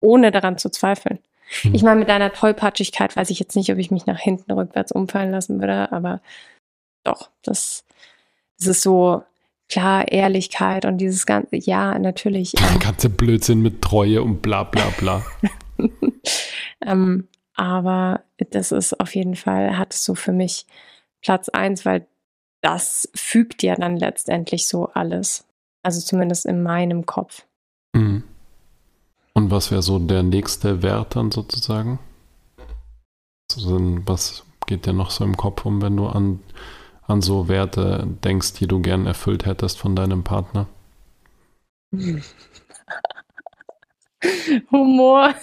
ohne 0.00 0.30
daran 0.30 0.58
zu 0.58 0.70
zweifeln. 0.70 1.18
Hm. 1.62 1.74
Ich 1.74 1.82
meine, 1.82 1.98
mit 1.98 2.08
deiner 2.08 2.32
Tollpatschigkeit 2.32 3.16
weiß 3.16 3.30
ich 3.30 3.40
jetzt 3.40 3.56
nicht, 3.56 3.72
ob 3.72 3.78
ich 3.78 3.90
mich 3.90 4.06
nach 4.06 4.18
hinten 4.18 4.52
rückwärts 4.52 4.92
umfallen 4.92 5.30
lassen 5.30 5.60
würde, 5.60 5.90
aber 5.92 6.20
doch, 7.02 7.30
das, 7.42 7.84
das 8.58 8.68
ist 8.68 8.82
so 8.82 9.22
klar, 9.68 10.10
Ehrlichkeit 10.10 10.84
und 10.84 10.98
dieses 10.98 11.26
ganze, 11.26 11.56
ja, 11.56 11.98
natürlich. 11.98 12.54
Ähm, 12.58 12.78
ganze 12.78 13.08
Blödsinn 13.10 13.60
mit 13.60 13.82
Treue 13.82 14.22
und 14.22 14.42
bla 14.42 14.64
bla 14.64 14.88
bla. 14.98 15.24
ähm, 16.84 17.28
aber 17.54 18.22
das 18.50 18.72
ist 18.72 18.98
auf 19.00 19.14
jeden 19.14 19.36
Fall, 19.36 19.78
hat 19.78 19.94
es 19.94 20.04
so 20.04 20.14
für 20.14 20.32
mich 20.32 20.66
Platz 21.22 21.48
eins, 21.48 21.84
weil 21.84 22.06
das 22.60 23.08
fügt 23.14 23.62
ja 23.62 23.76
dann 23.76 23.96
letztendlich 23.96 24.66
so 24.66 24.88
alles. 24.88 25.46
Also 25.82 26.00
zumindest 26.00 26.46
in 26.46 26.62
meinem 26.62 27.04
Kopf. 27.04 27.44
Mhm. 27.94 28.24
Und 29.34 29.50
was 29.50 29.70
wäre 29.70 29.82
so 29.82 29.98
der 29.98 30.22
nächste 30.22 30.82
Wert 30.82 31.16
dann 31.16 31.30
sozusagen? 31.30 31.98
Was 34.06 34.44
geht 34.66 34.86
dir 34.86 34.92
noch 34.92 35.10
so 35.10 35.24
im 35.24 35.36
Kopf 35.36 35.66
um, 35.66 35.82
wenn 35.82 35.96
du 35.96 36.06
an, 36.06 36.40
an 37.06 37.22
so 37.22 37.48
Werte 37.48 38.06
denkst, 38.24 38.54
die 38.54 38.66
du 38.66 38.80
gern 38.80 39.06
erfüllt 39.06 39.46
hättest 39.46 39.78
von 39.78 39.94
deinem 39.96 40.24
Partner? 40.24 40.66
Humor. 44.70 45.34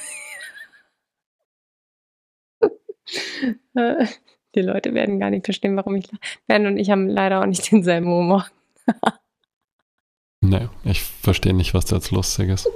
Die 4.54 4.62
Leute 4.62 4.94
werden 4.94 5.20
gar 5.20 5.30
nicht 5.30 5.46
verstehen, 5.46 5.78
warum 5.78 5.96
ich 5.96 6.12
lache. 6.12 6.22
Ben 6.48 6.66
und 6.66 6.78
ich 6.78 6.90
haben 6.90 7.08
leider 7.08 7.42
auch 7.42 7.46
nicht 7.46 7.72
denselben 7.72 8.08
Humor. 8.08 8.48
Nee, 10.44 10.70
ich 10.84 11.04
verstehe 11.04 11.54
nicht, 11.54 11.76
was 11.76 11.86
da 11.86 11.98
jetzt 11.98 12.10
lustig 12.10 12.50
ist. 12.50 12.68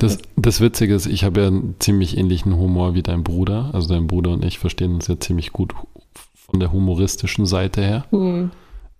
Das, 0.00 0.18
das 0.36 0.60
Witzige 0.60 0.94
ist, 0.94 1.06
ich 1.06 1.24
habe 1.24 1.40
ja 1.40 1.46
einen 1.48 1.76
ziemlich 1.78 2.16
ähnlichen 2.16 2.56
Humor 2.56 2.94
wie 2.94 3.02
dein 3.02 3.24
Bruder. 3.24 3.70
Also 3.72 3.88
dein 3.88 4.06
Bruder 4.06 4.30
und 4.30 4.44
ich 4.44 4.58
verstehen 4.58 4.94
uns 4.94 5.08
ja 5.08 5.18
ziemlich 5.18 5.52
gut 5.52 5.74
von 6.34 6.60
der 6.60 6.72
humoristischen 6.72 7.46
Seite 7.46 7.82
her. 7.82 8.06
Mhm. 8.10 8.50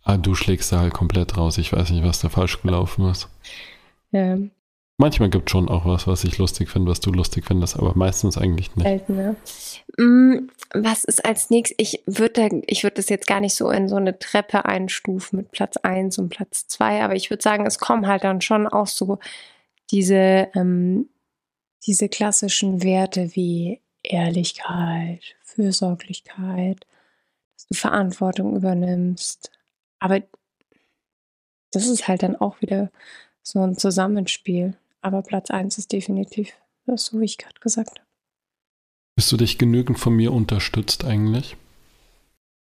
Ah, 0.03 0.17
du 0.17 0.35
schlägst 0.35 0.71
da 0.73 0.81
halt 0.81 0.95
komplett 0.95 1.37
raus. 1.37 1.59
Ich 1.59 1.73
weiß 1.73 1.91
nicht, 1.91 2.05
was 2.05 2.21
da 2.21 2.29
falsch 2.29 2.63
gelaufen 2.63 3.09
ist. 3.09 3.29
Ja. 4.13 4.37
Manchmal 4.99 5.29
gibt 5.29 5.49
es 5.49 5.53
schon 5.53 5.69
auch 5.69 5.85
was, 5.85 6.07
was 6.07 6.25
ich 6.25 6.39
lustig 6.39 6.71
finde, 6.71 6.91
was 6.91 7.01
du 7.01 7.13
lustig 7.13 7.45
findest, 7.45 7.79
aber 7.79 7.93
meistens 7.95 8.39
eigentlich 8.39 8.75
nicht. 8.77 8.87
Selten, 8.87 9.17
ne? 9.17 9.37
Mm, 9.99 10.49
was 10.73 11.05
ist 11.05 11.25
als 11.25 11.51
nächstes? 11.51 11.77
Ich 11.79 12.03
würde 12.07 12.63
ich 12.67 12.83
würd 12.83 12.97
das 12.97 13.11
jetzt 13.11 13.27
gar 13.27 13.41
nicht 13.41 13.55
so 13.55 13.69
in 13.69 13.89
so 13.89 13.97
eine 13.97 14.19
Treppe 14.19 14.65
einstufen 14.65 15.37
mit 15.37 15.51
Platz 15.51 15.77
1 15.77 16.19
und 16.19 16.31
Platz 16.31 16.67
2, 16.69 17.05
aber 17.05 17.15
ich 17.15 17.29
würde 17.29 17.43
sagen, 17.43 17.67
es 17.67 17.79
kommen 17.79 18.07
halt 18.07 18.25
dann 18.25 18.41
schon 18.41 18.67
auch 18.67 18.87
so 18.87 19.19
diese, 19.91 20.49
ähm, 20.55 21.09
diese 21.87 22.09
klassischen 22.09 22.83
Werte 22.83 23.35
wie 23.35 23.81
Ehrlichkeit, 24.03 25.37
Fürsorglichkeit, 25.43 26.87
dass 27.55 27.67
du 27.67 27.75
Verantwortung 27.75 28.57
übernimmst. 28.57 29.51
Aber 29.99 30.21
das 31.73 31.87
ist 31.87 32.09
halt 32.09 32.23
dann 32.23 32.37
auch 32.37 32.61
wieder 32.61 32.91
so 33.43 33.61
ein 33.61 33.77
Zusammenspiel. 33.77 34.75
Aber 35.01 35.23
Platz 35.23 35.51
1 35.51 35.79
ist 35.79 35.93
definitiv 35.93 36.53
das, 36.87 37.07
so 37.07 37.21
wie 37.21 37.25
ich 37.25 37.39
gerade 37.39 37.59
gesagt 37.61 37.99
habe. 37.99 38.07
Bist 39.17 39.33
du 39.33 39.37
dich 39.37 39.59
genügend 39.59 39.99
von 39.99 40.15
mir 40.15 40.33
unterstützt 40.33 41.05
eigentlich? 41.05 41.57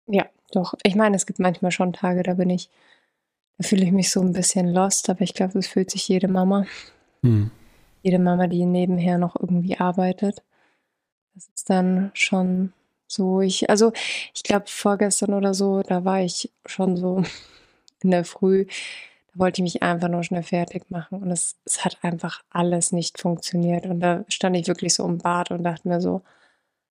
Ja, 0.06 0.26
doch. 0.52 0.74
Ich 0.82 0.94
meine, 0.94 1.16
es 1.16 1.26
gibt 1.26 1.38
manchmal 1.38 1.72
schon 1.72 1.92
Tage, 1.92 2.22
da 2.22 2.34
bin 2.34 2.50
ich, 2.50 2.70
da 3.58 3.66
fühle 3.66 3.84
ich 3.84 3.92
mich 3.92 4.10
so 4.10 4.20
ein 4.20 4.32
bisschen 4.32 4.72
lost, 4.72 5.10
aber 5.10 5.22
ich 5.22 5.34
glaube, 5.34 5.54
das 5.54 5.66
fühlt 5.66 5.90
sich 5.90 6.06
jede 6.06 6.28
Mama. 6.28 6.66
Hm. 7.24 7.50
Jede 8.02 8.18
Mama, 8.18 8.46
die 8.46 8.66
nebenher 8.66 9.16
noch 9.16 9.34
irgendwie 9.40 9.78
arbeitet. 9.78 10.42
Das 11.34 11.48
ist 11.54 11.70
dann 11.70 12.10
schon 12.12 12.72
so, 13.06 13.40
ich, 13.40 13.70
also 13.70 13.92
ich 14.34 14.42
glaube, 14.42 14.66
vorgestern 14.68 15.32
oder 15.32 15.54
so, 15.54 15.82
da 15.82 16.04
war 16.04 16.20
ich 16.20 16.50
schon 16.66 16.96
so 16.96 17.22
in 18.02 18.10
der 18.10 18.24
Früh, 18.24 18.66
da 19.32 19.38
wollte 19.38 19.60
ich 19.60 19.74
mich 19.74 19.82
einfach 19.82 20.08
nur 20.08 20.22
schnell 20.22 20.42
fertig 20.42 20.90
machen 20.90 21.22
und 21.22 21.30
es, 21.30 21.56
es 21.64 21.84
hat 21.84 21.98
einfach 22.02 22.42
alles 22.50 22.92
nicht 22.92 23.18
funktioniert. 23.18 23.86
Und 23.86 24.00
da 24.00 24.24
stand 24.28 24.56
ich 24.56 24.68
wirklich 24.68 24.94
so 24.94 25.06
im 25.06 25.18
Bad 25.18 25.50
und 25.50 25.64
dachte 25.64 25.88
mir 25.88 26.00
so, 26.00 26.22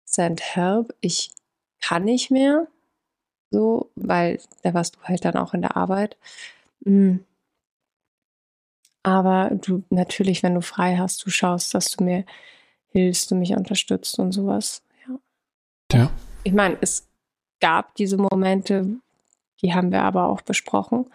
send 0.04 0.42
help, 0.56 0.96
ich 1.00 1.32
kann 1.80 2.06
nicht 2.06 2.32
mehr. 2.32 2.68
So, 3.52 3.92
weil 3.96 4.40
da 4.64 4.74
warst 4.74 4.96
du 4.96 5.00
halt 5.04 5.26
dann 5.26 5.36
auch 5.36 5.54
in 5.54 5.62
der 5.62 5.78
Arbeit. 5.78 6.18
Mhm. 6.82 7.24
Aber 9.04 9.52
du 9.52 9.84
natürlich, 9.90 10.44
wenn 10.44 10.56
du 10.56 10.62
frei 10.62 10.98
hast, 10.98 11.26
du 11.26 11.30
schaust, 11.30 11.74
dass 11.74 11.92
du 11.92 12.04
mir 12.04 12.26
hilfst, 12.88 13.30
du 13.30 13.36
mich 13.36 13.52
unterstützt 13.52 14.18
und 14.18 14.32
sowas. 14.32 14.82
Ja. 15.08 16.00
ja. 16.00 16.12
Ich 16.44 16.54
meine, 16.54 16.78
es 16.80 17.10
gab 17.60 17.96
diese 17.96 18.18
Momente, 18.18 18.88
die 19.62 19.74
haben 19.74 19.92
wir 19.92 20.04
aber 20.04 20.28
auch 20.28 20.42
besprochen, 20.42 21.06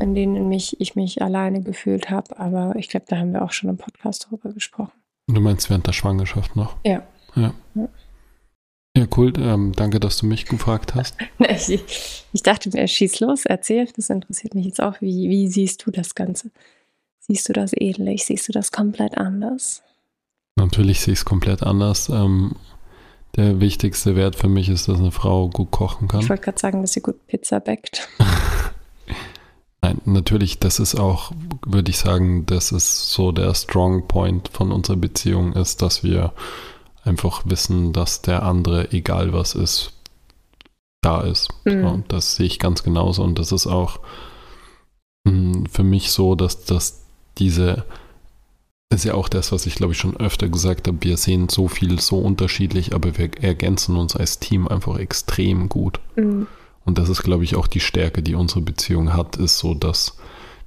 in 0.00 0.14
denen 0.14 0.48
mich, 0.48 0.80
ich 0.80 0.94
mich 0.94 1.20
alleine 1.20 1.62
gefühlt 1.62 2.10
habe. 2.10 2.38
Aber 2.38 2.76
ich 2.76 2.88
glaube, 2.88 3.06
da 3.08 3.18
haben 3.18 3.32
wir 3.32 3.42
auch 3.42 3.52
schon 3.52 3.70
im 3.70 3.76
Podcast 3.76 4.26
darüber 4.26 4.52
gesprochen. 4.52 4.92
Du 5.26 5.40
meinst 5.40 5.70
während 5.70 5.86
der 5.86 5.92
Schwangerschaft 5.92 6.54
noch? 6.54 6.76
Ja. 6.84 7.02
Ja. 7.34 7.54
ja. 7.74 7.88
Ja, 8.96 9.06
cool. 9.16 9.32
Ähm, 9.38 9.72
danke, 9.74 9.98
dass 9.98 10.18
du 10.18 10.26
mich 10.26 10.46
gefragt 10.46 10.94
hast. 10.94 11.16
ich, 11.38 12.24
ich, 12.32 12.42
dachte 12.42 12.70
mir, 12.70 12.86
schieß 12.86 13.18
los, 13.20 13.44
erzähl. 13.44 13.88
Das 13.96 14.08
interessiert 14.08 14.54
mich 14.54 14.66
jetzt 14.66 14.80
auch. 14.80 15.00
Wie, 15.00 15.28
wie 15.28 15.48
siehst 15.48 15.84
du 15.84 15.90
das 15.90 16.14
Ganze? 16.14 16.52
Siehst 17.26 17.48
du 17.48 17.54
das 17.54 17.72
ähnlich? 17.74 18.26
Siehst 18.26 18.48
du 18.48 18.52
das 18.52 18.70
komplett 18.70 19.16
anders? 19.16 19.82
Natürlich 20.56 21.00
sehe 21.00 21.14
ich 21.14 21.20
es 21.20 21.24
komplett 21.24 21.62
anders. 21.62 22.10
Ähm, 22.10 22.56
der 23.36 23.60
wichtigste 23.60 24.14
Wert 24.14 24.36
für 24.36 24.48
mich 24.48 24.68
ist, 24.68 24.88
dass 24.88 24.98
eine 24.98 25.10
Frau 25.10 25.48
gut 25.48 25.70
kochen 25.70 26.06
kann. 26.06 26.20
Ich 26.20 26.28
wollte 26.28 26.44
gerade 26.44 26.58
sagen, 26.58 26.82
dass 26.82 26.92
sie 26.92 27.00
gut 27.00 27.26
Pizza 27.26 27.60
backt. 27.60 28.08
Nein, 29.82 30.00
natürlich, 30.04 30.58
das 30.58 30.78
ist 30.78 30.94
auch, 30.94 31.32
würde 31.66 31.90
ich 31.90 31.98
sagen, 31.98 32.46
das 32.46 32.72
ist 32.72 33.10
so 33.10 33.32
der 33.32 33.54
Strong 33.54 34.06
Point 34.06 34.48
von 34.48 34.70
unserer 34.70 34.96
Beziehung 34.96 35.54
ist, 35.54 35.82
dass 35.82 36.04
wir 36.04 36.32
einfach 37.04 37.42
wissen, 37.46 37.92
dass 37.92 38.22
der 38.22 38.42
andere, 38.42 38.92
egal 38.92 39.32
was 39.32 39.54
ist, 39.54 39.92
da 41.02 41.22
ist. 41.22 41.48
Mhm. 41.64 41.82
So, 41.82 42.02
das 42.08 42.36
sehe 42.36 42.46
ich 42.46 42.58
ganz 42.58 42.82
genauso 42.82 43.22
und 43.22 43.38
das 43.38 43.50
ist 43.50 43.66
auch 43.66 44.00
mh, 45.24 45.32
hm, 45.32 45.66
für 45.66 45.84
mich 45.84 46.10
so, 46.12 46.34
dass, 46.34 46.64
dass 46.64 47.03
diese 47.38 47.84
ist 48.90 49.04
ja 49.04 49.14
auch 49.14 49.28
das, 49.28 49.50
was 49.50 49.66
ich 49.66 49.74
glaube 49.74 49.92
ich 49.92 49.98
schon 49.98 50.16
öfter 50.16 50.48
gesagt 50.48 50.86
habe. 50.86 50.98
Wir 51.00 51.16
sehen 51.16 51.48
so 51.48 51.68
viel 51.68 52.00
so 52.00 52.18
unterschiedlich, 52.18 52.94
aber 52.94 53.16
wir 53.18 53.30
ergänzen 53.42 53.96
uns 53.96 54.14
als 54.14 54.38
Team 54.38 54.68
einfach 54.68 54.98
extrem 54.98 55.68
gut. 55.68 56.00
Mhm. 56.16 56.46
Und 56.84 56.98
das 56.98 57.08
ist, 57.08 57.22
glaube 57.22 57.44
ich, 57.44 57.56
auch 57.56 57.66
die 57.66 57.80
Stärke, 57.80 58.22
die 58.22 58.34
unsere 58.34 58.60
Beziehung 58.60 59.14
hat, 59.14 59.36
ist 59.36 59.58
so, 59.58 59.74
dass 59.74 60.16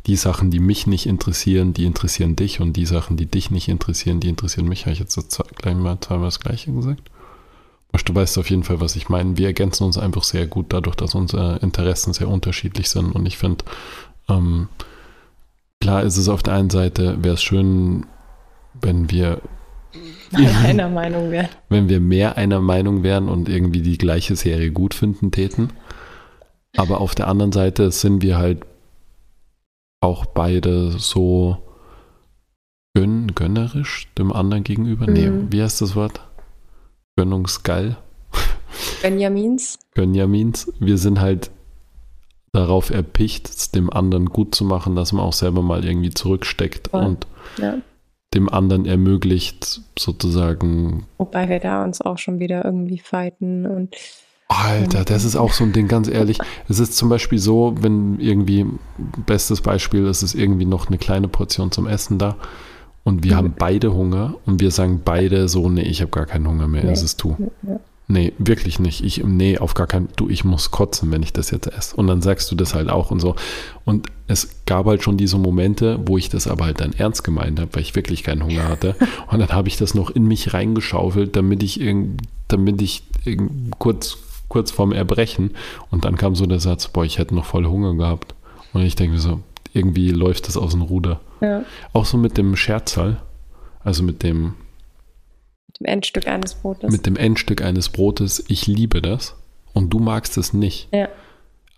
die 0.07 0.15
Sachen, 0.15 0.49
die 0.51 0.59
mich 0.59 0.87
nicht 0.87 1.05
interessieren, 1.05 1.73
die 1.73 1.85
interessieren 1.85 2.35
dich 2.35 2.59
und 2.59 2.73
die 2.73 2.85
Sachen, 2.85 3.17
die 3.17 3.27
dich 3.27 3.51
nicht 3.51 3.67
interessieren, 3.67 4.19
die 4.19 4.29
interessieren 4.29 4.67
mich. 4.67 4.85
Habe 4.85 4.93
ich 4.93 4.99
jetzt 4.99 5.19
gleich 5.55 5.75
mal 5.75 5.99
zweimal 5.99 6.27
das 6.27 6.39
Gleiche 6.39 6.71
gesagt? 6.71 7.11
Du 8.05 8.15
weißt 8.15 8.37
auf 8.37 8.49
jeden 8.49 8.63
Fall, 8.63 8.79
was 8.79 8.95
ich 8.95 9.09
meine. 9.09 9.37
Wir 9.37 9.47
ergänzen 9.47 9.83
uns 9.83 9.97
einfach 9.97 10.23
sehr 10.23 10.45
gut 10.47 10.67
dadurch, 10.69 10.95
dass 10.95 11.15
unsere 11.15 11.57
Interessen 11.57 12.13
sehr 12.13 12.29
unterschiedlich 12.29 12.89
sind. 12.89 13.11
Und 13.11 13.25
ich 13.25 13.37
finde, 13.37 13.65
ähm, 14.29 14.69
klar 15.79 16.03
ist 16.03 16.17
es 16.17 16.29
auf 16.29 16.43
der 16.43 16.53
einen 16.53 16.69
Seite, 16.69 17.23
wäre 17.23 17.35
es 17.35 17.43
schön, 17.43 18.05
wenn 18.81 19.09
wir 19.09 19.41
einer 20.63 20.89
Meinung 20.89 21.31
wären. 21.31 21.49
Wenn 21.69 21.89
wir 21.89 21.99
mehr 21.99 22.37
einer 22.37 22.59
Meinung 22.59 23.03
wären 23.03 23.29
und 23.29 23.49
irgendwie 23.49 23.81
die 23.81 23.97
gleiche 23.97 24.35
Serie 24.35 24.71
gut 24.71 24.93
finden 24.93 25.31
täten. 25.31 25.71
Aber 26.75 27.01
auf 27.01 27.15
der 27.15 27.27
anderen 27.27 27.51
Seite 27.51 27.91
sind 27.91 28.21
wir 28.21 28.37
halt 28.37 28.65
auch 30.01 30.25
beide 30.25 30.91
so 30.91 31.57
gönn, 32.93 33.33
gönnerisch 33.33 34.07
dem 34.17 34.31
anderen 34.31 34.63
gegenüber. 34.63 35.07
Mhm. 35.07 35.13
Nee, 35.13 35.31
wie 35.51 35.63
heißt 35.63 35.81
das 35.81 35.95
Wort? 35.95 36.21
Gönnungsgeil. 37.15 37.97
Benjamins. 39.01 39.79
Benjamins. 39.95 40.71
Wir 40.79 40.97
sind 40.97 41.19
halt 41.19 41.49
darauf 42.51 42.89
erpicht, 42.89 43.49
es 43.49 43.71
dem 43.71 43.91
anderen 43.91 44.27
gut 44.27 44.55
zu 44.55 44.63
machen, 44.65 44.95
dass 44.95 45.13
man 45.13 45.23
auch 45.23 45.33
selber 45.33 45.61
mal 45.61 45.85
irgendwie 45.85 46.09
zurücksteckt 46.09 46.89
Voll. 46.89 47.05
und 47.05 47.27
ja. 47.57 47.77
dem 48.33 48.49
anderen 48.49 48.85
ermöglicht, 48.85 49.81
sozusagen. 49.97 51.05
Wobei 51.17 51.49
wir 51.49 51.59
da 51.59 51.83
uns 51.83 52.01
auch 52.01 52.17
schon 52.17 52.39
wieder 52.39 52.65
irgendwie 52.65 52.99
fighten 52.99 53.65
und 53.65 53.95
Alter, 54.49 55.03
das 55.03 55.25
ist 55.25 55.35
auch 55.35 55.51
so 55.51 55.65
ein 55.65 55.73
Ding, 55.73 55.89
ganz 55.89 56.07
ehrlich. 56.07 56.37
Es 56.69 56.79
ist 56.79 56.95
zum 56.95 57.09
Beispiel 57.09 57.37
so, 57.37 57.75
wenn 57.81 58.17
irgendwie, 58.19 58.65
bestes 59.25 59.59
Beispiel, 59.59 60.05
es 60.05 60.23
ist 60.23 60.35
irgendwie 60.35 60.65
noch 60.65 60.87
eine 60.87 60.97
kleine 60.97 61.27
Portion 61.27 61.71
zum 61.71 61.85
Essen 61.85 62.17
da 62.17 62.37
und 63.03 63.23
wir 63.23 63.33
mhm. 63.33 63.37
haben 63.37 63.55
beide 63.57 63.93
Hunger 63.93 64.35
und 64.45 64.61
wir 64.61 64.71
sagen 64.71 65.01
beide 65.03 65.49
so, 65.49 65.69
nee, 65.69 65.81
ich 65.81 66.01
habe 66.01 66.11
gar 66.11 66.25
keinen 66.25 66.47
Hunger 66.47 66.67
mehr, 66.67 66.85
nee. 66.85 66.91
es 66.91 67.03
ist 67.03 67.21
du. 67.21 67.35
Ja. 67.63 67.79
Nee, 68.09 68.31
wirklich 68.37 68.79
nicht. 68.79 69.03
Ich, 69.03 69.21
nee, 69.23 69.57
auf 69.57 69.73
gar 69.73 69.87
keinen, 69.87 70.07
du, 70.15 70.29
ich 70.29 70.45
muss 70.45 70.71
kotzen, 70.71 71.11
wenn 71.11 71.23
ich 71.23 71.33
das 71.33 71.51
jetzt 71.51 71.67
esse. 71.67 71.95
Und 71.95 72.07
dann 72.07 72.21
sagst 72.21 72.49
du 72.49 72.55
das 72.55 72.73
halt 72.73 72.89
auch 72.89 73.11
und 73.11 73.19
so. 73.19 73.35
Und 73.83 74.07
es 74.27 74.49
gab 74.65 74.85
halt 74.85 75.03
schon 75.03 75.17
diese 75.17 75.37
Momente, 75.37 75.99
wo 76.05 76.17
ich 76.17 76.29
das 76.29 76.47
aber 76.47 76.65
halt 76.65 76.79
dann 76.79 76.93
ernst 76.93 77.25
gemeint 77.25 77.59
habe, 77.59 77.69
weil 77.73 77.81
ich 77.81 77.95
wirklich 77.95 78.23
keinen 78.23 78.43
Hunger 78.43 78.69
hatte. 78.69 78.95
Und 79.31 79.39
dann 79.39 79.49
habe 79.49 79.67
ich 79.67 79.75
das 79.75 79.93
noch 79.93 80.09
in 80.09 80.25
mich 80.25 80.53
reingeschaufelt, 80.53 81.35
damit 81.35 81.63
ich, 81.63 81.81
damit 82.47 82.81
ich 82.81 83.03
kurz 83.77 84.17
kurz 84.47 84.71
vorm 84.71 84.91
Erbrechen. 84.91 85.51
Und 85.91 86.05
dann 86.05 86.17
kam 86.17 86.35
so 86.35 86.45
der 86.45 86.59
Satz, 86.59 86.87
boah, 86.87 87.05
ich 87.05 87.17
hätte 87.17 87.35
noch 87.35 87.45
voll 87.45 87.65
Hunger 87.65 87.95
gehabt. 87.95 88.35
Und 88.73 88.81
ich 88.81 88.95
denke 88.95 89.17
so, 89.17 89.41
irgendwie 89.73 90.11
läuft 90.11 90.47
das 90.47 90.57
aus 90.57 90.71
dem 90.71 90.81
Ruder. 90.81 91.19
Ja. 91.41 91.63
Auch 91.93 92.05
so 92.05 92.17
mit 92.17 92.37
dem 92.37 92.55
Scherzal, 92.55 93.17
also 93.83 94.03
mit 94.03 94.23
dem, 94.23 94.55
dem 95.79 95.85
Endstück 95.85 96.27
eines 96.27 96.55
Brotes. 96.55 96.91
Mit 96.91 97.05
dem 97.05 97.15
Endstück 97.15 97.61
eines 97.61 97.89
Brotes. 97.89 98.43
Ich 98.47 98.67
liebe 98.67 99.01
das. 99.01 99.35
Und 99.73 99.91
du 99.91 99.99
magst 99.99 100.37
es 100.37 100.53
nicht. 100.53 100.89
Ja. 100.91 101.09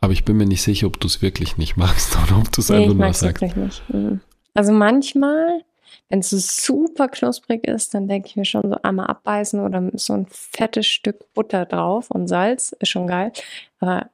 Aber 0.01 0.13
ich 0.13 0.23
bin 0.23 0.37
mir 0.37 0.45
nicht 0.45 0.61
sicher, 0.61 0.87
ob 0.87 0.99
du 0.99 1.07
es 1.07 1.21
wirklich 1.21 1.57
nicht 1.57 1.77
magst 1.77 2.17
oder 2.23 2.37
ob 2.37 2.51
du 2.51 2.61
es 2.61 2.69
nee, 2.69 2.77
einfach 2.77 2.93
nur 2.95 3.13
sagst. 3.13 3.41
Wirklich 3.41 3.55
nicht. 3.55 3.83
Mhm. 3.89 4.21
Also 4.53 4.71
manchmal 4.71 5.63
wenn 6.09 6.19
es 6.19 6.31
so 6.31 6.37
super 6.37 7.07
knusprig 7.07 7.67
ist, 7.67 7.93
dann 7.93 8.07
denke 8.07 8.27
ich 8.27 8.35
mir 8.35 8.45
schon 8.45 8.63
so 8.63 8.77
einmal 8.81 9.07
abbeißen 9.07 9.59
oder 9.59 9.91
so 9.93 10.13
ein 10.13 10.25
fettes 10.29 10.87
Stück 10.87 11.33
Butter 11.33 11.65
drauf 11.65 12.09
und 12.09 12.27
Salz 12.27 12.75
ist 12.79 12.89
schon 12.89 13.07
geil. 13.07 13.31
Aber 13.79 14.09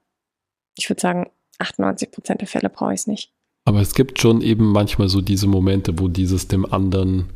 ich 0.78 0.90
würde 0.90 1.02
sagen, 1.02 1.30
98 1.60 2.12
Prozent 2.12 2.42
der 2.42 2.48
Fälle 2.48 2.70
brauche 2.70 2.94
ich 2.94 3.02
es 3.02 3.08
nicht. 3.08 3.32
Aber 3.64 3.80
es 3.80 3.96
gibt 3.96 4.20
schon 4.20 4.42
eben 4.42 4.72
manchmal 4.72 5.08
so 5.08 5.22
diese 5.22 5.48
Momente, 5.48 5.98
wo 5.98 6.08
dieses 6.08 6.48
dem 6.48 6.72
anderen 6.72 7.30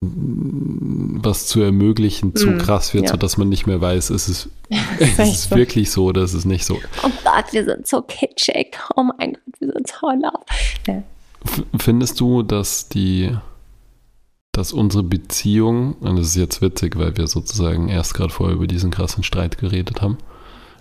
was 0.00 1.46
zu 1.46 1.62
ermöglichen 1.62 2.36
zu 2.36 2.50
mm, 2.50 2.58
krass 2.58 2.92
wird, 2.92 3.04
ja. 3.04 3.10
sodass 3.10 3.38
man 3.38 3.48
nicht 3.48 3.66
mehr 3.66 3.80
weiß, 3.80 4.10
ist 4.10 4.28
es, 4.28 4.48
ist 4.98 5.18
es 5.18 5.44
so. 5.44 5.56
wirklich 5.56 5.90
so 5.90 6.06
oder 6.06 6.22
ist 6.22 6.34
es 6.34 6.44
nicht 6.44 6.64
so. 6.64 6.78
Oh 7.02 7.10
Gott, 7.24 7.52
wir 7.52 7.64
sind 7.64 7.86
so 7.86 8.02
kitschig. 8.02 8.78
Oh 8.94 9.04
mein 9.18 9.32
Gott, 9.32 9.60
wir 9.60 9.72
sind 9.72 9.88
so 9.88 10.10
laut. 10.10 10.46
Ja. 10.86 11.02
Findest 11.78 12.20
du, 12.20 12.42
dass 12.42 12.88
die 12.88 13.36
dass 14.56 14.72
unsere 14.72 15.02
Beziehung, 15.02 15.94
und 16.00 16.16
das 16.16 16.28
ist 16.28 16.36
jetzt 16.36 16.62
witzig, 16.62 16.96
weil 16.96 17.16
wir 17.18 17.26
sozusagen 17.26 17.90
erst 17.90 18.14
gerade 18.14 18.30
vorher 18.30 18.56
über 18.56 18.66
diesen 18.66 18.90
krassen 18.90 19.22
Streit 19.22 19.58
geredet 19.58 20.00
haben, 20.00 20.16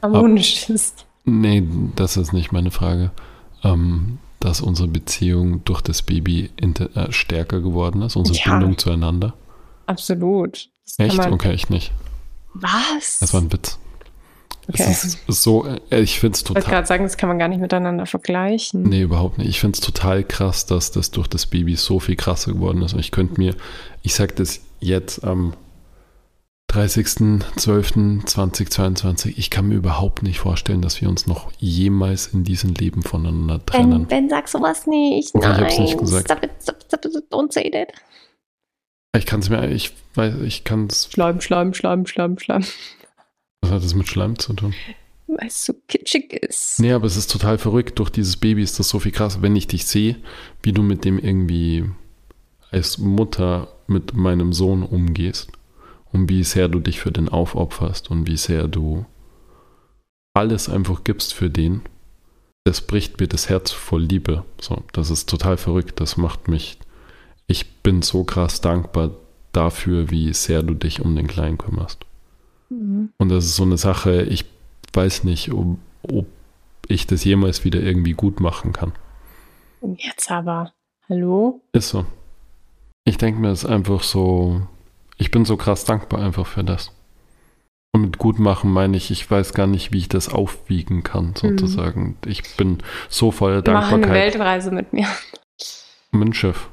harmonisch 0.01 0.69
ist. 0.69 1.05
Nee, 1.25 1.67
das 1.95 2.15
ist 2.15 2.31
nicht 2.31 2.53
meine 2.53 2.71
Frage. 2.71 3.11
Ähm, 3.65 4.19
dass 4.45 4.61
unsere 4.61 4.87
Beziehung 4.87 5.63
durch 5.65 5.81
das 5.81 6.03
Baby 6.03 6.51
äh, 6.61 7.11
stärker 7.11 7.61
geworden 7.61 8.03
ist, 8.03 8.15
unsere 8.15 8.37
ja, 8.37 8.51
Bindung 8.51 8.77
zueinander. 8.77 9.33
Absolut. 9.87 10.69
Das 10.85 10.99
echt? 10.99 11.19
Okay, 11.19 11.53
ich 11.53 11.69
nicht. 11.69 11.91
Was? 12.53 13.17
Das 13.19 13.33
war 13.33 13.41
ein 13.41 13.51
Witz. 13.51 13.79
Okay. 14.67 14.85
Es 14.87 15.03
ist 15.03 15.19
so, 15.27 15.65
äh, 15.89 15.99
ich 15.99 16.19
finde 16.19 16.35
es 16.35 16.43
total. 16.43 16.61
Ich 16.61 16.65
wollte 16.67 16.75
gerade 16.75 16.87
sagen, 16.87 17.03
das 17.05 17.17
kann 17.17 17.27
man 17.27 17.39
gar 17.39 17.47
nicht 17.47 17.59
miteinander 17.59 18.05
vergleichen. 18.05 18.83
Nee, 18.83 19.01
überhaupt 19.01 19.39
nicht. 19.39 19.49
Ich 19.49 19.59
finde 19.59 19.77
es 19.77 19.81
total 19.81 20.23
krass, 20.23 20.67
dass 20.67 20.91
das 20.91 21.09
durch 21.09 21.27
das 21.27 21.47
Baby 21.47 21.75
so 21.75 21.99
viel 21.99 22.15
krasser 22.15 22.53
geworden 22.53 22.83
ist. 22.83 22.93
Und 22.93 22.99
ich 22.99 23.09
könnte 23.09 23.39
mir, 23.39 23.55
ich 24.03 24.13
sage 24.13 24.33
das 24.35 24.61
jetzt 24.79 25.23
am 25.23 25.55
30.12.2022, 26.75 29.33
ich 29.37 29.49
kann 29.49 29.69
mir 29.69 29.75
überhaupt 29.75 30.23
nicht 30.23 30.39
vorstellen, 30.39 30.81
dass 30.81 30.99
wir 30.99 31.07
uns 31.07 31.25
noch 31.25 31.53
jemals 31.57 32.27
in 32.27 32.43
diesem 32.43 32.73
Leben 32.73 33.01
voneinander 33.01 33.65
trennen. 33.65 34.07
Ben, 34.07 34.27
ben 34.27 34.29
sag 34.29 34.49
sowas 34.49 34.85
nicht. 34.85 35.33
Nein, 35.35 35.53
ich 35.53 35.59
hab's 35.61 35.79
nicht 35.79 35.97
gesagt. 35.97 36.25
Stop 36.25 36.43
it, 36.43 36.51
stop, 36.61 36.83
stop, 36.85 37.01
don't 37.31 37.53
say 37.53 37.71
that. 37.71 37.93
Ich 39.17 39.25
kann 39.25 39.39
es 39.39 39.49
mir, 39.49 39.71
ich 39.71 39.93
weiß, 40.15 40.41
ich 40.41 40.65
kann 40.65 40.87
es. 40.87 41.07
Schleim, 41.09 41.39
Schleim, 41.39 41.73
Schleim, 41.73 42.05
Schleim, 42.05 42.37
Schleim. 42.37 42.65
Was 43.61 43.71
hat 43.71 43.81
das 43.81 43.95
mit 43.95 44.09
Schleim 44.09 44.37
zu 44.37 44.51
tun? 44.51 44.73
Weil 45.27 45.47
es 45.47 45.65
so 45.65 45.73
kitschig 45.87 46.33
ist. 46.33 46.81
Nee, 46.81 46.91
aber 46.91 47.05
es 47.05 47.15
ist 47.15 47.31
total 47.31 47.57
verrückt. 47.57 47.99
Durch 47.99 48.09
dieses 48.09 48.35
Baby 48.35 48.61
ist 48.61 48.77
das 48.79 48.89
so 48.89 48.99
viel 48.99 49.13
krass. 49.13 49.41
Wenn 49.41 49.55
ich 49.55 49.67
dich 49.67 49.85
sehe, 49.85 50.17
wie 50.61 50.73
du 50.73 50.83
mit 50.83 51.05
dem 51.05 51.19
irgendwie 51.19 51.85
als 52.69 52.97
Mutter 52.97 53.69
mit 53.87 54.13
meinem 54.13 54.51
Sohn 54.51 54.83
umgehst 54.83 55.49
und 56.15 56.29
wie 56.29 56.43
sehr 56.43 56.69
du 56.69 56.79
dich 56.79 57.01
für 57.01 57.11
den 57.11 57.27
aufopferst 57.27 58.09
und 58.09 58.25
wie 58.25 58.37
sehr 58.37 58.69
du 58.69 59.05
alles 60.33 60.69
einfach 60.69 61.03
gibst 61.03 61.33
für 61.33 61.49
den, 61.49 61.81
das 62.63 62.81
bricht 62.81 63.19
mir 63.19 63.27
das 63.27 63.49
Herz 63.49 63.71
voll 63.71 64.03
Liebe. 64.03 64.43
So, 64.59 64.83
das 64.93 65.09
ist 65.11 65.29
total 65.29 65.57
verrückt. 65.57 65.99
Das 65.99 66.17
macht 66.17 66.47
mich. 66.47 66.79
Ich 67.47 67.81
bin 67.83 68.01
so 68.01 68.23
krass 68.23 68.61
dankbar 68.61 69.11
dafür, 69.51 70.09
wie 70.09 70.33
sehr 70.33 70.63
du 70.63 70.73
dich 70.73 71.01
um 71.01 71.15
den 71.15 71.27
Kleinen 71.27 71.57
kümmerst. 71.57 72.05
Mhm. 72.69 73.09
Und 73.17 73.29
das 73.29 73.45
ist 73.45 73.57
so 73.57 73.63
eine 73.63 73.77
Sache, 73.77 74.23
ich 74.23 74.45
weiß 74.93 75.25
nicht, 75.25 75.51
ob, 75.51 75.77
ob 76.01 76.25
ich 76.87 77.05
das 77.05 77.23
jemals 77.23 77.63
wieder 77.65 77.81
irgendwie 77.81 78.13
gut 78.13 78.39
machen 78.39 78.73
kann. 78.73 78.93
Jetzt 79.97 80.31
aber, 80.31 80.73
hallo? 81.09 81.61
Ist 81.73 81.89
so. 81.89 82.05
Ich 83.03 83.17
denke 83.17 83.39
mir, 83.39 83.49
es 83.49 83.63
ist 83.63 83.69
einfach 83.69 84.01
so, 84.01 84.67
ich 85.17 85.31
bin 85.31 85.45
so 85.45 85.57
krass 85.57 85.85
dankbar 85.85 86.21
einfach 86.21 86.45
für 86.45 86.63
das. 86.63 86.91
Und 87.93 88.01
mit 88.01 88.17
gut 88.17 88.39
machen 88.39 88.71
meine 88.71 88.97
ich, 88.97 89.09
ich 89.09 89.29
weiß 89.31 89.53
gar 89.53 89.67
nicht, 89.67 89.93
wie 89.93 89.99
ich 89.99 90.09
das 90.09 90.27
aufwiegen 90.27 91.03
kann, 91.03 91.27
mhm. 91.27 91.35
sozusagen. 91.35 92.03
Mhm. 92.03 92.17
Ich 92.25 92.57
bin 92.57 92.79
so 93.07 93.31
voller 93.31 93.61
Dankbarkeit. 93.61 93.99
Mach 93.99 94.07
eine 94.07 94.13
Weltreise 94.13 94.71
mit 94.71 94.91
mir. 94.91 95.07
Schiff. 96.31 96.69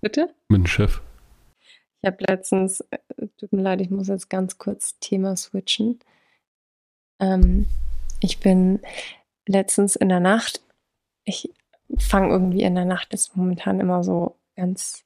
Bitte? 0.00 0.34
Schiff. 0.64 1.02
Ich 2.00 2.06
habe 2.06 2.16
letztens, 2.26 2.80
äh, 2.90 2.98
tut 3.36 3.52
mir 3.52 3.62
leid, 3.62 3.80
ich 3.80 3.90
muss 3.90 4.08
jetzt 4.08 4.30
ganz 4.30 4.58
kurz 4.58 4.98
Thema 5.00 5.36
switchen. 5.36 5.98
Ähm, 7.20 7.66
ich 8.20 8.38
bin 8.40 8.80
letztens 9.46 9.96
in 9.96 10.08
der 10.08 10.20
Nacht, 10.20 10.62
ich 11.24 11.52
fange 11.98 12.28
irgendwie 12.28 12.62
in 12.62 12.74
der 12.74 12.84
Nacht 12.84 13.08
jetzt 13.12 13.36
momentan 13.36 13.80
immer 13.80 14.04
so 14.04 14.36
ganz 14.56 15.04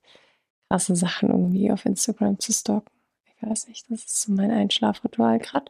krasse 0.71 0.95
Sachen 0.95 1.31
irgendwie 1.31 1.71
auf 1.73 1.85
Instagram 1.85 2.39
zu 2.39 2.53
stalken. 2.53 2.91
Ich 3.25 3.49
weiß 3.49 3.69
nicht, 3.69 3.91
das 3.91 4.05
ist 4.05 4.23
so 4.23 4.33
mein 4.33 4.51
Einschlafritual 4.51 5.39
gerade. 5.39 5.65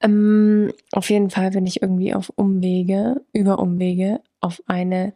Ähm, 0.00 0.72
auf 0.92 1.08
jeden 1.08 1.30
Fall 1.30 1.50
bin 1.50 1.66
ich 1.66 1.80
irgendwie 1.80 2.12
auf 2.14 2.30
Umwege, 2.36 3.22
über 3.32 3.58
Umwege, 3.58 4.20
auf 4.40 4.62
eine 4.66 5.14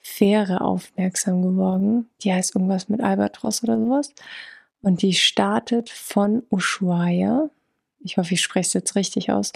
Fähre 0.00 0.62
aufmerksam 0.62 1.42
geworden. 1.42 2.08
Die 2.22 2.32
heißt 2.32 2.54
irgendwas 2.54 2.88
mit 2.88 3.02
Albatros 3.02 3.62
oder 3.62 3.78
sowas. 3.78 4.14
Und 4.80 5.02
die 5.02 5.12
startet 5.12 5.90
von 5.90 6.42
Ushuaia. 6.50 7.50
Ich 8.00 8.16
hoffe, 8.16 8.34
ich 8.34 8.40
spreche 8.40 8.66
es 8.66 8.72
jetzt 8.72 8.96
richtig 8.96 9.30
aus. 9.30 9.52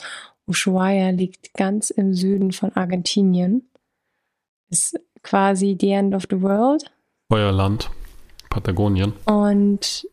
Ushuaia 0.46 1.10
liegt 1.10 1.54
ganz 1.54 1.90
im 1.90 2.12
Süden 2.12 2.52
von 2.52 2.72
Argentinien. 2.74 3.68
Ist 4.68 5.00
quasi 5.22 5.76
the 5.80 5.92
end 5.92 6.14
of 6.14 6.26
the 6.30 6.40
world. 6.40 6.90
Feuerland, 7.30 7.90
Patagonien. 8.50 9.12
Und 9.24 10.08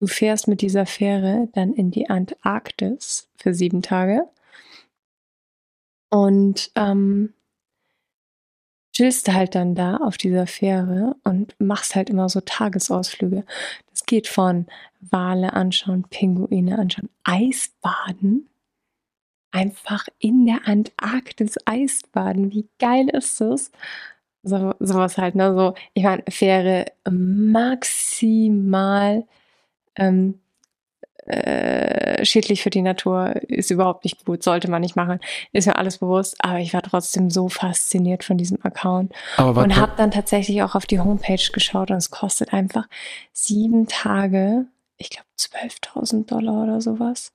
du 0.00 0.06
fährst 0.06 0.48
mit 0.48 0.60
dieser 0.60 0.86
Fähre 0.86 1.48
dann 1.54 1.72
in 1.72 1.90
die 1.90 2.08
Antarktis 2.08 3.28
für 3.36 3.54
sieben 3.54 3.82
Tage. 3.82 4.28
Und 6.10 6.70
ähm, 6.74 7.34
chillst 8.98 9.32
halt 9.32 9.54
dann 9.54 9.76
da 9.76 9.98
auf 9.98 10.16
dieser 10.16 10.48
Fähre 10.48 11.14
und 11.22 11.54
machst 11.60 11.94
halt 11.94 12.10
immer 12.10 12.28
so 12.28 12.40
Tagesausflüge. 12.40 13.44
Das 13.90 14.04
geht 14.06 14.26
von 14.26 14.66
Wale 15.00 15.52
anschauen, 15.52 16.04
Pinguine 16.10 16.78
anschauen, 16.78 17.08
Eisbaden. 17.22 18.48
Einfach 19.52 20.08
in 20.18 20.46
der 20.46 20.66
Antarktis 20.66 21.56
Eisbaden. 21.64 22.50
Wie 22.52 22.68
geil 22.80 23.08
ist 23.08 23.40
das? 23.40 23.70
So, 24.42 24.74
sowas 24.78 25.18
halt, 25.18 25.34
ne? 25.34 25.54
So, 25.54 25.74
ich 25.94 26.04
meine, 26.04 26.22
Fähre 26.28 26.86
maximal 27.10 28.04
ähm, 29.96 30.40
äh, 31.28 32.24
schädlich 32.24 32.62
für 32.62 32.70
die 32.70 32.80
Natur, 32.80 33.34
ist 33.48 33.70
überhaupt 33.70 34.04
nicht 34.04 34.24
gut, 34.24 34.42
sollte 34.42 34.70
man 34.70 34.80
nicht 34.80 34.96
machen, 34.96 35.20
ist 35.52 35.66
mir 35.66 35.76
alles 35.76 35.98
bewusst, 35.98 36.36
aber 36.38 36.58
ich 36.58 36.72
war 36.72 36.80
trotzdem 36.82 37.28
so 37.28 37.50
fasziniert 37.50 38.24
von 38.24 38.38
diesem 38.38 38.58
Account 38.64 39.12
und 39.64 39.76
habe 39.76 39.92
dann 39.98 40.10
tatsächlich 40.10 40.62
auch 40.62 40.74
auf 40.74 40.86
die 40.86 41.00
Homepage 41.00 41.52
geschaut 41.52 41.90
und 41.90 41.98
es 41.98 42.10
kostet 42.10 42.54
einfach 42.54 42.88
sieben 43.32 43.86
Tage, 43.88 44.64
ich 44.96 45.10
glaube 45.10 45.26
12.000 45.38 46.26
Dollar 46.26 46.62
oder 46.62 46.80
sowas. 46.80 47.32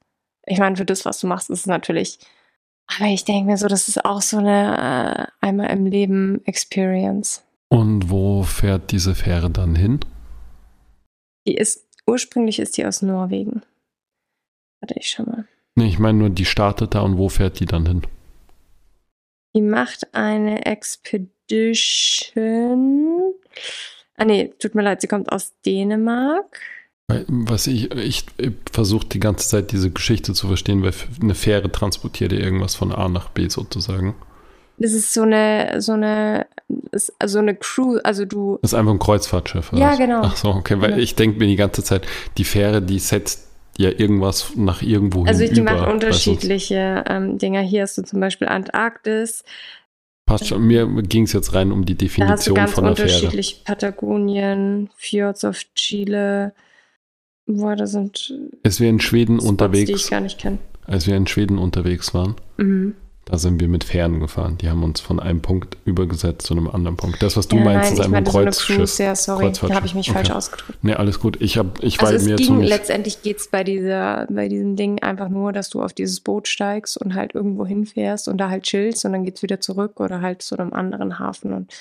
Ich 0.47 0.58
meine, 0.58 0.76
für 0.76 0.86
das, 0.86 1.06
was 1.06 1.20
du 1.20 1.28
machst, 1.28 1.51
ist 1.51 1.60
es 1.60 1.68
natürlich, 1.68 2.18
aber 2.88 3.07
ich 3.07 3.25
denke 3.25 3.49
mir 3.49 3.57
so, 3.57 3.67
das 3.67 3.88
ist 3.88 4.05
auch 4.05 4.21
so 4.21 4.38
eine 4.38 5.29
äh, 5.41 5.45
einmal 5.45 5.71
im 5.71 5.86
Leben 5.86 6.45
Experience. 6.45 7.43
Und 7.69 8.09
wo 8.09 8.43
fährt 8.43 8.91
diese 8.91 9.15
Fähre 9.15 9.49
dann 9.49 9.75
hin? 9.75 9.99
Die 11.47 11.55
ist, 11.55 11.88
ursprünglich 12.05 12.59
ist 12.59 12.77
die 12.77 12.86
aus 12.86 13.01
Norwegen. 13.01 13.63
Warte, 14.79 14.95
ich 14.97 15.09
schau 15.09 15.23
mal. 15.23 15.47
Nee, 15.75 15.88
ich 15.88 15.97
meine 15.97 16.19
nur, 16.19 16.29
die 16.29 16.45
startet 16.45 16.93
da 16.93 17.01
und 17.01 17.17
wo 17.17 17.29
fährt 17.29 17.59
die 17.59 17.65
dann 17.65 17.88
hin? 17.88 18.03
Die 19.55 19.61
macht 19.61 20.13
eine 20.13 20.65
Expedition. 20.65 21.34
Ah 24.17 24.25
nee, 24.25 24.53
tut 24.59 24.75
mir 24.75 24.84
leid, 24.84 25.01
sie 25.01 25.07
kommt 25.07 25.31
aus 25.31 25.53
Dänemark. 25.65 26.59
Was 27.28 27.68
ich, 27.68 27.91
ich 27.95 28.26
versuche 28.72 29.07
die 29.07 29.20
ganze 29.20 29.47
Zeit 29.47 29.72
diese 29.72 29.91
Geschichte 29.91 30.34
zu 30.34 30.47
verstehen, 30.47 30.84
weil 30.84 30.93
eine 31.22 31.36
Fähre 31.36 31.72
transportiert 31.72 32.32
ja 32.32 32.39
irgendwas 32.39 32.76
von 32.76 32.91
A 32.91 33.09
nach 33.09 33.30
B 33.30 33.49
sozusagen. 33.49 34.16
Das 34.78 34.93
ist 34.93 35.14
so 35.14 35.22
eine, 35.22 35.82
so 35.82 35.93
eine, 35.93 36.47
so 36.91 37.39
eine 37.39 37.55
Crew, 37.55 37.99
also 38.03 38.26
du. 38.26 38.57
Das 38.61 38.74
ist 38.74 38.78
einfach 38.78 38.91
ein 38.91 38.99
Kreuzfahrtschiff. 38.99 39.72
Ja, 39.74 39.91
was? 39.91 39.97
genau. 39.97 40.22
Ach 40.24 40.36
so, 40.36 40.49
okay, 40.49 40.82
weil 40.82 40.91
genau. 40.91 41.01
ich 41.01 41.16
denke 41.16 41.39
mir 41.39 41.47
die 41.47 41.55
ganze 41.55 41.84
Zeit, 41.84 42.07
die 42.38 42.43
Fähre, 42.43 42.82
die 42.82 42.99
setzt 42.99 43.47
ja 43.78 43.89
irgendwas 43.89 44.55
nach 44.55 44.82
irgendwo 44.82 45.26
Also 45.26 45.45
die 45.45 45.59
über, 45.59 45.74
machen 45.74 45.91
unterschiedliche 45.93 47.03
ähm, 47.07 47.38
Dinger. 47.38 47.61
Hier 47.61 47.84
hast 47.84 47.97
du 47.97 48.03
zum 48.03 48.20
Beispiel 48.20 48.47
Antarktis. 48.47 49.43
Passt 50.26 50.47
schon. 50.47 50.66
Mir 50.66 50.88
ging 51.03 51.24
es 51.24 51.34
jetzt 51.34 51.53
rein 51.53 51.72
um 51.72 51.86
die 51.86 51.95
Definition 51.95 52.28
da 52.28 52.34
hast 52.34 52.47
du 52.47 52.53
ganz 52.53 52.72
von 52.72 52.84
der 52.86 52.91
unterschiedlich 52.91 53.55
Fähre. 53.55 53.66
Patagonien, 53.66 54.89
Fjords 54.95 55.43
of 55.43 55.59
Chile. 55.76 56.53
Boah, 57.46 57.76
da 57.76 57.88
sind. 57.88 58.34
Als 58.64 58.80
wir 58.80 58.89
in 58.89 59.00
Schweden 59.00 59.38
Spots, 59.38 59.50
unterwegs. 59.50 59.89
Die 59.89 59.96
ich 59.96 60.10
gar 60.10 60.22
nicht 60.22 60.39
kenne. 60.39 60.60
Als 60.86 61.08
wir 61.08 61.16
in 61.16 61.28
Schweden 61.28 61.58
unterwegs 61.58 62.14
waren. 62.14 62.36
Mhm. 62.58 62.96
Da 63.26 63.38
sind 63.38 63.62
wir 63.62 63.70
mit 63.70 63.86
Fähren 63.86 64.20
gefahren. 64.20 64.58
Die 64.58 64.70
haben 64.70 64.84
uns 64.84 65.00
von 65.00 65.18
einem 65.18 65.41
Punkt 65.41 65.78
übergesetzt 65.86 66.46
zu 66.46 66.54
einem 66.54 66.68
anderen 66.68 66.98
Punkt. 66.98 67.24
Das, 67.24 67.38
was 67.38 67.48
du 67.48 67.56
ja, 67.56 67.64
meinst, 67.64 67.91
nein, 67.91 67.94
ist 67.94 68.06
einfach 68.06 68.18
ein 68.18 68.24
Kreuzschiff. 68.26 68.89
So 68.89 69.04
ja, 69.04 69.16
sorry, 69.16 69.54
da 69.54 69.76
habe 69.76 69.86
ich 69.86 69.96
mich 69.96 70.10
okay. 70.10 70.18
falsch 70.18 70.32
ausgedrückt. 70.32 70.80
Nee, 70.82 70.96
alles 70.96 71.22
gut. 71.22 71.41
Ich, 71.41 71.58
hab, 71.58 71.82
ich 71.82 72.02
also 72.02 72.20
war 72.20 72.22
mir 72.22 72.36
ging, 72.36 72.60
Letztendlich 72.60 73.22
geht 73.22 73.38
es 73.38 73.48
bei, 73.48 73.64
bei 74.30 74.50
diesem 74.50 74.76
Ding 74.76 75.02
einfach 75.02 75.30
nur, 75.30 75.54
dass 75.54 75.70
du 75.70 75.82
auf 75.82 75.94
dieses 75.94 76.20
Boot 76.20 76.50
steigst 76.50 76.98
und 76.98 77.16
halt 77.16 77.34
irgendwo 77.34 77.66
hinfährst 77.66 78.28
und 78.28 78.39
da 78.39 78.50
halt 78.50 78.64
chillst 78.64 79.06
und 79.06 79.14
dann 79.14 79.24
geht 79.24 79.38
es 79.38 79.41
wieder 79.41 79.62
zurück 79.62 80.02
oder 80.02 80.20
halt 80.20 80.41
zu 80.41 80.58
einem 80.58 80.74
anderen 80.74 81.18
Hafen 81.18 81.54
und 81.54 81.74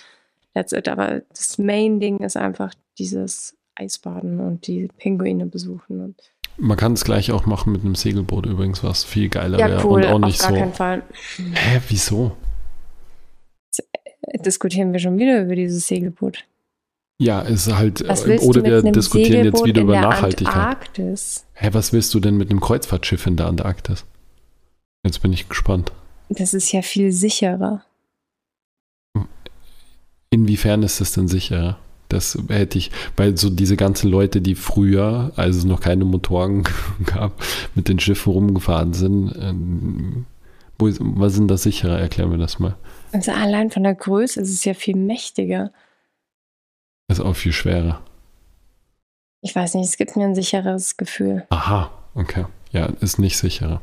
that's 0.54 0.72
it. 0.72 0.86
Aber 0.86 1.22
das 1.30 1.58
Main-Ding 1.58 2.18
ist 2.18 2.36
einfach 2.36 2.72
dieses 2.98 3.56
Eisbaden 3.82 4.40
und 4.40 4.66
die 4.66 4.88
Pinguine 4.98 5.46
besuchen 5.46 6.00
und 6.00 6.16
man 6.58 6.76
kann 6.76 6.92
es 6.92 7.04
gleich 7.04 7.32
auch 7.32 7.46
machen 7.46 7.72
mit 7.72 7.82
einem 7.82 7.94
Segelboot 7.94 8.46
übrigens, 8.46 8.84
was 8.84 9.04
viel 9.04 9.28
geiler 9.28 9.58
ja, 9.58 9.68
wäre 9.68 9.86
cool, 9.86 10.04
und 10.04 10.06
auch 10.06 10.18
nicht 10.18 10.40
auf 10.40 10.48
gar 10.48 10.50
so. 10.50 10.60
Keinen 10.60 10.74
Fall. 10.74 11.02
Hä, 11.54 11.80
wieso? 11.88 12.36
Diskutieren 14.44 14.92
wir 14.92 15.00
schon 15.00 15.18
wieder 15.18 15.42
über 15.42 15.56
dieses 15.56 15.86
Segelboot. 15.86 16.44
Ja, 17.18 17.40
ist 17.40 17.72
halt, 17.72 18.00
äh, 18.02 18.38
oder 18.40 18.62
wir 18.64 18.92
diskutieren 18.92 19.44
Segelboot 19.44 19.60
jetzt 19.60 19.66
wieder 19.66 19.82
über 19.82 20.00
Nachhaltigkeit. 20.00 20.54
Antarktis? 20.54 21.46
Hä, 21.54 21.68
was 21.72 21.92
willst 21.92 22.12
du 22.14 22.20
denn 22.20 22.36
mit 22.36 22.50
einem 22.50 22.60
Kreuzfahrtschiff 22.60 23.26
in 23.26 23.36
der 23.36 23.46
Antarktis? 23.46 24.04
Jetzt 25.04 25.22
bin 25.22 25.32
ich 25.32 25.48
gespannt. 25.48 25.92
Das 26.28 26.54
ist 26.54 26.72
ja 26.72 26.82
viel 26.82 27.12
sicherer. 27.12 27.84
Inwiefern 30.30 30.82
ist 30.82 31.00
das 31.00 31.12
denn 31.12 31.28
sicherer? 31.28 31.78
Das 32.12 32.38
hätte 32.48 32.76
ich, 32.76 32.90
weil 33.16 33.38
so 33.38 33.48
diese 33.48 33.76
ganzen 33.76 34.10
Leute, 34.10 34.42
die 34.42 34.54
früher, 34.54 35.32
als 35.36 35.56
es 35.56 35.64
noch 35.64 35.80
keine 35.80 36.04
Motoren 36.04 36.64
gab, 37.06 37.42
mit 37.74 37.88
den 37.88 37.98
Schiffen 37.98 38.32
rumgefahren 38.32 38.92
sind, 38.92 39.34
ähm, 39.40 40.26
wo, 40.78 40.90
was 40.98 41.34
sind 41.34 41.48
das 41.48 41.62
sicherer? 41.62 41.98
Erklär 41.98 42.26
mir 42.26 42.38
das 42.38 42.58
mal. 42.58 42.76
Also 43.12 43.32
allein 43.32 43.70
von 43.70 43.82
der 43.82 43.94
Größe 43.94 44.40
ist 44.40 44.50
es 44.50 44.64
ja 44.64 44.74
viel 44.74 44.96
mächtiger. 44.96 45.72
Ist 47.08 47.20
auch 47.20 47.36
viel 47.36 47.52
schwerer. 47.52 48.02
Ich 49.40 49.54
weiß 49.54 49.74
nicht, 49.74 49.88
es 49.88 49.96
gibt 49.96 50.14
mir 50.16 50.24
ein 50.24 50.34
sicheres 50.34 50.96
Gefühl. 50.96 51.46
Aha, 51.48 51.90
okay. 52.14 52.44
Ja, 52.72 52.86
ist 53.00 53.18
nicht 53.18 53.38
sicherer. 53.38 53.80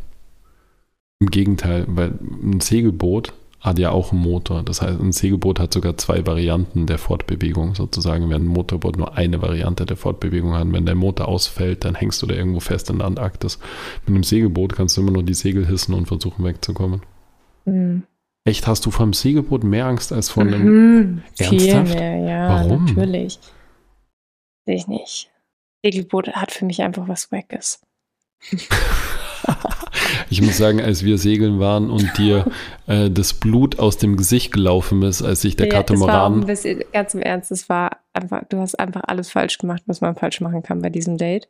Im 1.19 1.31
Gegenteil, 1.31 1.85
weil 1.87 2.13
ein 2.43 2.61
Segelboot 2.61 3.33
hat 3.59 3.77
ja 3.77 3.91
auch 3.91 4.11
einen 4.11 4.21
Motor. 4.21 4.63
Das 4.63 4.81
heißt, 4.81 4.99
ein 4.99 5.11
Segelboot 5.11 5.59
hat 5.59 5.73
sogar 5.73 5.97
zwei 5.97 6.25
Varianten 6.25 6.85
der 6.85 6.97
Fortbewegung 6.97 7.75
sozusagen, 7.75 8.29
während 8.29 8.45
ein 8.45 8.53
Motorboot 8.53 8.97
nur 8.97 9.17
eine 9.17 9.41
Variante 9.41 9.85
der 9.85 9.97
Fortbewegung 9.97 10.53
hat. 10.53 10.71
Wenn 10.71 10.85
der 10.85 10.95
Motor 10.95 11.27
ausfällt, 11.27 11.83
dann 11.83 11.95
hängst 11.95 12.21
du 12.21 12.27
da 12.27 12.35
irgendwo 12.35 12.61
fest 12.61 12.89
in 12.89 12.99
der 12.99 13.07
Antarktis. 13.07 13.59
Mit 14.05 14.15
einem 14.15 14.23
Segelboot 14.23 14.75
kannst 14.75 14.95
du 14.95 15.01
immer 15.01 15.11
nur 15.11 15.23
die 15.23 15.33
Segel 15.33 15.67
hissen 15.67 15.93
und 15.93 16.07
versuchen 16.07 16.45
wegzukommen. 16.45 17.01
Mhm. 17.65 18.03
Echt, 18.45 18.65
hast 18.65 18.85
du 18.85 18.91
vom 18.91 19.13
Segelboot 19.13 19.63
mehr 19.63 19.85
Angst 19.85 20.13
als 20.13 20.29
von 20.29 20.47
einem 20.47 20.63
mhm, 20.63 21.23
Viel 21.35 21.83
mehr, 21.83 22.17
ja, 22.17 22.49
Warum? 22.49 22.85
natürlich. 22.85 23.39
Sehe 24.65 24.75
ich 24.75 24.87
nicht. 24.87 25.29
Segelboot 25.83 26.29
hat 26.29 26.51
für 26.51 26.65
mich 26.65 26.81
einfach 26.81 27.07
was 27.07 27.31
Wackes. 27.31 27.81
Ich 30.29 30.41
muss 30.41 30.57
sagen, 30.57 30.81
als 30.81 31.03
wir 31.03 31.17
segeln 31.17 31.59
waren 31.59 31.89
und 31.89 32.17
dir 32.17 32.45
äh, 32.87 33.09
das 33.09 33.33
Blut 33.33 33.79
aus 33.79 33.97
dem 33.97 34.15
Gesicht 34.15 34.51
gelaufen 34.51 35.01
ist, 35.03 35.21
als 35.21 35.41
sich 35.41 35.55
der 35.55 35.67
ja, 35.67 35.73
Katamaran. 35.73 36.45
Bisschen, 36.45 36.83
ganz 36.93 37.13
im 37.13 37.21
Ernst, 37.21 37.51
es 37.51 37.69
war 37.69 37.97
einfach, 38.13 38.43
du 38.49 38.57
hast 38.59 38.79
einfach 38.79 39.01
alles 39.07 39.31
falsch 39.31 39.57
gemacht, 39.57 39.83
was 39.85 40.01
man 40.01 40.15
falsch 40.15 40.41
machen 40.41 40.63
kann 40.63 40.81
bei 40.81 40.89
diesem 40.89 41.17
Date. 41.17 41.47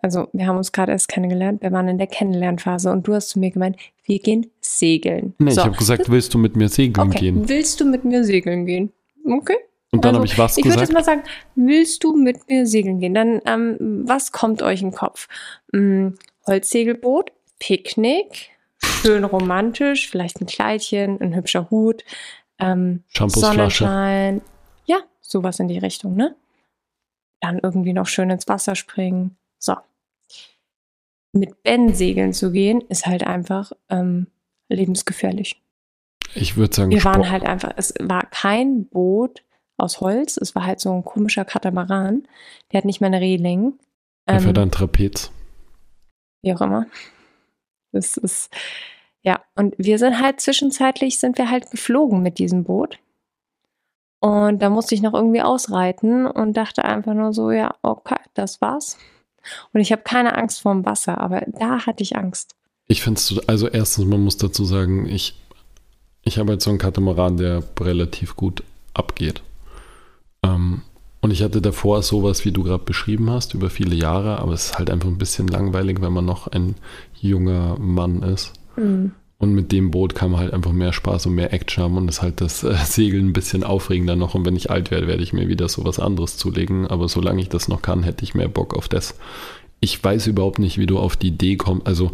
Also, 0.00 0.28
wir 0.32 0.46
haben 0.46 0.56
uns 0.56 0.72
gerade 0.72 0.92
erst 0.92 1.08
kennengelernt, 1.08 1.62
wir 1.62 1.70
waren 1.70 1.86
in 1.86 1.98
der 1.98 2.06
Kennenlernphase 2.06 2.90
und 2.90 3.06
du 3.06 3.14
hast 3.14 3.28
zu 3.28 3.38
mir 3.38 3.50
gemeint, 3.50 3.76
wir 4.04 4.18
gehen 4.20 4.50
segeln. 4.60 5.34
Nee, 5.38 5.50
so. 5.50 5.60
ich 5.60 5.66
habe 5.66 5.76
gesagt, 5.76 6.10
willst 6.10 6.32
du 6.32 6.38
mit 6.38 6.56
mir 6.56 6.70
segeln 6.70 7.08
okay. 7.08 7.18
gehen? 7.18 7.48
Willst 7.48 7.80
du 7.80 7.84
mit 7.84 8.04
mir 8.04 8.24
segeln 8.24 8.64
gehen? 8.64 8.90
Okay. 9.24 9.56
Und 9.90 10.06
dann 10.06 10.16
also, 10.16 10.20
habe 10.20 10.26
ich 10.26 10.38
was 10.38 10.56
ich 10.56 10.64
gesagt? 10.64 10.82
Ich 10.82 10.88
würde 10.88 10.92
jetzt 10.92 10.94
mal 10.94 11.04
sagen, 11.04 11.22
willst 11.54 12.02
du 12.02 12.16
mit 12.16 12.48
mir 12.48 12.66
segeln 12.66 13.00
gehen? 13.00 13.12
Dann, 13.12 13.42
ähm, 13.44 14.04
was 14.06 14.32
kommt 14.32 14.62
euch 14.62 14.80
in 14.80 14.88
den 14.88 14.96
Kopf? 14.96 15.28
Hm, 15.74 16.14
Holzsegelboot, 16.46 17.30
Picknick, 17.62 18.50
schön 18.82 19.22
romantisch, 19.22 20.10
vielleicht 20.10 20.40
ein 20.40 20.46
Kleidchen, 20.46 21.20
ein 21.20 21.32
hübscher 21.32 21.70
Hut, 21.70 22.02
ähm, 22.58 23.04
Sonnenschein. 23.14 24.42
Ja, 24.84 24.96
sowas 25.20 25.60
in 25.60 25.68
die 25.68 25.78
Richtung, 25.78 26.16
ne? 26.16 26.34
Dann 27.40 27.60
irgendwie 27.62 27.92
noch 27.92 28.08
schön 28.08 28.30
ins 28.30 28.48
Wasser 28.48 28.74
springen. 28.74 29.36
So. 29.60 29.76
Mit 31.30 31.62
Ben 31.62 31.94
segeln 31.94 32.32
zu 32.32 32.50
gehen, 32.50 32.80
ist 32.88 33.06
halt 33.06 33.24
einfach 33.24 33.70
ähm, 33.90 34.26
lebensgefährlich. 34.68 35.62
Ich 36.34 36.56
würde 36.56 36.74
sagen, 36.74 36.90
wir 36.90 36.98
Sport. 36.98 37.14
waren 37.14 37.30
halt 37.30 37.44
einfach, 37.44 37.74
es 37.76 37.94
war 38.00 38.26
kein 38.30 38.86
Boot 38.86 39.44
aus 39.76 40.00
Holz, 40.00 40.36
es 40.36 40.56
war 40.56 40.66
halt 40.66 40.80
so 40.80 40.92
ein 40.92 41.04
komischer 41.04 41.44
Katamaran. 41.44 42.26
Der 42.72 42.78
hat 42.78 42.86
nicht 42.86 43.00
mehr 43.00 43.06
eine 43.06 43.20
Reling. 43.20 43.78
Ähm, 44.26 44.40
fährt 44.40 44.58
ein 44.58 44.72
Trapez. 44.72 45.30
Wie 46.42 46.52
auch 46.52 46.60
immer. 46.60 46.86
Das 47.92 48.16
ist, 48.16 48.50
ja, 49.22 49.40
und 49.54 49.74
wir 49.78 49.98
sind 49.98 50.20
halt 50.20 50.40
zwischenzeitlich, 50.40 51.18
sind 51.18 51.38
wir 51.38 51.50
halt 51.50 51.70
geflogen 51.70 52.22
mit 52.22 52.38
diesem 52.38 52.64
Boot. 52.64 52.98
Und 54.20 54.62
da 54.62 54.70
musste 54.70 54.94
ich 54.94 55.02
noch 55.02 55.14
irgendwie 55.14 55.42
ausreiten 55.42 56.26
und 56.26 56.56
dachte 56.56 56.84
einfach 56.84 57.14
nur 57.14 57.32
so, 57.32 57.50
ja, 57.50 57.74
okay, 57.82 58.18
das 58.34 58.60
war's. 58.60 58.96
Und 59.72 59.80
ich 59.80 59.90
habe 59.90 60.02
keine 60.02 60.36
Angst 60.36 60.60
vorm 60.60 60.84
Wasser, 60.84 61.18
aber 61.18 61.42
da 61.46 61.86
hatte 61.86 62.02
ich 62.02 62.16
Angst. 62.16 62.54
Ich 62.86 63.02
finde 63.02 63.18
es, 63.18 63.48
also 63.48 63.68
erstens, 63.68 64.04
man 64.04 64.22
muss 64.22 64.36
dazu 64.36 64.64
sagen, 64.64 65.06
ich, 65.06 65.40
ich 66.22 66.38
habe 66.38 66.52
jetzt 66.52 66.64
so 66.64 66.70
einen 66.70 66.78
Katamaran, 66.78 67.36
der 67.36 67.62
relativ 67.80 68.36
gut 68.36 68.62
abgeht. 68.94 69.42
Ähm, 70.44 70.82
und 71.22 71.30
ich 71.30 71.42
hatte 71.42 71.62
davor 71.62 72.02
sowas, 72.02 72.44
wie 72.44 72.50
du 72.50 72.64
gerade 72.64 72.84
beschrieben 72.84 73.30
hast, 73.30 73.54
über 73.54 73.70
viele 73.70 73.94
Jahre, 73.94 74.40
aber 74.40 74.52
es 74.52 74.66
ist 74.66 74.78
halt 74.78 74.90
einfach 74.90 75.08
ein 75.08 75.18
bisschen 75.18 75.46
langweilig, 75.46 76.00
wenn 76.00 76.12
man 76.12 76.24
noch 76.24 76.48
ein 76.48 76.74
junger 77.14 77.78
Mann 77.78 78.22
ist. 78.22 78.52
Mhm. 78.76 79.12
Und 79.38 79.54
mit 79.54 79.70
dem 79.70 79.92
Boot 79.92 80.16
kann 80.16 80.32
man 80.32 80.40
halt 80.40 80.52
einfach 80.52 80.72
mehr 80.72 80.92
Spaß 80.92 81.26
und 81.26 81.36
mehr 81.36 81.52
Action 81.52 81.84
haben 81.84 81.96
und 81.96 82.08
ist 82.08 82.22
halt 82.22 82.40
das 82.40 82.64
äh, 82.64 82.74
Segeln 82.84 83.28
ein 83.28 83.32
bisschen 83.32 83.62
aufregender 83.62 84.16
noch. 84.16 84.34
Und 84.34 84.44
wenn 84.44 84.56
ich 84.56 84.70
alt 84.70 84.90
werde, 84.90 85.06
werde 85.06 85.22
ich 85.22 85.32
mir 85.32 85.46
wieder 85.46 85.68
sowas 85.68 86.00
anderes 86.00 86.38
zulegen. 86.38 86.88
Aber 86.88 87.08
solange 87.08 87.40
ich 87.40 87.48
das 87.48 87.68
noch 87.68 87.82
kann, 87.82 88.02
hätte 88.02 88.24
ich 88.24 88.34
mehr 88.34 88.48
Bock 88.48 88.74
auf 88.74 88.88
das. 88.88 89.14
Ich 89.78 90.02
weiß 90.02 90.26
überhaupt 90.26 90.58
nicht, 90.58 90.78
wie 90.78 90.86
du 90.86 90.98
auf 90.98 91.16
die 91.16 91.28
Idee 91.28 91.56
kommst. 91.56 91.86
Also. 91.86 92.10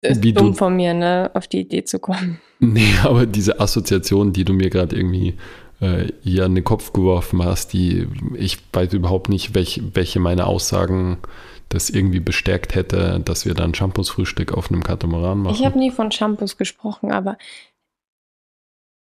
Das 0.00 0.18
ist 0.18 0.22
wie 0.22 0.32
dumm 0.32 0.48
du, 0.48 0.52
von 0.54 0.74
mir, 0.74 0.94
ne, 0.94 1.30
auf 1.34 1.48
die 1.48 1.60
Idee 1.60 1.84
zu 1.84 1.98
kommen. 1.98 2.38
Nee, 2.60 2.94
aber 3.02 3.26
diese 3.26 3.60
Assoziation, 3.60 4.32
die 4.32 4.44
du 4.44 4.54
mir 4.54 4.70
gerade 4.70 4.96
irgendwie 4.96 5.34
äh, 5.80 6.06
hier 6.22 6.44
in 6.44 6.54
den 6.54 6.64
Kopf 6.64 6.92
geworfen 6.92 7.44
hast, 7.44 7.72
die 7.72 8.08
ich 8.34 8.58
weiß 8.72 8.92
überhaupt 8.92 9.28
nicht, 9.28 9.54
welch, 9.54 9.82
welche 9.94 10.20
meiner 10.20 10.46
Aussagen 10.46 11.18
das 11.68 11.90
irgendwie 11.90 12.20
bestärkt 12.20 12.74
hätte, 12.74 13.20
dass 13.24 13.44
wir 13.44 13.54
dann 13.54 13.74
Shampoos-Frühstück 13.74 14.52
auf 14.52 14.70
einem 14.70 14.82
Katamaran 14.82 15.38
machen. 15.38 15.54
Ich 15.54 15.64
habe 15.64 15.78
nie 15.78 15.90
von 15.90 16.10
Shampoos 16.10 16.56
gesprochen, 16.56 17.12
aber 17.12 17.36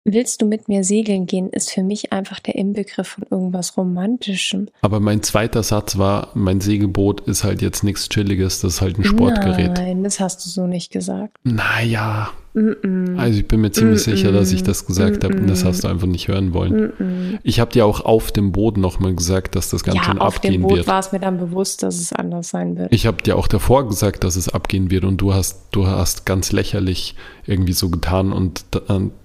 Willst 0.06 0.40
du 0.40 0.46
mit 0.46 0.66
mir 0.68 0.82
segeln 0.82 1.26
gehen, 1.26 1.50
ist 1.50 1.70
für 1.70 1.82
mich 1.82 2.10
einfach 2.10 2.40
der 2.40 2.54
Inbegriff 2.54 3.06
von 3.06 3.24
irgendwas 3.30 3.76
Romantischem. 3.76 4.68
Aber 4.80 4.98
mein 4.98 5.22
zweiter 5.22 5.62
Satz 5.62 5.98
war, 5.98 6.30
mein 6.32 6.62
Segelboot 6.62 7.20
ist 7.28 7.44
halt 7.44 7.60
jetzt 7.60 7.84
nichts 7.84 8.08
Chilliges, 8.08 8.60
das 8.60 8.74
ist 8.74 8.80
halt 8.80 8.98
ein 8.98 9.04
Sportgerät. 9.04 9.72
Nein, 9.74 10.02
das 10.02 10.18
hast 10.18 10.44
du 10.44 10.48
so 10.48 10.66
nicht 10.66 10.90
gesagt. 10.90 11.36
Naja. 11.44 12.30
Also 12.52 13.38
ich 13.38 13.46
bin 13.46 13.60
mir 13.60 13.70
ziemlich 13.70 14.02
sicher, 14.02 14.32
dass 14.32 14.50
ich 14.50 14.64
das 14.64 14.84
gesagt 14.84 15.22
habe 15.22 15.36
und 15.36 15.48
das 15.48 15.64
hast 15.64 15.84
du 15.84 15.88
einfach 15.88 16.08
nicht 16.08 16.26
hören 16.26 16.52
wollen. 16.52 17.38
Ich 17.44 17.60
habe 17.60 17.70
dir 17.70 17.86
auch 17.86 18.00
auf 18.00 18.32
dem 18.32 18.50
Boot 18.50 18.76
nochmal 18.76 19.14
gesagt, 19.14 19.54
dass 19.54 19.70
das 19.70 19.84
ganz 19.84 19.98
ja, 19.98 20.04
schön 20.04 20.18
abgehen 20.18 20.54
wird. 20.54 20.64
auf 20.64 20.70
dem 20.72 20.78
Boot 20.78 20.86
war 20.88 20.98
es 20.98 21.12
mir 21.12 21.20
dann 21.20 21.38
bewusst, 21.38 21.84
dass 21.84 22.00
es 22.00 22.12
anders 22.12 22.48
sein 22.48 22.76
wird. 22.76 22.92
Ich 22.92 23.06
habe 23.06 23.22
dir 23.22 23.36
auch 23.36 23.46
davor 23.46 23.86
gesagt, 23.88 24.24
dass 24.24 24.34
es 24.34 24.48
abgehen 24.48 24.90
wird 24.90 25.04
und 25.04 25.18
du 25.18 25.32
hast, 25.32 25.68
du 25.70 25.86
hast 25.86 26.26
ganz 26.26 26.50
lächerlich 26.50 27.14
irgendwie 27.46 27.72
so 27.72 27.88
getan 27.88 28.32
und 28.32 28.64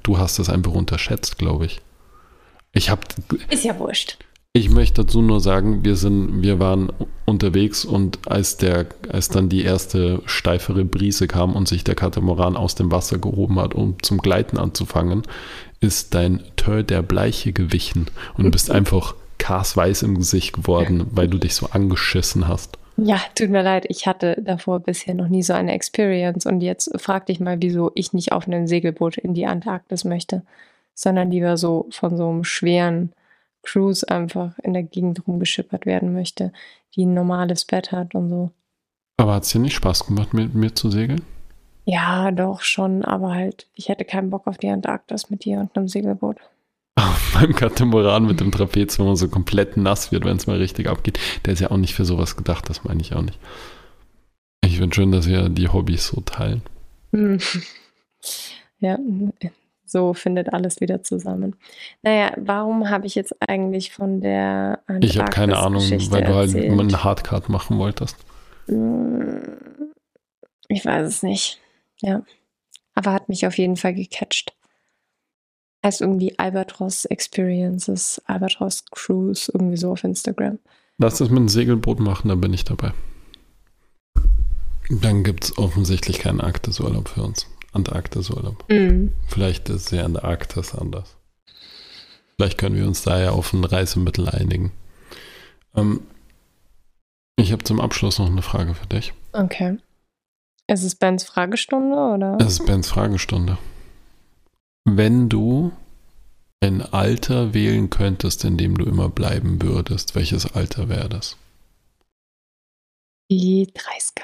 du 0.04 0.18
hast 0.20 0.38
das 0.38 0.50
einfach 0.50 0.74
unterschätzt, 0.74 1.40
glaube 1.40 1.66
ich. 1.66 1.82
Ich 2.74 2.90
habe. 2.90 3.02
Ist 3.50 3.64
ja 3.64 3.80
wurscht. 3.80 4.18
Ich 4.58 4.70
möchte 4.70 5.04
dazu 5.04 5.22
nur 5.22 5.42
sagen, 5.42 5.84
wir 5.84 5.98
sind, 5.98 6.42
wir 6.42 6.62
waren 6.62 6.90
unterwegs 7.26 7.84
und 7.84 8.20
als 8.26 8.56
der, 8.56 8.86
als 9.12 9.28
dann 9.28 9.50
die 9.50 9.64
erste 9.64 10.22
steifere 10.28 10.86
Brise 10.86 11.28
kam 11.28 11.58
und 11.58 11.68
sich 11.68 11.84
der 11.84 11.96
Katamaran 11.96 12.56
aus 12.56 12.74
dem 12.74 12.90
Wasser 12.90 13.18
gehoben 13.18 13.60
hat, 13.60 13.76
um 13.76 14.02
zum 14.02 14.20
Gleiten 14.20 14.58
anzufangen, 14.58 15.24
ist 15.82 16.16
dein 16.16 16.42
Tör 16.56 16.84
der 16.84 17.02
Bleiche 17.02 17.52
gewichen 17.52 18.06
und 18.38 18.46
du 18.46 18.52
bist 18.52 18.72
einfach 18.72 19.16
karsweiß 19.40 20.04
im 20.04 20.20
Gesicht 20.20 20.54
geworden, 20.54 21.08
weil 21.12 21.28
du 21.28 21.38
dich 21.38 21.54
so 21.54 21.72
angeschissen 21.72 22.48
hast. 22.48 22.78
Ja, 22.96 23.20
tut 23.38 23.50
mir 23.50 23.62
leid, 23.62 23.86
ich 23.90 24.08
hatte 24.08 24.42
davor 24.42 24.80
bisher 24.80 25.16
noch 25.16 25.28
nie 25.28 25.44
so 25.44 25.52
eine 25.52 25.74
Experience 25.74 26.46
und 26.46 26.62
jetzt 26.62 26.90
frag 26.96 27.26
dich 27.26 27.42
mal, 27.42 27.58
wieso 27.60 27.92
ich 27.94 28.14
nicht 28.14 28.32
auf 28.32 28.48
einem 28.48 28.68
Segelboot 28.68 29.18
in 29.18 29.34
die 29.34 29.48
Antarktis 29.48 30.06
möchte, 30.06 30.44
sondern 30.94 31.30
lieber 31.30 31.58
so 31.58 31.88
von 31.90 32.16
so 32.16 32.30
einem 32.30 32.46
schweren 32.46 33.12
Cruise 33.66 34.08
einfach 34.08 34.58
in 34.60 34.74
der 34.74 34.84
Gegend 34.84 35.28
rumgeschippert 35.28 35.86
werden 35.86 36.14
möchte, 36.14 36.54
die 36.96 37.06
ein 37.06 37.14
normales 37.14 37.66
Bett 37.66 37.92
hat 37.92 38.16
und 38.16 38.30
so. 38.30 38.52
Aber 39.18 39.36
hat 39.36 39.44
es 39.44 39.50
dir 39.50 39.60
nicht 39.60 39.76
Spaß 39.76 40.06
gemacht, 40.06 40.34
mit 40.34 40.54
mir 40.54 40.74
zu 40.74 40.90
segeln? 40.90 41.22
Ja, 41.86 42.32
doch 42.32 42.62
schon, 42.62 43.06
aber 43.06 43.34
halt, 43.34 43.68
ich 43.76 43.90
hätte 43.90 44.06
keinen 44.06 44.30
Bock 44.30 44.48
auf 44.48 44.58
die 44.58 44.70
Antarktis 44.70 45.30
mit 45.30 45.46
dir 45.46 45.60
und 45.60 45.78
einem 45.78 45.88
Segelboot. 45.88 46.38
Meinem 47.34 47.54
Katamaran 47.54 48.26
mit 48.26 48.40
dem 48.40 48.52
Trapez, 48.52 48.98
wenn 48.98 49.06
man 49.06 49.16
so 49.16 49.28
komplett 49.28 49.78
nass 49.78 50.12
wird, 50.12 50.26
wenn 50.26 50.38
es 50.38 50.48
mal 50.48 50.58
richtig 50.58 50.88
abgeht. 50.88 51.20
Der 51.46 51.54
ist 51.54 51.60
ja 51.60 51.70
auch 51.72 51.78
nicht 51.78 51.94
für 51.94 52.06
sowas 52.06 52.36
gedacht, 52.36 52.70
das 52.70 52.84
meine 52.84 53.02
ich 53.02 53.14
auch 53.14 53.22
nicht. 53.22 53.40
Ich 54.66 54.80
finde 54.80 54.96
schön, 54.96 55.12
dass 55.12 55.28
wir 55.28 55.50
die 55.50 55.68
Hobbys 55.70 56.08
so 56.08 56.22
teilen. 56.22 56.62
Ja, 58.80 58.98
so 59.96 60.14
findet 60.14 60.52
alles 60.52 60.82
wieder 60.82 61.04
zusammen. 61.04 61.56
Naja, 62.02 62.34
warum 62.36 62.90
habe 62.90 63.08
ich 63.08 63.16
jetzt 63.16 63.34
eigentlich 63.40 63.94
von 63.94 64.20
der 64.20 64.82
Antarktis 64.88 65.12
Ich 65.12 65.20
habe 65.20 65.32
keine 65.32 65.58
Ahnung, 65.58 65.82
weil 65.82 66.22
du 66.22 66.36
halt 66.36 66.54
eine 66.54 67.04
Hardcard 67.06 67.48
machen 67.48 67.78
wolltest. 67.78 68.18
Hm, 68.66 69.58
ich 70.68 70.84
weiß 70.84 71.08
es 71.08 71.24
nicht. 71.24 71.62
Ja. 72.02 72.24
Aber 72.94 73.14
hat 73.14 73.30
mich 73.30 73.48
auf 73.48 73.58
jeden 73.58 73.78
Fall 73.78 73.94
gecatcht. 73.94 74.54
Heißt 75.86 76.02
irgendwie 76.02 76.38
Albatros 76.38 77.06
Experiences, 77.06 78.22
Albatros 78.26 78.84
Cruise, 78.92 79.50
irgendwie 79.54 79.78
so 79.78 79.94
auf 79.94 80.04
Instagram. 80.04 80.60
Lass 80.98 81.20
das 81.20 81.30
mit 81.30 81.38
einem 81.38 81.48
Segelboot 81.48 82.02
machen, 82.02 82.28
dann 82.28 82.42
bin 82.42 82.54
ich 82.54 82.66
dabei. 82.66 82.92
Dann 84.90 85.24
gibt 85.24 85.46
es 85.46 85.58
offensichtlich 85.58 86.20
keinen 86.20 86.42
Arktisurlaub 86.42 87.08
für 87.08 87.24
uns. 87.24 87.48
Antarktisurlaub. 87.76 88.64
Mhm. 88.70 89.14
Vielleicht 89.28 89.70
ist 89.70 89.86
es 89.88 89.92
ja 89.92 90.06
in 90.06 90.14
der 90.14 90.24
Arktis 90.24 90.74
anders. 90.74 91.16
Vielleicht 92.36 92.58
können 92.58 92.76
wir 92.76 92.88
uns 92.88 93.04
da 93.04 93.20
ja 93.20 93.32
auf 93.32 93.54
ein 93.54 93.64
Reisemittel 93.64 94.28
einigen. 94.30 94.72
Ähm, 95.76 96.02
ich 97.38 97.52
habe 97.52 97.64
zum 97.64 97.80
Abschluss 97.80 98.20
noch 98.20 98.30
eine 98.30 98.42
Frage 98.42 98.74
für 98.74 98.88
dich. 98.88 99.14
Okay. 99.34 99.78
Ist 100.68 100.84
es 100.84 100.96
Bens 100.96 101.24
Fragestunde 101.24 101.96
oder? 101.96 102.38
Es 102.40 102.54
ist 102.60 102.66
Bens 102.66 102.90
Fragestunde. 102.90 103.58
Wenn 104.86 105.30
du 105.30 105.72
ein 106.62 106.82
Alter 106.82 107.54
wählen 107.54 107.90
könntest, 107.90 108.44
in 108.44 108.58
dem 108.58 108.78
du 108.78 108.86
immer 108.86 109.10
bleiben 109.10 109.62
würdest, 109.62 110.16
welches 110.16 110.56
Alter 110.56 110.90
wäre 110.90 111.10
das? 111.10 111.38
Die 113.30 113.68
30er. 113.68 114.24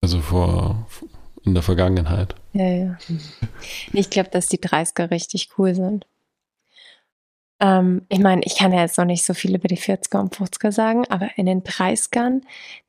Also 0.00 0.20
vor 0.20 0.86
in 1.44 1.54
der 1.54 1.62
Vergangenheit. 1.62 2.34
Ja, 2.56 2.68
ja. 2.68 2.98
Ich 3.92 4.08
glaube, 4.08 4.30
dass 4.30 4.48
die 4.48 4.58
30er 4.58 5.10
richtig 5.10 5.50
cool 5.58 5.74
sind. 5.74 6.06
Ähm, 7.60 8.06
ich 8.08 8.18
meine, 8.18 8.42
ich 8.44 8.56
kann 8.56 8.72
ja 8.72 8.80
jetzt 8.80 8.96
noch 8.96 9.04
nicht 9.04 9.24
so 9.24 9.34
viel 9.34 9.54
über 9.54 9.68
die 9.68 9.78
40er 9.78 10.20
und 10.20 10.34
50er 10.34 10.72
sagen, 10.72 11.06
aber 11.08 11.28
in 11.36 11.46
den 11.46 11.62
30ern, 11.62 12.40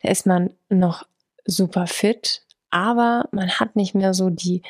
da 0.01 0.09
ist 0.09 0.25
man 0.25 0.53
noch 0.69 1.05
super 1.45 1.85
fit, 1.87 2.43
aber 2.69 3.27
man 3.31 3.49
hat 3.59 3.75
nicht 3.75 3.93
mehr 3.93 4.13
so 4.13 4.29
die 4.29 4.61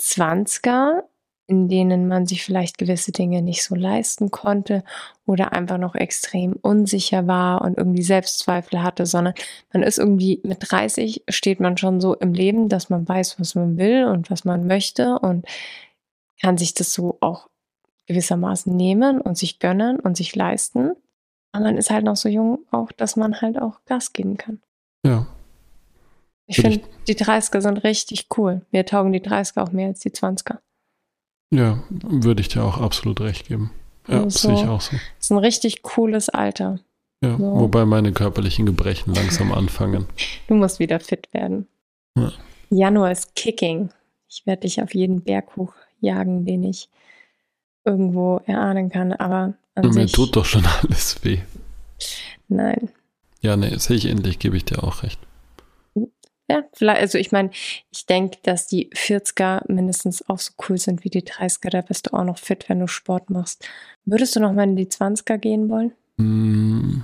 20er, 0.00 1.02
in 1.48 1.68
denen 1.68 2.08
man 2.08 2.26
sich 2.26 2.44
vielleicht 2.44 2.76
gewisse 2.76 3.12
Dinge 3.12 3.40
nicht 3.40 3.62
so 3.62 3.74
leisten 3.74 4.30
konnte 4.30 4.82
oder 5.26 5.52
einfach 5.52 5.78
noch 5.78 5.94
extrem 5.94 6.54
unsicher 6.54 7.26
war 7.26 7.62
und 7.62 7.78
irgendwie 7.78 8.02
Selbstzweifel 8.02 8.82
hatte, 8.82 9.06
sondern 9.06 9.34
man 9.72 9.82
ist 9.82 9.98
irgendwie 9.98 10.40
mit 10.42 10.58
30 10.60 11.24
steht 11.28 11.60
man 11.60 11.76
schon 11.76 12.00
so 12.00 12.14
im 12.14 12.32
Leben, 12.32 12.68
dass 12.68 12.90
man 12.90 13.08
weiß, 13.08 13.38
was 13.38 13.54
man 13.54 13.76
will 13.76 14.06
und 14.06 14.30
was 14.30 14.44
man 14.44 14.66
möchte 14.66 15.18
und 15.20 15.46
kann 16.40 16.58
sich 16.58 16.74
das 16.74 16.92
so 16.92 17.18
auch 17.20 17.48
gewissermaßen 18.06 18.74
nehmen 18.74 19.20
und 19.20 19.38
sich 19.38 19.58
gönnen 19.58 20.00
und 20.00 20.16
sich 20.16 20.34
leisten. 20.34 20.92
Aber 21.52 21.64
man 21.64 21.78
ist 21.78 21.90
halt 21.90 22.04
noch 22.04 22.16
so 22.16 22.28
jung, 22.28 22.58
auch 22.70 22.90
dass 22.92 23.16
man 23.16 23.40
halt 23.40 23.60
auch 23.60 23.84
Gas 23.84 24.12
geben 24.12 24.36
kann. 24.36 24.60
Ja. 25.04 25.26
Ich 26.48 26.56
finde, 26.60 26.80
die 27.08 27.16
30er 27.16 27.60
sind 27.60 27.78
richtig 27.82 28.28
cool. 28.36 28.64
Mir 28.70 28.84
taugen 28.86 29.12
die 29.12 29.20
30er 29.20 29.62
auch 29.62 29.72
mehr 29.72 29.88
als 29.88 30.00
die 30.00 30.10
20er. 30.10 30.58
Ja, 31.50 31.82
würde 31.90 32.40
ich 32.40 32.48
dir 32.48 32.64
auch 32.64 32.78
absolut 32.78 33.20
recht 33.20 33.48
geben. 33.48 33.70
Ja, 34.08 34.24
also, 34.24 34.48
sehe 34.48 34.54
ich 34.54 34.68
auch 34.68 34.80
so. 34.80 34.96
Ist 35.18 35.30
ein 35.30 35.38
richtig 35.38 35.82
cooles 35.82 36.28
Alter. 36.28 36.78
Ja, 37.22 37.36
so. 37.36 37.60
wobei 37.60 37.84
meine 37.84 38.12
körperlichen 38.12 38.66
Gebrechen 38.66 39.14
langsam 39.14 39.52
anfangen. 39.52 40.06
Du 40.48 40.54
musst 40.54 40.78
wieder 40.78 41.00
fit 41.00 41.28
werden. 41.32 41.66
Ja. 42.16 42.32
Januar 42.70 43.12
ist 43.12 43.34
Kicking. 43.34 43.90
Ich 44.28 44.46
werde 44.46 44.62
dich 44.62 44.82
auf 44.82 44.94
jeden 44.94 45.22
Berg 45.22 45.56
hochjagen, 45.56 46.44
den 46.44 46.64
ich 46.64 46.88
irgendwo 47.84 48.40
erahnen 48.46 48.90
kann, 48.90 49.12
aber 49.12 49.54
an 49.74 49.90
Mir 49.90 50.08
tut 50.08 50.34
doch 50.34 50.44
schon 50.44 50.64
alles 50.82 51.24
weh. 51.24 51.38
Nein. 52.48 52.88
Ja, 53.40 53.56
nee, 53.56 53.76
sehe 53.76 53.96
ich 53.96 54.06
endlich, 54.06 54.38
gebe 54.38 54.56
ich 54.56 54.64
dir 54.64 54.82
auch 54.82 55.02
recht. 55.02 55.20
Ja, 56.48 56.62
vielleicht, 56.72 57.00
also 57.00 57.18
ich 57.18 57.32
meine, 57.32 57.50
ich 57.90 58.06
denke, 58.06 58.38
dass 58.42 58.66
die 58.66 58.90
40er 58.90 59.62
mindestens 59.70 60.28
auch 60.28 60.38
so 60.38 60.52
cool 60.68 60.78
sind 60.78 61.04
wie 61.04 61.10
die 61.10 61.22
30er. 61.22 61.70
Da 61.70 61.80
bist 61.80 62.06
du 62.06 62.14
auch 62.14 62.24
noch 62.24 62.38
fit, 62.38 62.68
wenn 62.68 62.80
du 62.80 62.86
Sport 62.86 63.30
machst. 63.30 63.68
Würdest 64.04 64.36
du 64.36 64.40
noch 64.40 64.52
mal 64.52 64.64
in 64.64 64.76
die 64.76 64.86
20er 64.86 65.38
gehen 65.38 65.68
wollen? 65.68 65.92
Hm, 66.18 67.02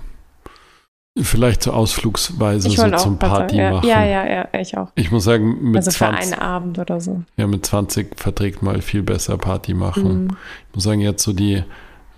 vielleicht 1.21 1.63
so 1.65 1.73
ausflugsweise 1.73 2.71
so 2.71 2.91
zum 2.97 3.19
Party 3.19 3.57
ja, 3.57 3.73
machen. 3.73 3.89
Ja, 3.89 4.05
ja, 4.05 4.27
ja, 4.27 4.49
ich 4.61 4.79
auch. 4.79 4.89
Ich 4.95 5.11
muss 5.11 5.25
sagen, 5.25 5.71
mit 5.71 5.77
also 5.77 5.91
20, 5.91 5.99
für 5.99 6.07
einen 6.07 6.41
Abend 6.41 6.79
oder 6.79 7.01
so. 7.01 7.23
Ja, 7.37 7.47
mit 7.47 7.67
20 7.67 8.19
verträgt 8.19 8.63
mal 8.63 8.81
viel 8.81 9.03
besser 9.03 9.37
Party 9.39 9.75
machen. 9.75 10.25
Mhm. 10.25 10.37
Ich 10.69 10.75
muss 10.75 10.85
sagen, 10.85 11.01
jetzt 11.01 11.23
so 11.23 11.33
die 11.33 11.65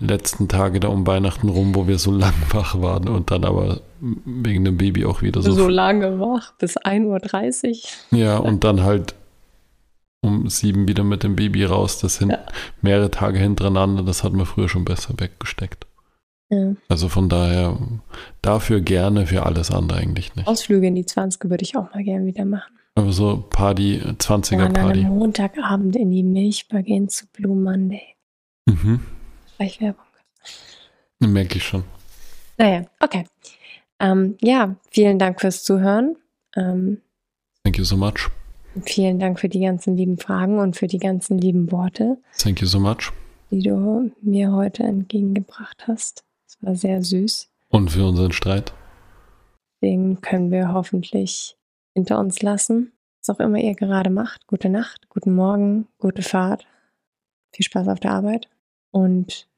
letzten 0.04 0.48
Tage 0.48 0.80
da 0.80 0.88
um 0.88 1.06
Weihnachten 1.06 1.48
rum, 1.48 1.74
wo 1.74 1.86
wir 1.86 1.98
so 1.98 2.12
lang 2.12 2.34
wach 2.50 2.80
waren 2.80 3.08
und 3.08 3.30
dann 3.30 3.44
aber 3.44 3.80
wegen 4.00 4.64
dem 4.64 4.76
Baby 4.76 5.04
auch 5.04 5.22
wieder 5.22 5.42
so. 5.42 5.52
So 5.52 5.68
lange 5.68 6.20
wach, 6.20 6.52
bis 6.58 6.76
1.30 6.76 7.84
Uhr. 8.12 8.18
Ja, 8.18 8.36
und 8.38 8.64
dann 8.64 8.82
halt 8.82 9.14
um 10.20 10.48
sieben 10.48 10.88
wieder 10.88 11.04
mit 11.04 11.22
dem 11.22 11.36
Baby 11.36 11.64
raus. 11.64 12.00
Das 12.00 12.16
sind 12.16 12.30
ja. 12.30 12.38
mehrere 12.80 13.10
Tage 13.10 13.38
hintereinander. 13.38 14.02
Das 14.02 14.24
hat 14.24 14.32
man 14.32 14.46
früher 14.46 14.68
schon 14.68 14.84
besser 14.84 15.14
weggesteckt. 15.18 15.86
Ja. 16.50 16.74
Also 16.88 17.08
von 17.08 17.28
daher 17.28 17.78
dafür 18.42 18.80
gerne, 18.80 19.26
für 19.26 19.44
alles 19.44 19.70
andere 19.70 19.98
eigentlich 19.98 20.34
nicht. 20.34 20.46
Ausflüge 20.46 20.86
in 20.86 20.94
die 20.94 21.06
20 21.06 21.50
würde 21.50 21.62
ich 21.62 21.76
auch 21.76 21.92
mal 21.92 22.02
gerne 22.02 22.26
wieder 22.26 22.44
machen. 22.44 22.72
Aber 22.96 23.12
so 23.12 23.44
Party, 23.50 24.00
20er 24.00 24.72
Party. 24.72 24.78
An 24.78 24.90
einem 24.90 25.18
Montagabend 25.18 25.96
in 25.96 26.10
die 26.10 26.22
Milchbar 26.22 26.82
gehen 26.82 27.08
zu 27.08 27.26
Blue 27.32 27.56
Monday. 27.56 28.14
Mhm. 28.66 29.00
Werbung. 29.58 30.04
Merke 31.20 31.56
ich 31.56 31.64
schon. 31.64 31.84
Naja, 32.58 32.84
okay. 33.00 33.24
Ähm, 33.98 34.36
ja, 34.40 34.76
vielen 34.90 35.18
Dank 35.18 35.40
fürs 35.40 35.64
Zuhören. 35.64 36.16
Ähm, 36.56 37.00
Thank 37.64 37.78
you 37.78 37.84
so 37.84 37.96
much. 37.96 38.30
Vielen 38.84 39.18
Dank 39.18 39.38
für 39.40 39.48
die 39.48 39.60
ganzen 39.60 39.96
lieben 39.96 40.18
Fragen 40.18 40.58
und 40.58 40.76
für 40.76 40.86
die 40.86 40.98
ganzen 40.98 41.38
lieben 41.38 41.70
Worte. 41.70 42.18
Thank 42.36 42.60
you 42.60 42.66
so 42.66 42.80
much. 42.80 43.12
Die 43.50 43.62
du 43.62 44.10
mir 44.20 44.52
heute 44.52 44.82
entgegengebracht 44.82 45.84
hast. 45.86 46.24
Es 46.46 46.58
war 46.60 46.74
sehr 46.74 47.02
süß. 47.02 47.48
Und 47.68 47.90
für 47.90 48.06
unseren 48.06 48.32
Streit. 48.32 48.72
Den 49.80 50.20
können 50.20 50.50
wir 50.50 50.72
hoffentlich 50.72 51.56
hinter 51.94 52.18
uns 52.18 52.42
lassen. 52.42 52.92
Was 53.20 53.34
auch 53.34 53.40
immer 53.40 53.58
ihr 53.58 53.74
gerade 53.74 54.10
macht. 54.10 54.46
Gute 54.46 54.68
Nacht, 54.68 55.08
guten 55.08 55.34
Morgen, 55.34 55.86
gute 55.98 56.22
Fahrt. 56.22 56.66
Viel 57.52 57.64
Spaß 57.64 57.88
auf 57.88 58.00
der 58.00 58.12
Arbeit. 58.12 58.48
Und 58.94 59.48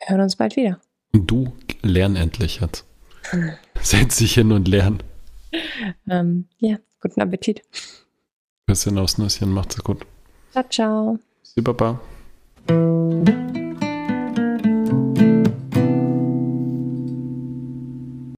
hören 0.00 0.22
uns 0.22 0.36
bald 0.36 0.56
wieder. 0.56 0.80
Und 1.12 1.30
du 1.30 1.52
lern 1.82 2.16
endlich 2.16 2.60
jetzt. 2.60 2.86
Setz 3.82 4.16
dich 4.16 4.32
hin 4.34 4.52
und 4.52 4.68
lern. 4.68 5.02
Ähm, 6.08 6.48
ja, 6.60 6.78
guten 7.02 7.20
Appetit. 7.20 7.62
Küsschen 8.66 8.96
aufs 8.96 9.18
Nüsschen, 9.18 9.52
macht's 9.52 9.76
gut. 9.84 10.06
Ciao, 10.52 10.64
ciao. 10.70 11.18
Sie, 11.42 11.60
Papa. 11.60 12.00